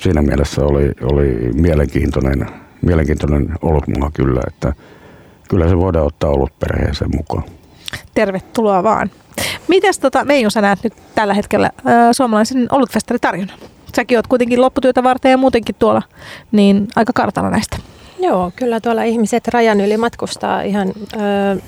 siinä 0.00 0.22
mielessä 0.22 0.64
oli, 0.64 0.92
oli 1.02 1.50
mielenkiintoinen, 1.54 2.46
mielenkiintoinen 2.82 3.48
olutmaa 3.62 4.10
kyllä, 4.14 4.40
että 4.46 4.72
kyllä 5.48 5.68
se 5.68 5.76
voidaan 5.76 6.06
ottaa 6.06 6.30
ollut 6.30 6.58
perheeseen 6.58 7.10
mukaan. 7.16 7.44
Tervetuloa 8.14 8.82
vaan. 8.82 9.10
Mites 9.68 9.98
tota, 9.98 10.24
Meiju, 10.24 10.50
sä 10.50 10.60
näet 10.60 10.78
nyt 10.84 10.92
tällä 11.14 11.34
hetkellä 11.34 11.66
äh, 11.66 12.08
suomalaisen 12.12 12.66
olutfestaritarjonnan? 12.70 13.58
Säkin 13.96 14.18
oot 14.18 14.26
kuitenkin 14.26 14.60
lopputyötä 14.60 15.02
varten 15.02 15.30
ja 15.30 15.36
muutenkin 15.36 15.74
tuolla, 15.78 16.02
niin 16.52 16.88
aika 16.96 17.12
kartalla 17.12 17.50
näistä. 17.50 17.76
Joo, 18.18 18.52
kyllä 18.56 18.80
tuolla 18.80 19.02
ihmiset 19.02 19.48
rajan 19.48 19.80
yli 19.80 19.96
matkustaa 19.96 20.62
ihan 20.62 20.88
äh, 20.88 21.62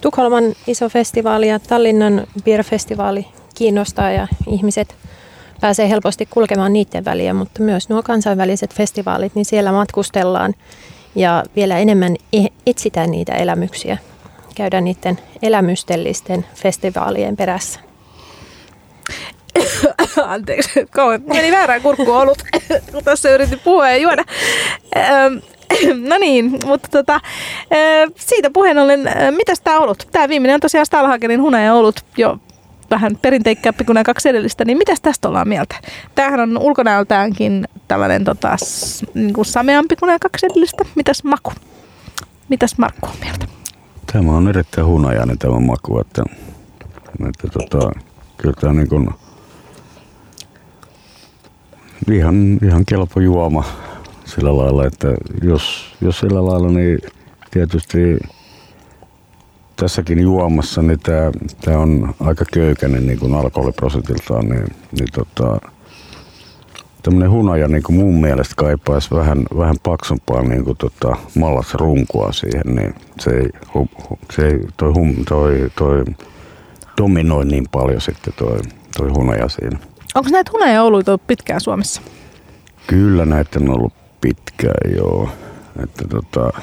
Tukholman 0.00 0.44
iso 0.66 0.88
festivaali 0.88 1.48
ja 1.48 1.58
Tallinnan 1.58 2.26
beer-festivaali 2.44 3.26
kiinnostaa 3.54 4.10
ja 4.10 4.28
ihmiset 4.46 4.94
pääsee 5.60 5.88
helposti 5.88 6.26
kulkemaan 6.30 6.72
niiden 6.72 7.04
väliä, 7.04 7.34
mutta 7.34 7.62
myös 7.62 7.88
nuo 7.88 8.02
kansainväliset 8.02 8.74
festivaalit, 8.74 9.34
niin 9.34 9.44
siellä 9.44 9.72
matkustellaan 9.72 10.54
ja 11.14 11.44
vielä 11.56 11.78
enemmän 11.78 12.16
e- 12.32 12.52
etsitään 12.66 13.10
niitä 13.10 13.32
elämyksiä. 13.32 13.98
Käydään 14.54 14.84
niiden 14.84 15.18
elämystellisten 15.42 16.46
festivaalien 16.54 17.36
perässä. 17.36 17.80
Anteeksi, 20.24 20.86
kauan 20.90 21.22
meni 21.26 21.52
väärään 21.52 21.82
kurkkuun 21.82 22.16
ollut, 22.16 22.38
kun 22.92 23.04
tässä 23.04 23.30
yritin 23.30 23.60
puhua 23.64 23.90
ja 23.90 23.96
juoda. 23.96 24.24
No 26.08 26.18
niin, 26.18 26.58
mutta 26.64 26.88
tota, 26.88 27.20
siitä 28.16 28.50
puheen 28.50 28.78
ollen, 28.78 29.00
mitäs 29.36 29.60
tämä 29.60 29.78
ollut? 29.78 30.08
Tämä 30.12 30.28
viimeinen 30.28 30.54
on 30.54 30.60
tosiaan 30.60 30.86
Stalhagenin 30.86 31.42
hunaja 31.42 31.74
ollut 31.74 32.04
jo 32.16 32.38
vähän 32.90 33.18
perinteikkäämpi 33.22 33.84
kuin 33.84 33.94
nämä 33.94 34.04
kaksi 34.04 34.28
edellistä, 34.28 34.64
niin 34.64 34.78
mitäs 34.78 35.00
tästä 35.00 35.28
ollaan 35.28 35.48
mieltä? 35.48 35.76
Tämähän 36.14 36.40
on 36.40 36.58
ulkonäöltäänkin 36.58 37.68
tällainen 37.88 38.24
tota, 38.24 38.56
niin 39.14 39.32
kuin 39.32 39.44
sameampi 39.44 39.96
kuin 39.96 40.06
nämä 40.06 40.18
kaksi 40.18 40.46
edellistä. 40.46 40.84
Mitäs 40.94 41.24
maku? 41.24 41.52
Mitäs 42.48 42.78
Markku 42.78 43.06
on 43.06 43.16
mieltä? 43.20 43.46
Tämä 44.12 44.32
on 44.32 44.48
erittäin 44.48 44.86
hunajainen 44.86 45.38
tämä 45.38 45.60
maku, 45.60 45.98
että, 45.98 46.22
että 47.28 47.48
tota, 47.48 47.90
kyllä 48.36 48.54
tämä 48.60 48.72
niin 48.72 48.88
kuin 48.88 49.08
ihan, 52.12 52.58
ihan 52.62 52.84
kelpo 52.84 53.20
juoma 53.20 53.64
sillä 54.24 54.56
lailla, 54.56 54.86
että 54.86 55.08
jos, 55.42 55.94
jos 56.00 56.18
sillä 56.18 56.46
lailla, 56.46 56.68
niin 56.68 56.98
tietysti 57.50 58.18
tässäkin 59.76 60.18
juomassa, 60.18 60.82
niin 60.82 61.00
tämä, 61.00 61.30
tämä 61.60 61.78
on 61.78 62.14
aika 62.20 62.44
köykäinen 62.52 63.06
niin 63.06 63.18
kuin 63.18 63.34
alkoholiprosentiltaan, 63.34 64.48
niin, 64.48 64.66
niin 64.92 65.08
tota, 65.12 65.60
tämmöinen 67.02 67.30
hunaja 67.30 67.68
niin 67.68 67.82
kuin 67.82 67.96
mun 67.96 68.20
mielestä 68.20 68.54
kaipaisi 68.56 69.10
vähän, 69.10 69.44
vähän 69.56 69.76
paksumpaa 69.82 70.42
niin 70.42 70.64
kuin 70.64 70.76
tota, 70.76 71.16
mallas 71.38 71.74
runkoa 71.74 72.32
siihen, 72.32 72.76
niin 72.76 72.94
se 73.20 73.30
ei, 73.30 73.48
hu, 73.74 73.88
se 74.32 74.46
ei 74.46 74.58
toi, 74.76 74.92
hum, 74.92 75.14
toi, 75.28 75.70
toi 75.78 76.04
dominoi 77.02 77.44
niin 77.44 77.64
paljon 77.72 78.00
sitten 78.00 78.34
toi, 78.36 78.58
toi 78.96 79.08
hunaja 79.08 79.48
siinä. 79.48 79.78
Onko 80.16 80.30
näitä 80.30 80.50
hunaja-oluita 80.52 81.10
ollut 81.12 81.26
pitkään 81.26 81.60
Suomessa? 81.60 82.02
Kyllä 82.86 83.26
näitä 83.26 83.58
on 83.60 83.70
ollut 83.70 83.92
pitkään, 84.20 84.96
joo. 84.96 85.28
Että 85.82 86.04
tota, 86.08 86.60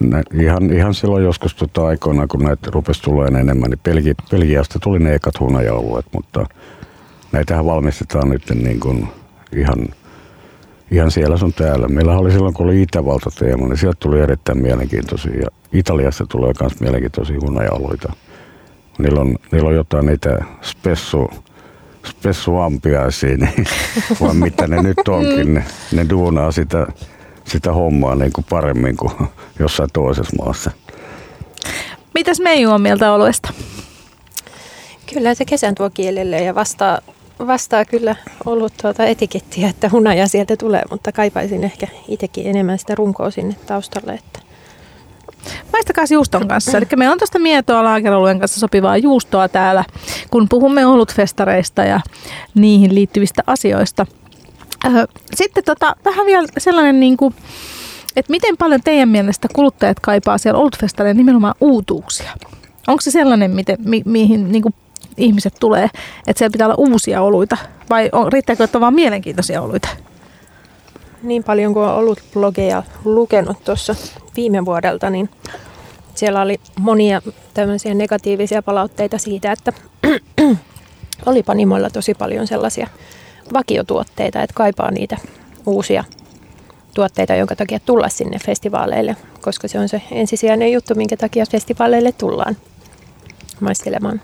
nä, 0.00 0.22
ihan, 0.40 0.72
ihan 0.72 0.94
silloin 0.94 1.24
joskus 1.24 1.54
tota 1.54 1.86
aikoina, 1.86 2.26
kun 2.26 2.44
näitä 2.44 2.70
rupesi 2.72 3.02
tulemaan 3.02 3.40
enemmän, 3.40 3.70
niin 3.70 3.80
Belgi, 3.84 4.14
Belgiasta 4.30 4.78
tuli 4.78 4.98
ne 4.98 5.14
ekat 5.14 5.40
hunaja-oluet, 5.40 6.06
mutta 6.12 6.46
näitähän 7.32 7.66
valmistetaan 7.66 8.28
nyt 8.28 8.50
niin 8.54 8.80
kuin 8.80 9.08
ihan, 9.56 9.86
ihan 10.90 11.10
siellä 11.10 11.36
sun 11.36 11.52
täällä. 11.52 11.88
Meillä 11.88 12.18
oli 12.18 12.32
silloin, 12.32 12.54
kun 12.54 12.66
oli 12.66 12.82
Itävalta-teema, 12.82 13.68
niin 13.68 13.78
sieltä 13.78 13.96
tuli 14.00 14.20
erittäin 14.20 14.62
mielenkiintoisia. 14.62 15.40
Ja 15.40 15.48
Italiasta 15.72 16.26
tulee 16.26 16.52
myös 16.60 16.80
mielenkiintoisia 16.80 17.40
hunaja-oluita. 17.40 18.12
Niillä 18.98 19.20
on, 19.20 19.36
niillä 19.52 19.68
on 19.68 19.74
jotain 19.74 20.06
niitä 20.06 20.44
spessu, 20.62 21.30
spessuampiaisia, 22.04 23.36
niin, 23.36 23.66
vaan 24.20 24.36
mitä 24.36 24.66
ne 24.66 24.82
nyt 24.82 25.08
onkin. 25.08 25.54
Ne, 25.54 25.64
ne 25.92 26.06
duunaa 26.10 26.52
sitä, 26.52 26.86
sitä 27.44 27.72
hommaa 27.72 28.14
niin 28.14 28.32
kuin 28.32 28.46
paremmin 28.50 28.96
kuin 28.96 29.12
jossain 29.58 29.90
toisessa 29.92 30.36
maassa. 30.44 30.70
Mitäs 32.14 32.40
Meiju 32.40 32.70
on 32.70 32.82
mieltä 32.82 33.12
oluesta? 33.12 33.52
Kyllä 35.14 35.34
se 35.34 35.44
kesän 35.44 35.74
tuo 35.74 35.90
kielelle 35.90 36.40
ja 36.40 36.54
vastaa, 36.54 36.98
vastaa 37.46 37.84
kyllä 37.84 38.16
ollut 38.44 38.72
tuota 38.82 39.04
etikettiä, 39.04 39.68
että 39.68 39.90
hunaja 39.92 40.28
sieltä 40.28 40.56
tulee, 40.56 40.82
mutta 40.90 41.12
kaipaisin 41.12 41.64
ehkä 41.64 41.86
itsekin 42.08 42.46
enemmän 42.46 42.78
sitä 42.78 42.94
runkoa 42.94 43.30
sinne 43.30 43.56
taustalle. 43.66 44.12
Että 44.12 44.44
Maistakaa 45.72 46.04
juuston 46.10 46.48
kanssa. 46.48 46.78
Eli 46.78 46.86
meillä 46.96 47.12
on 47.12 47.18
tuosta 47.18 47.38
mietoa 47.38 47.84
laakerolujen 47.84 48.40
kanssa 48.40 48.60
sopivaa 48.60 48.96
juustoa 48.96 49.48
täällä, 49.48 49.84
kun 50.34 50.48
puhumme 50.48 50.86
olutfestareista 50.86 51.84
ja 51.84 52.00
niihin 52.54 52.94
liittyvistä 52.94 53.42
asioista. 53.46 54.06
Sitten 55.34 55.64
tota, 55.64 55.96
vähän 56.04 56.26
vielä 56.26 56.48
sellainen, 56.58 57.00
niin 57.00 57.16
kuin, 57.16 57.34
että 58.16 58.30
miten 58.30 58.56
paljon 58.56 58.80
teidän 58.84 59.08
mielestä 59.08 59.48
kuluttajat 59.54 60.00
kaipaa 60.00 60.38
siellä 60.38 60.60
olutfestareilla 60.60 61.16
nimenomaan 61.16 61.54
uutuuksia? 61.60 62.30
Onko 62.86 63.00
se 63.00 63.10
sellainen, 63.10 63.50
miten, 63.50 63.76
mi, 63.84 64.02
mihin 64.04 64.52
niin 64.52 64.62
kuin 64.62 64.74
ihmiset 65.16 65.54
tulee, 65.60 65.84
että 66.26 66.38
siellä 66.38 66.52
pitää 66.52 66.66
olla 66.66 66.78
uusia 66.78 67.22
oluita? 67.22 67.56
Vai 67.90 68.08
on, 68.12 68.32
riittääkö, 68.32 68.64
että 68.64 68.78
on 68.78 68.82
vaan 68.82 68.94
mielenkiintoisia 68.94 69.62
oluita? 69.62 69.88
niin 71.22 71.44
paljon 71.44 71.72
kuin 71.74 71.84
on 71.84 71.94
ollut 71.94 72.18
blogeja 72.32 72.82
lukenut 73.04 73.64
tuossa 73.64 73.94
viime 74.36 74.64
vuodelta, 74.64 75.10
niin 75.10 75.30
siellä 76.14 76.42
oli 76.42 76.60
monia 76.80 77.22
tämmöisiä 77.54 77.94
negatiivisia 77.94 78.62
palautteita 78.62 79.18
siitä, 79.18 79.52
että 79.52 79.72
oli 81.26 81.42
panimoilla 81.42 81.90
tosi 81.90 82.14
paljon 82.14 82.46
sellaisia 82.46 82.86
vakiotuotteita, 83.52 84.42
että 84.42 84.54
kaipaa 84.54 84.90
niitä 84.90 85.16
uusia 85.66 86.04
tuotteita, 86.94 87.34
jonka 87.34 87.56
takia 87.56 87.80
tulla 87.80 88.08
sinne 88.08 88.38
festivaaleille, 88.38 89.16
koska 89.40 89.68
se 89.68 89.78
on 89.78 89.88
se 89.88 90.02
ensisijainen 90.10 90.72
juttu, 90.72 90.94
minkä 90.94 91.16
takia 91.16 91.44
festivaaleille 91.50 92.12
tullaan 92.12 92.56
maistelemaan. 93.60 94.20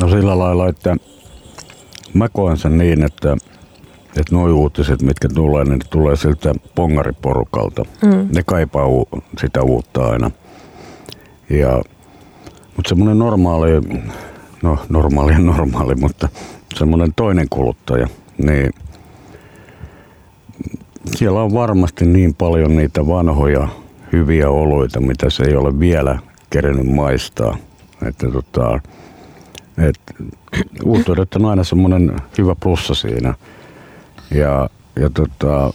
No 0.00 0.08
sillä 0.08 0.38
lailla, 0.38 0.68
että 0.68 0.96
mä 2.14 2.28
koen 2.28 2.56
sen 2.56 2.78
niin, 2.78 3.02
että, 3.04 3.36
että 4.08 4.34
nuo 4.34 4.52
uutiset, 4.52 5.02
mitkä 5.02 5.28
tulee, 5.34 5.64
niin 5.64 5.78
ne 5.78 5.84
tulee 5.90 6.16
siltä 6.16 6.54
pongariporukalta. 6.74 7.84
Mm. 8.02 8.28
Ne 8.34 8.42
kaipaa 8.46 8.86
u- 8.86 9.08
sitä 9.40 9.62
uutta 9.62 10.06
aina. 10.06 10.30
Ja, 11.50 11.82
mutta 12.76 12.88
semmoinen 12.88 13.18
normaali, 13.18 13.70
no 14.62 14.78
normaali 14.88 15.32
ja 15.32 15.38
normaali, 15.38 15.94
mutta 15.94 16.28
semmoinen 16.74 17.12
toinen 17.16 17.46
kuluttaja, 17.50 18.08
niin 18.38 18.70
siellä 21.06 21.42
on 21.42 21.54
varmasti 21.54 22.06
niin 22.06 22.34
paljon 22.34 22.76
niitä 22.76 23.06
vanhoja 23.06 23.68
hyviä 24.12 24.50
oluita, 24.50 25.00
mitä 25.00 25.30
se 25.30 25.44
ei 25.44 25.56
ole 25.56 25.78
vielä 25.78 26.18
kerennyt 26.50 26.94
maistaa. 26.94 27.56
Että 28.06 28.30
tota, 28.30 28.80
et, 29.78 30.00
uutuudet 30.84 31.34
on 31.34 31.44
aina 31.44 31.64
semmoinen 31.64 32.16
hyvä 32.38 32.54
plussa 32.54 32.94
siinä. 32.94 33.34
Ja, 34.30 34.70
ja 34.96 35.10
tota, 35.10 35.72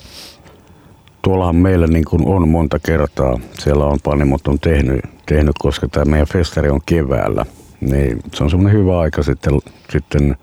tuollahan 1.22 1.56
meillä 1.56 1.88
niin 1.88 2.06
kuin 2.06 2.28
on 2.28 2.50
monta 2.50 2.80
kertaa, 2.80 3.40
siellä 3.54 3.86
on 3.86 3.98
panimot 4.04 4.48
on 4.48 4.60
tehnyt, 4.60 5.00
tehnyt 5.26 5.56
koska 5.60 5.88
tämä 5.88 6.06
meidän 6.06 6.28
festari 6.28 6.70
on 6.70 6.82
keväällä, 6.86 7.46
niin 7.82 8.20
se 8.34 8.44
on 8.44 8.50
semmoinen 8.50 8.80
hyvä 8.80 9.00
aika 9.00 9.24
sitten, 9.24 9.60
sitten 9.90 10.38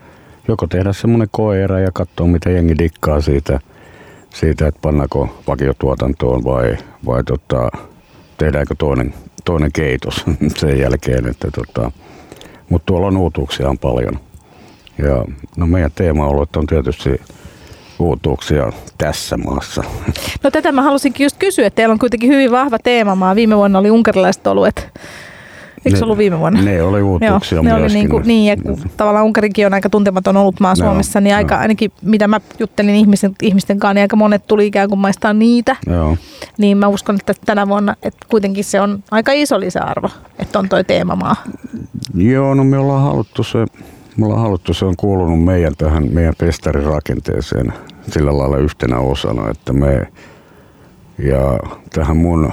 joko 0.49 0.67
tehdä 0.67 0.93
semmoinen 0.93 1.29
koeerä 1.31 1.81
ja 1.81 1.91
katsoa 1.93 2.27
mitä 2.27 2.51
jengi 2.51 2.79
dikkaa 2.79 3.21
siitä, 3.21 3.61
siitä 4.31 4.67
että 4.67 4.81
pannako 4.83 5.43
vakiotuotantoon 5.47 6.45
vai, 6.45 6.77
vai 7.07 7.25
tota, 7.25 7.71
tehdäänkö 8.39 8.75
toinen, 8.79 9.15
toinen 9.45 9.73
keitos 9.73 10.25
sen 10.61 10.79
jälkeen. 10.79 11.29
Että 11.29 11.49
tota, 11.51 11.93
mutta 12.69 12.87
tuolla 12.87 13.07
on 13.07 13.17
uutuuksia 13.17 13.71
on 13.71 13.79
paljon. 13.79 14.21
Ja 14.99 15.25
no 15.57 15.67
meidän 15.67 15.91
teema 15.95 16.27
on 16.27 16.67
tietysti 16.69 17.21
uutuuksia 17.99 18.73
tässä 18.99 19.37
maassa. 19.37 19.83
No 20.45 20.51
tätä 20.51 20.73
mä 20.73 20.83
halusinkin 20.83 21.25
just 21.25 21.37
kysyä, 21.39 21.67
että 21.67 21.77
teillä 21.77 21.93
on 21.93 21.99
kuitenkin 21.99 22.31
hyvin 22.31 22.51
vahva 22.51 22.79
teemamaa. 22.79 23.35
Viime 23.35 23.57
vuonna 23.57 23.79
oli 23.79 23.91
unkarilaiset 23.91 24.47
oluet. 24.47 24.91
Eikö 25.87 25.99
se 25.99 26.05
ollut 26.05 26.19
viime 26.19 26.39
vuonna? 26.39 26.63
Ne 26.63 26.83
oli 26.83 27.03
uutuuksia 27.03 27.57
Joo, 27.57 27.63
ne 27.63 27.73
oli 27.73 27.81
myöskin. 27.81 27.99
niin, 27.99 28.09
kuin, 28.09 28.27
niin, 28.27 28.47
ja 28.47 28.57
kun 28.57 28.91
tavallaan 28.97 29.25
Unkarikin 29.25 29.67
on 29.67 29.75
aika 29.75 29.91
tuntematon 29.91 30.37
ollut 30.37 30.61
maa 30.61 30.75
Suomessa, 30.75 31.21
niin 31.21 31.37
aika, 31.37 31.55
joo. 31.55 31.63
ainakin 31.63 31.93
mitä 32.03 32.29
mä 32.29 32.41
juttelin 32.59 32.95
ihmisten, 32.95 33.35
ihmisten 33.43 33.79
kanssa, 33.79 33.95
niin 33.95 34.03
aika 34.03 34.17
monet 34.17 34.47
tuli 34.47 34.67
ikään 34.67 34.89
kuin 34.89 34.99
maistaa 34.99 35.33
niitä. 35.33 35.77
Joo. 35.87 36.17
Niin 36.59 36.79
mä 36.79 36.89
uskon, 36.89 37.15
että 37.17 37.35
tänä 37.47 37.69
vuonna 37.69 37.95
että 38.03 38.27
kuitenkin 38.29 38.65
se 38.65 38.81
on 38.81 39.03
aika 39.11 39.33
iso 39.33 39.61
lisäarvo, 39.61 40.09
että 40.39 40.59
on 40.59 40.69
toi 40.69 40.85
teemamaa. 40.85 41.37
Joo, 42.15 42.55
no 42.55 42.65
me 42.65 42.79
ollaan 42.79 43.03
haluttu 43.03 43.45
se, 43.45 43.59
me 44.17 44.27
ollaan 44.27 44.41
haluttu, 44.41 44.75
se 44.75 44.85
on 44.85 44.97
kuulunut 44.97 45.45
meidän 45.45 45.77
tähän 45.79 46.13
meidän 46.13 46.35
festarirakenteeseen 46.39 47.73
sillä 48.11 48.39
lailla 48.39 48.59
yhtenä 48.59 48.99
osana, 48.99 49.51
että 49.51 49.73
me 49.73 50.07
ja 51.19 51.59
tähän 51.95 52.17
mun, 52.17 52.53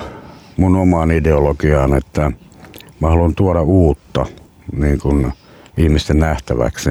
mun 0.57 0.75
omaan 0.75 1.11
ideologiaan, 1.11 1.93
että 1.93 2.31
mä 2.99 3.09
haluan 3.09 3.35
tuoda 3.35 3.61
uutta 3.61 4.25
niin 4.77 4.99
kuin 4.99 5.33
ihmisten 5.77 6.19
nähtäväksi, 6.19 6.89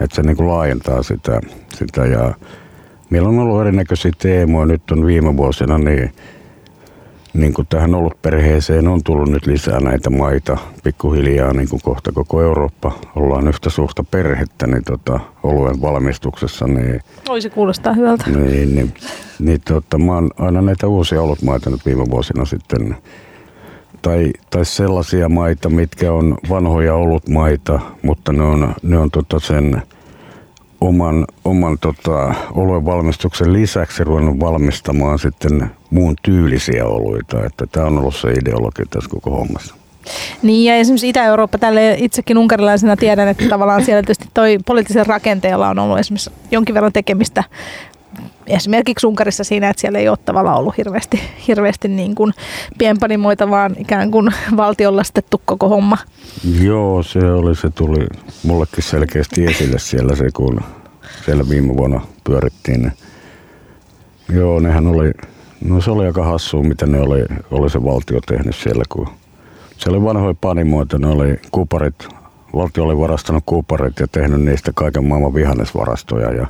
että 0.00 0.16
se 0.16 0.22
niin 0.22 0.36
kuin 0.36 0.48
laajentaa 0.48 1.02
sitä, 1.02 1.40
sitä 1.74 2.06
ja 2.06 2.34
meillä 3.10 3.28
on 3.28 3.38
ollut 3.38 3.60
erinäköisiä 3.60 4.12
teemoja, 4.18 4.66
nyt 4.66 4.90
on 4.90 5.06
viime 5.06 5.36
vuosina 5.36 5.78
niin 5.78 6.12
niin 7.34 7.54
kuin 7.54 7.66
tähän 7.70 7.94
ollut 7.94 8.22
perheeseen 8.22 8.88
on 8.88 9.02
tullut 9.04 9.28
nyt 9.28 9.46
lisää 9.46 9.80
näitä 9.80 10.10
maita 10.10 10.58
pikkuhiljaa, 10.84 11.52
niin 11.52 11.68
kuin 11.68 11.82
kohta 11.84 12.12
koko 12.12 12.42
Eurooppa 12.42 12.92
ollaan 13.16 13.48
yhtä 13.48 13.70
suhta 13.70 14.04
perhettä, 14.04 14.66
niin 14.66 14.84
tota, 14.84 15.20
oluen 15.42 15.80
valmistuksessa, 15.80 16.66
niin, 16.66 17.00
Voisi 17.28 17.50
kuulostaa 17.50 17.92
hyvältä. 17.92 18.30
niin, 18.30 18.74
niin, 18.74 18.94
niin 19.38 19.60
tota, 19.68 19.98
mä 19.98 20.14
oon 20.14 20.30
aina 20.38 20.62
näitä 20.62 20.86
uusia 20.86 21.22
olutmaita 21.22 21.70
nyt 21.70 21.86
viime 21.86 22.04
vuosina 22.10 22.44
sitten, 22.44 22.96
tai, 24.02 24.32
tai 24.50 24.64
sellaisia 24.64 25.28
maita, 25.28 25.68
mitkä 25.68 26.12
on 26.12 26.38
vanhoja 26.48 26.94
olutmaita, 26.94 27.80
mutta 28.02 28.32
ne 28.32 28.42
on, 28.42 28.74
ne 28.82 28.98
on 28.98 29.10
tota 29.10 29.40
sen 29.40 29.82
oman, 30.80 31.24
oman 31.44 31.78
tota, 31.80 32.34
oluen 32.54 32.84
valmistuksen 32.84 33.52
lisäksi 33.52 34.04
ruvennut 34.04 34.40
valmistamaan 34.40 35.18
sitten 35.18 35.70
muun 35.90 36.14
tyylisiä 36.22 36.86
oluita. 36.86 37.44
Että 37.44 37.66
tämä 37.66 37.86
on 37.86 37.98
ollut 37.98 38.16
se 38.16 38.30
ideologia 38.30 38.86
tässä 38.90 39.10
koko 39.10 39.30
hommassa. 39.30 39.74
Niin 40.42 40.64
ja 40.64 40.76
esimerkiksi 40.76 41.08
Itä-Eurooppa, 41.08 41.58
tälle 41.58 41.94
itsekin 41.98 42.38
unkarilaisena 42.38 42.96
tiedän, 42.96 43.28
että 43.28 43.48
tavallaan 43.48 43.84
siellä 43.84 44.02
tietysti 44.02 44.28
toi 44.34 44.58
poliittisen 44.66 45.06
rakenteella 45.06 45.68
on 45.68 45.78
ollut 45.78 45.98
esimerkiksi 45.98 46.30
jonkin 46.50 46.74
verran 46.74 46.92
tekemistä 46.92 47.44
esimerkiksi 48.46 49.06
Unkarissa 49.06 49.44
siinä, 49.44 49.70
että 49.70 49.80
siellä 49.80 49.98
ei 49.98 50.08
ole 50.08 50.18
tavallaan 50.24 50.58
ollut 50.58 50.76
hirveästi, 50.76 51.20
hirveästi 51.48 51.88
niin 51.88 52.14
kuin 52.14 52.32
pienpanimoita, 52.78 53.50
vaan 53.50 53.74
ikään 53.78 54.10
kuin 54.10 54.30
valtionlastettu 54.56 55.40
koko 55.44 55.68
homma. 55.68 55.98
Joo, 56.62 57.02
se 57.02 57.18
oli, 57.18 57.56
se 57.56 57.70
tuli 57.70 58.06
mullekin 58.42 58.82
selkeästi 58.82 59.44
esille 59.44 59.78
siellä 59.78 60.16
se, 60.16 60.28
kun 60.36 60.60
siellä 61.24 61.48
viime 61.48 61.76
vuonna 61.76 62.00
pyörittiin. 62.24 62.92
Joo, 64.34 64.60
nehän 64.60 64.86
oli, 64.86 65.12
no 65.64 65.80
se 65.80 65.90
oli 65.90 66.06
aika 66.06 66.24
hassua, 66.24 66.62
mitä 66.62 66.86
ne 66.86 67.00
oli, 67.00 67.24
oli 67.50 67.70
se 67.70 67.84
valtio 67.84 68.20
tehnyt 68.26 68.56
siellä, 68.56 68.84
kun 68.88 69.08
siellä 69.76 69.96
oli 69.96 70.04
vanhoja 70.04 70.34
panimoita, 70.40 70.98
ne 70.98 71.06
oli 71.06 71.40
kuparit, 71.50 72.08
valtio 72.54 72.84
oli 72.84 72.98
varastanut 72.98 73.42
kuparit 73.46 74.00
ja 74.00 74.06
tehnyt 74.08 74.40
niistä 74.40 74.72
kaiken 74.74 75.04
maailman 75.04 75.34
vihannesvarastoja 75.34 76.32
ja 76.32 76.46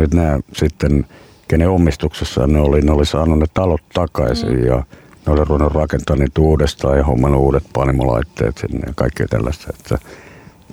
nyt 0.00 0.14
nämä 0.14 0.40
sitten, 0.52 1.06
kenen 1.48 1.70
omistuksessa 1.70 2.46
ne 2.46 2.60
oli, 2.60 2.80
ne 2.80 2.92
oli 2.92 3.06
saanut 3.06 3.38
ne 3.38 3.46
talot 3.54 3.80
takaisin 3.94 4.56
mm. 4.56 4.66
ja 4.66 4.84
ne 5.26 5.32
oli 5.32 5.44
ruvennut 5.44 5.72
rakentaa 5.72 6.16
niitä 6.16 6.40
uudestaan 6.40 6.98
ja 6.98 7.04
hommannut 7.04 7.40
uudet 7.40 7.64
panimolaitteet 7.72 8.58
sinne 8.58 8.86
ja 8.86 8.92
kaikkea 8.96 9.26
tällaista. 9.30 9.72
Että 9.78 9.98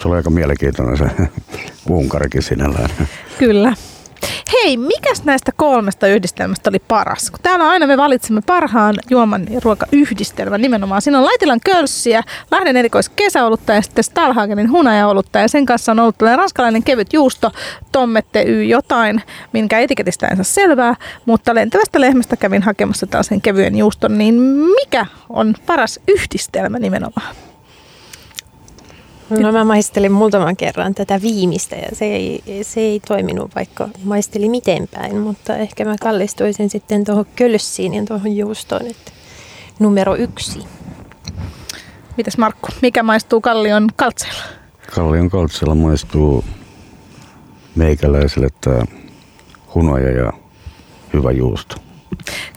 se 0.02 0.08
oli 0.08 0.16
aika 0.16 0.30
mielenkiintoinen 0.30 0.98
se 0.98 1.30
Unkarikin 1.90 2.42
sinällään. 2.42 2.90
Kyllä. 3.40 3.74
Hei, 4.54 4.78
mikäs 4.78 5.24
näistä 5.24 5.52
kolmesta 5.56 6.08
yhdistelmästä 6.08 6.70
oli 6.70 6.80
paras? 6.80 7.32
Kun 7.32 7.40
täällä 7.44 7.70
aina 7.70 7.88
me 7.88 7.98
valitsemme 7.98 8.42
parhaan 8.48 8.96
juoman 9.10 9.48
ja 9.50 9.60
ruokayhdistelmän 9.64 10.62
nimenomaan. 10.62 11.02
Siinä 11.02 11.18
on 11.18 11.26
Laitilan 11.26 11.60
kölssiä, 11.66 12.24
Lahden 12.52 12.78
erikois 12.78 13.10
kesäolutta 13.10 13.74
ja 13.74 13.82
sitten 13.82 14.04
Stalhagenin 14.04 14.72
hunajaolutta. 14.72 15.40
Ja 15.40 15.48
sen 15.48 15.66
kanssa 15.66 15.92
on 15.92 16.00
ollut 16.00 16.18
tällainen 16.18 16.40
ranskalainen 16.40 16.84
kevyt 16.84 17.14
juusto, 17.14 17.52
tommette 17.92 18.44
y 18.44 18.64
jotain, 18.64 19.22
minkä 19.54 19.80
etiketistä 19.80 20.28
en 20.28 20.36
saa 20.36 20.44
selvää. 20.44 20.96
Mutta 21.26 21.56
lentävästä 21.56 22.02
lehmästä 22.02 22.38
kävin 22.38 22.64
hakemassa 22.64 23.08
tällaisen 23.08 23.42
kevyen 23.42 23.78
juuston. 23.78 24.18
Niin 24.18 24.36
mikä 24.82 25.06
on 25.30 25.56
paras 25.66 26.00
yhdistelmä 26.08 26.80
nimenomaan? 26.80 27.36
No 29.30 29.52
mä 29.52 29.64
maistelin 29.64 30.12
muutaman 30.12 30.58
kerran 30.58 30.96
tätä 30.96 31.22
viimeistä 31.22 31.76
ja 31.76 31.88
se 31.94 32.06
ei, 32.06 32.44
se 32.62 32.80
ei 32.80 33.00
toiminut, 33.08 33.56
vaikka 33.56 33.90
maisteli 34.04 34.50
miten 34.50 34.88
päin, 34.88 35.18
mutta 35.18 35.56
ehkä 35.56 35.86
mä 35.86 35.96
kallistuisin 36.02 36.70
sitten 36.70 37.06
tuohon 37.06 37.26
kölssiin 37.36 37.94
ja 37.94 38.06
tuohon 38.06 38.38
juustoon, 38.38 38.88
että 38.88 39.12
numero 39.80 40.16
yksi. 40.16 40.60
Mitäs 42.18 42.38
Markku, 42.38 42.68
mikä 42.82 43.04
maistuu 43.04 43.42
Kallion 43.42 43.90
kaltseella? 43.96 44.44
Kallion 44.96 45.30
kaltsella 45.30 45.76
maistuu 45.76 46.46
meikäläiselle 47.76 48.48
tämä 48.62 48.84
hunaja 49.76 50.12
ja 50.12 50.34
hyvä 51.14 51.32
juusto. 51.32 51.87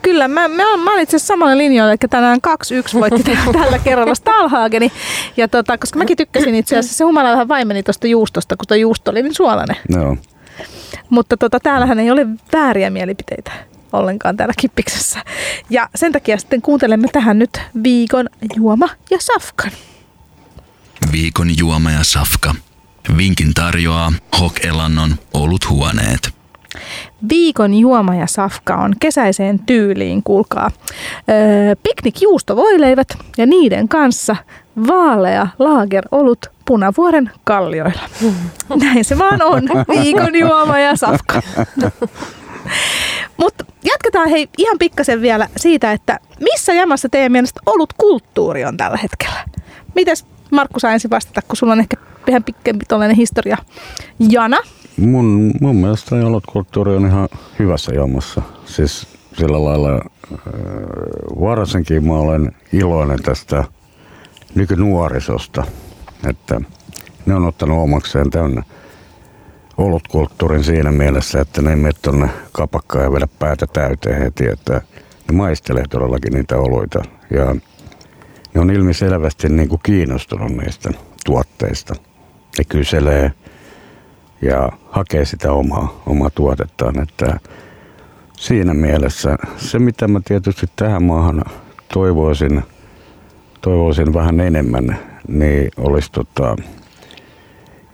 Kyllä, 0.03 0.29
mä, 0.29 0.49
mä, 0.49 0.77
mä 0.77 0.91
oon 0.91 1.01
itse 1.01 1.17
asiassa 1.17 1.35
samalla 1.35 1.59
linjoilla, 1.59 1.93
eli 1.93 1.99
tänään 2.11 2.39
2-1 2.95 3.01
voitti 3.01 3.23
tä- 3.23 3.53
tällä 3.63 3.79
kerralla 3.79 4.15
Stalhageni. 4.15 4.93
Ja 5.37 5.49
tota, 5.49 5.79
koska 5.79 5.99
mäkin 5.99 6.17
tykkäsin 6.17 6.55
itse 6.55 6.79
asiassa, 6.79 6.97
se 6.99 7.05
humala 7.05 7.33
vähän 7.33 7.49
vaimeni 7.49 7.83
tuosta 7.83 8.07
juustosta, 8.07 8.57
kun 8.57 8.67
tuo 8.67 8.77
juusto 8.77 9.11
oli 9.11 9.23
niin 9.23 9.35
suolainen. 9.35 9.77
Joo. 9.89 10.17
Mutta 11.11 11.37
tota, 11.37 11.61
täällähän 11.61 11.99
ei 11.99 12.11
ole 12.11 12.27
vääriä 12.53 12.91
mielipiteitä 12.91 13.53
ollenkaan 13.93 14.37
täällä 14.37 14.55
kippiksessä. 14.59 15.25
Ja 15.71 15.89
sen 15.95 16.13
takia 16.13 16.39
sitten 16.39 16.63
kuuntelemme 16.63 17.09
tähän 17.13 17.39
nyt 17.39 17.61
viikon 17.85 18.29
juoma 18.57 18.89
ja 19.11 19.19
safkan. 19.21 19.71
Viikon 21.13 21.59
juoma 21.59 21.91
ja 21.91 22.05
safka. 22.05 22.55
Vinkin 23.17 23.55
tarjoaa 23.55 24.13
Hok 24.41 24.65
Elannon 24.65 25.15
oluthuoneet. 25.35 26.40
Viikon 27.29 27.75
juoma 27.75 28.15
ja 28.15 28.27
safka 28.27 28.77
on 28.77 28.93
kesäiseen 29.01 29.59
tyyliin, 29.59 30.23
kuulkaa. 30.23 30.71
Öö, 31.31 31.75
piknikjuustovoileivät 31.83 33.09
ja 33.39 33.47
niiden 33.47 33.89
kanssa 33.89 34.37
vaalea 34.89 35.47
laagerolut 35.59 36.47
Punavuoren 36.65 37.31
kallioilla. 37.45 38.01
Näin 38.83 39.05
se 39.05 39.19
vaan 39.19 39.43
on. 39.43 39.63
Viikon 39.89 40.39
juoma 40.39 40.79
ja 40.79 40.97
safka. 40.97 41.43
Mutta 43.37 43.65
jatketaan 43.85 44.29
hei 44.29 44.49
ihan 44.59 44.79
pikkasen 44.79 45.23
vielä 45.23 45.49
siitä, 45.57 45.93
että 45.93 46.21
missä 46.41 46.73
jamassa 46.73 47.09
teidän 47.09 47.33
mielestä 47.33 47.61
ollut 47.67 47.93
kulttuuri 47.93 48.65
on 48.65 48.77
tällä 48.77 48.97
hetkellä? 48.97 49.45
Mites 49.95 50.27
Markku 50.51 50.81
saa 50.81 50.93
ensin 50.93 51.11
vastata, 51.11 51.43
kun 51.43 51.57
sulla 51.57 51.73
on 51.73 51.81
ehkä 51.81 51.97
vähän 52.27 52.45
pikkempi 52.45 52.85
tuollainen 52.89 53.17
historia. 53.17 53.57
Jana? 54.19 54.59
Mun, 55.01 55.53
mun 55.61 55.77
mielestä 55.77 56.17
kulttuuri 56.53 56.97
on 56.97 57.07
ihan 57.07 57.29
hyvässä 57.59 57.93
jamassa. 57.95 58.43
Siis 58.65 59.07
sillä 59.39 59.65
lailla 59.65 59.95
äh, 59.95 60.01
varsinkin 61.41 62.07
mä 62.07 62.13
olen 62.13 62.53
iloinen 62.73 63.23
tästä 63.23 63.65
nykynuorisosta, 64.55 65.65
että 66.29 66.61
ne 67.27 67.35
on 67.35 67.45
ottanut 67.45 67.79
omakseen 67.79 68.31
tämän 68.31 68.63
olutkulttuurin 69.77 70.65
siinä 70.65 70.93
mielessä, 70.93 71.41
että 71.41 71.63
ne 71.63 71.71
ei 71.71 71.77
mene 71.77 71.95
tuonne 72.03 72.29
kapakkaan 72.53 73.05
ja 73.05 73.13
vedä 73.13 73.29
päätä 73.39 73.67
täyteen 73.67 74.23
heti, 74.23 74.47
että 74.49 74.81
ne 75.29 75.37
maistelee 75.37 75.85
todellakin 75.91 76.33
niitä 76.33 76.59
oluita. 76.59 77.03
Ja 77.31 77.57
ne 78.55 78.61
on 78.61 78.71
ilmiselvästi 78.71 79.49
niin 79.49 79.69
kuin 79.69 79.81
kiinnostunut 79.83 80.53
niistä 80.53 80.91
tuotteista. 81.25 81.95
Ne 82.59 82.65
kyselee 82.65 83.33
ja 84.43 84.69
hakee 84.91 85.25
sitä 85.25 85.53
omaa, 85.53 86.03
omaa 86.07 86.31
tuotettaan. 86.31 87.03
Että 87.03 87.41
siinä 88.37 88.75
mielessä 88.75 89.37
se, 89.57 89.79
mitä 89.79 90.09
mä 90.09 90.21
tietysti 90.25 90.67
tähän 90.77 91.03
maahan 91.03 91.45
toivoisin, 91.95 92.63
toivoisin 93.61 94.15
vähän 94.15 94.41
enemmän, 94.41 94.99
niin 95.29 95.71
olisi 95.77 96.13
tota, 96.13 96.57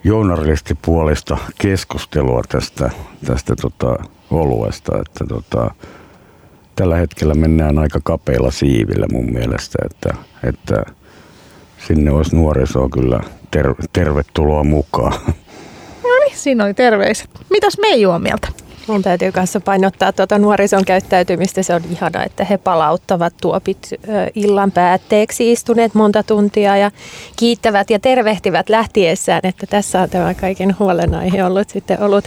journalistipuolista 0.05 1.38
keskustelua 1.59 2.42
tästä, 2.49 2.90
tästä 3.24 3.57
tota, 3.57 3.97
oluesta. 4.30 4.99
Että 4.99 5.24
tota, 5.28 5.74
tällä 6.76 6.97
hetkellä 6.97 7.34
mennään 7.34 7.78
aika 7.78 8.01
kapeilla 8.05 8.51
siivillä 8.51 9.07
mun 9.12 9.32
mielestä, 9.32 9.78
että, 9.84 10.14
että 10.42 10.82
sinne 11.86 12.11
olisi 12.11 12.36
nuorisoa 12.36 12.88
kyllä 12.88 13.20
ter- 13.51 13.74
tervetuloa 13.92 14.64
mukaan. 14.64 15.12
Siinä 16.37 16.64
oli 16.64 16.74
terveiset. 16.74 17.30
Mitäs 17.51 17.78
me 17.78 18.09
on 18.09 18.22
mieltä? 18.22 18.49
Mun 18.87 19.03
täytyy 19.03 19.32
kanssa 19.32 19.61
painottaa 19.61 20.12
tuota 20.12 20.39
nuorison 20.39 20.84
käyttäytymistä. 20.84 21.62
Se 21.62 21.74
on 21.74 21.82
ihana, 21.91 22.24
että 22.24 22.45
he 22.45 22.59
palauttavat 22.59 23.34
tuopit 23.41 23.91
illan 24.34 24.72
päätteeksi 24.72 25.53
istuneet 25.53 25.95
monta 25.95 26.22
tuntia 26.22 26.76
ja 26.76 26.91
kiittävät 27.37 27.91
ja 27.91 27.99
tervehtivät 27.99 28.68
lähtiessään, 28.68 29.41
että 29.43 29.66
tässä 29.66 30.01
on 30.01 30.11
tämä 30.11 30.34
kaiken 30.34 30.76
huolenaihe 30.78 31.45
ollut 31.45 31.68
sitten 31.68 32.03
ollut 32.03 32.24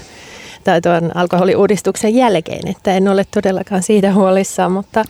tai 0.64 0.82
tuon 0.82 1.12
alkoholiuudistuksen 1.18 2.16
jälkeen, 2.16 2.68
että 2.68 2.94
en 2.94 3.08
ole 3.08 3.26
todellakaan 3.32 3.84
siitä 3.84 4.14
huolissaan, 4.14 4.72
mutta 4.72 5.04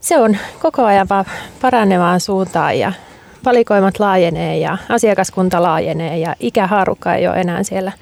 se 0.00 0.18
on 0.18 0.36
koko 0.62 0.84
ajan 0.84 1.08
vaan 1.08 1.24
paranevaan 1.60 2.20
suuntaan 2.20 2.78
ja 2.78 2.92
valikoimat 3.44 3.98
laajenee 3.98 4.58
ja 4.58 4.78
asiakaskunta 4.88 5.62
laajenee 5.62 6.18
ja 6.18 6.36
ikähaarukka 6.40 7.14
ei 7.14 7.28
ole 7.28 7.36
enää 7.36 7.62
siellä 7.62 7.92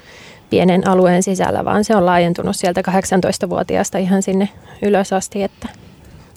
pienen 0.50 0.88
alueen 0.88 1.22
sisällä, 1.22 1.64
vaan 1.64 1.84
se 1.84 1.96
on 1.96 2.06
laajentunut 2.06 2.56
sieltä 2.56 2.82
18-vuotiaasta 2.88 3.98
ihan 3.98 4.22
sinne 4.22 4.48
ylös 4.82 5.12
asti, 5.12 5.42
että 5.42 5.68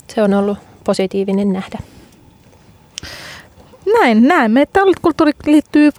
se 0.08 0.24
on 0.24 0.34
ollut 0.34 0.58
positiivinen 0.84 1.54
nähdä. 1.54 1.80
Näin, 3.99 4.28
näemme, 4.28 4.62
että 4.62 4.80
kulttuuri 5.02 5.32
liittyy, 5.45 5.89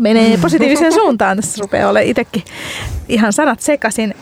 menee 0.00 0.38
positiiviseen 0.42 0.92
suuntaan. 0.92 1.36
Tässä 1.36 1.62
rupeaa 1.62 1.90
olemaan 1.90 2.10
itsekin 2.10 2.42
ihan 3.08 3.32
sanat 3.32 3.60
sekaisin. 3.60 4.14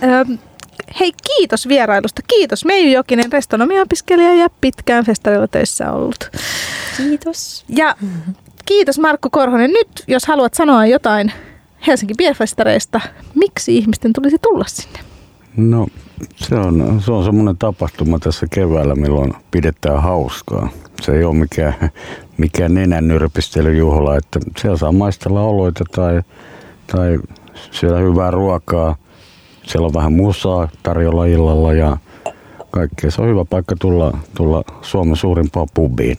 Hei, 1.01 1.13
kiitos 1.37 1.69
vierailusta. 1.69 2.23
Kiitos 2.29 2.65
Meiju 2.65 2.93
Jokinen, 2.93 3.33
restonomia-opiskelija 3.33 4.35
ja 4.35 4.49
pitkään 4.61 5.05
festarilla 5.05 5.49
töissä 5.49 5.93
ollut. 5.93 6.31
Kiitos. 6.97 7.65
Ja 7.69 7.97
kiitos 8.67 8.99
Markku 8.99 9.31
Korhonen. 9.31 9.71
Nyt, 9.71 9.89
jos 10.09 10.27
haluat 10.27 10.55
sanoa 10.55 10.87
jotain 10.87 11.33
Helsinki 11.87 12.15
Bierfestareista, 12.19 13.01
miksi 13.35 13.77
ihmisten 13.77 14.13
tulisi 14.13 14.37
tulla 14.43 14.65
sinne? 14.69 14.99
No, 15.57 15.87
se 16.37 16.55
on, 16.55 17.03
se 17.05 17.13
on 17.13 17.25
semmoinen 17.25 17.57
tapahtuma 17.57 18.19
tässä 18.19 18.47
keväällä, 18.51 18.95
milloin 18.95 19.33
pidetään 19.51 20.03
hauskaa. 20.03 20.69
Se 21.03 21.13
ei 21.13 21.25
ole 21.25 21.35
mikään, 21.35 21.75
mikään 22.37 22.75
nenänyrpistelyjuhla, 22.75 24.17
että 24.17 24.41
siellä 24.61 24.79
saa 24.79 24.93
maistella 24.93 25.41
oloita 25.41 25.85
tai, 25.95 26.23
tai 26.93 27.19
siellä 27.71 27.99
hyvää 27.99 28.31
ruokaa. 28.31 28.97
Siellä 29.69 29.87
on 29.87 29.95
vähän 29.95 30.13
musaa 30.13 30.69
tarjolla 30.83 31.25
illalla 31.25 31.73
ja 31.73 31.97
kaikkea. 32.71 33.11
Se 33.11 33.23
on 33.23 33.29
hyvä 33.29 33.45
paikka 33.45 33.77
tulla, 33.81 34.19
tulla 34.37 34.65
Suomen 34.83 35.17
suurimpaan 35.17 35.69
pubiin 35.75 36.19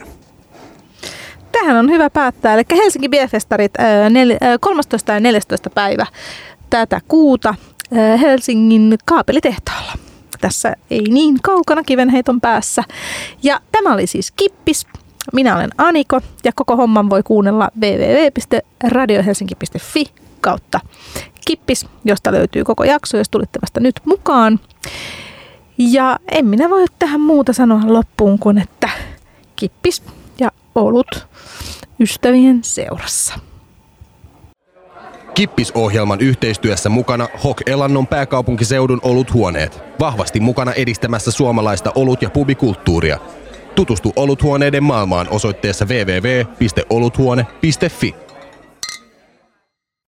tähän 1.52 1.78
on 1.78 1.90
hyvä 1.90 2.10
päättää. 2.10 2.54
Eli 2.54 2.64
Helsinki 2.72 3.10
Biefestarit 3.10 3.74
13. 4.60 5.14
ja 5.14 5.20
14. 5.20 5.70
päivä 5.70 6.06
tätä 6.70 7.02
kuuta 7.08 7.56
Helsingin 8.22 8.96
kaapelitehtaalla. 9.06 9.92
Tässä 10.42 10.76
ei 10.92 11.02
niin 11.02 11.38
kaukana 11.44 11.84
kivenheiton 11.84 12.42
päässä. 12.42 12.84
Ja 13.44 13.60
tämä 13.72 13.94
oli 13.94 14.08
siis 14.08 14.32
Kippis. 14.32 14.88
Minä 15.34 15.56
olen 15.56 15.70
Aniko 15.78 16.22
ja 16.44 16.52
koko 16.56 16.76
homman 16.76 17.10
voi 17.10 17.24
kuunnella 17.24 17.70
www.radiohelsinki.fi 17.82 20.06
kautta 20.42 20.80
Kippis, 21.50 21.86
josta 22.06 22.32
löytyy 22.32 22.64
koko 22.64 22.84
jakso, 22.84 23.18
jos 23.18 23.30
tulitte 23.30 23.60
vasta 23.62 23.80
nyt 23.80 24.02
mukaan. 24.06 24.60
Ja 25.78 26.20
en 26.32 26.46
minä 26.46 26.70
voi 26.70 26.86
tähän 27.00 27.22
muuta 27.22 27.54
sanoa 27.54 27.82
loppuun 27.86 28.40
kuin, 28.40 28.58
että 28.58 28.90
kippis 29.56 30.04
ja 30.40 30.52
olut 30.76 31.28
ystävien 32.00 32.64
seurassa. 32.64 33.34
Kippisohjelman 35.34 36.22
yhteistyössä 36.22 36.90
mukana 36.90 37.28
Hok 37.44 37.62
Elannon 37.66 38.08
pääkaupunkiseudun 38.08 39.00
oluthuoneet. 39.04 39.82
Vahvasti 40.00 40.40
mukana 40.40 40.74
edistämässä 40.74 41.32
suomalaista 41.32 41.92
olut- 41.96 42.22
ja 42.22 42.30
pubikulttuuria. 42.30 43.20
Tutustu 43.76 44.14
oluthuoneiden 44.16 44.84
maailmaan 44.84 45.28
osoitteessa 45.30 45.86
www.oluthuone.fi. 45.86 48.29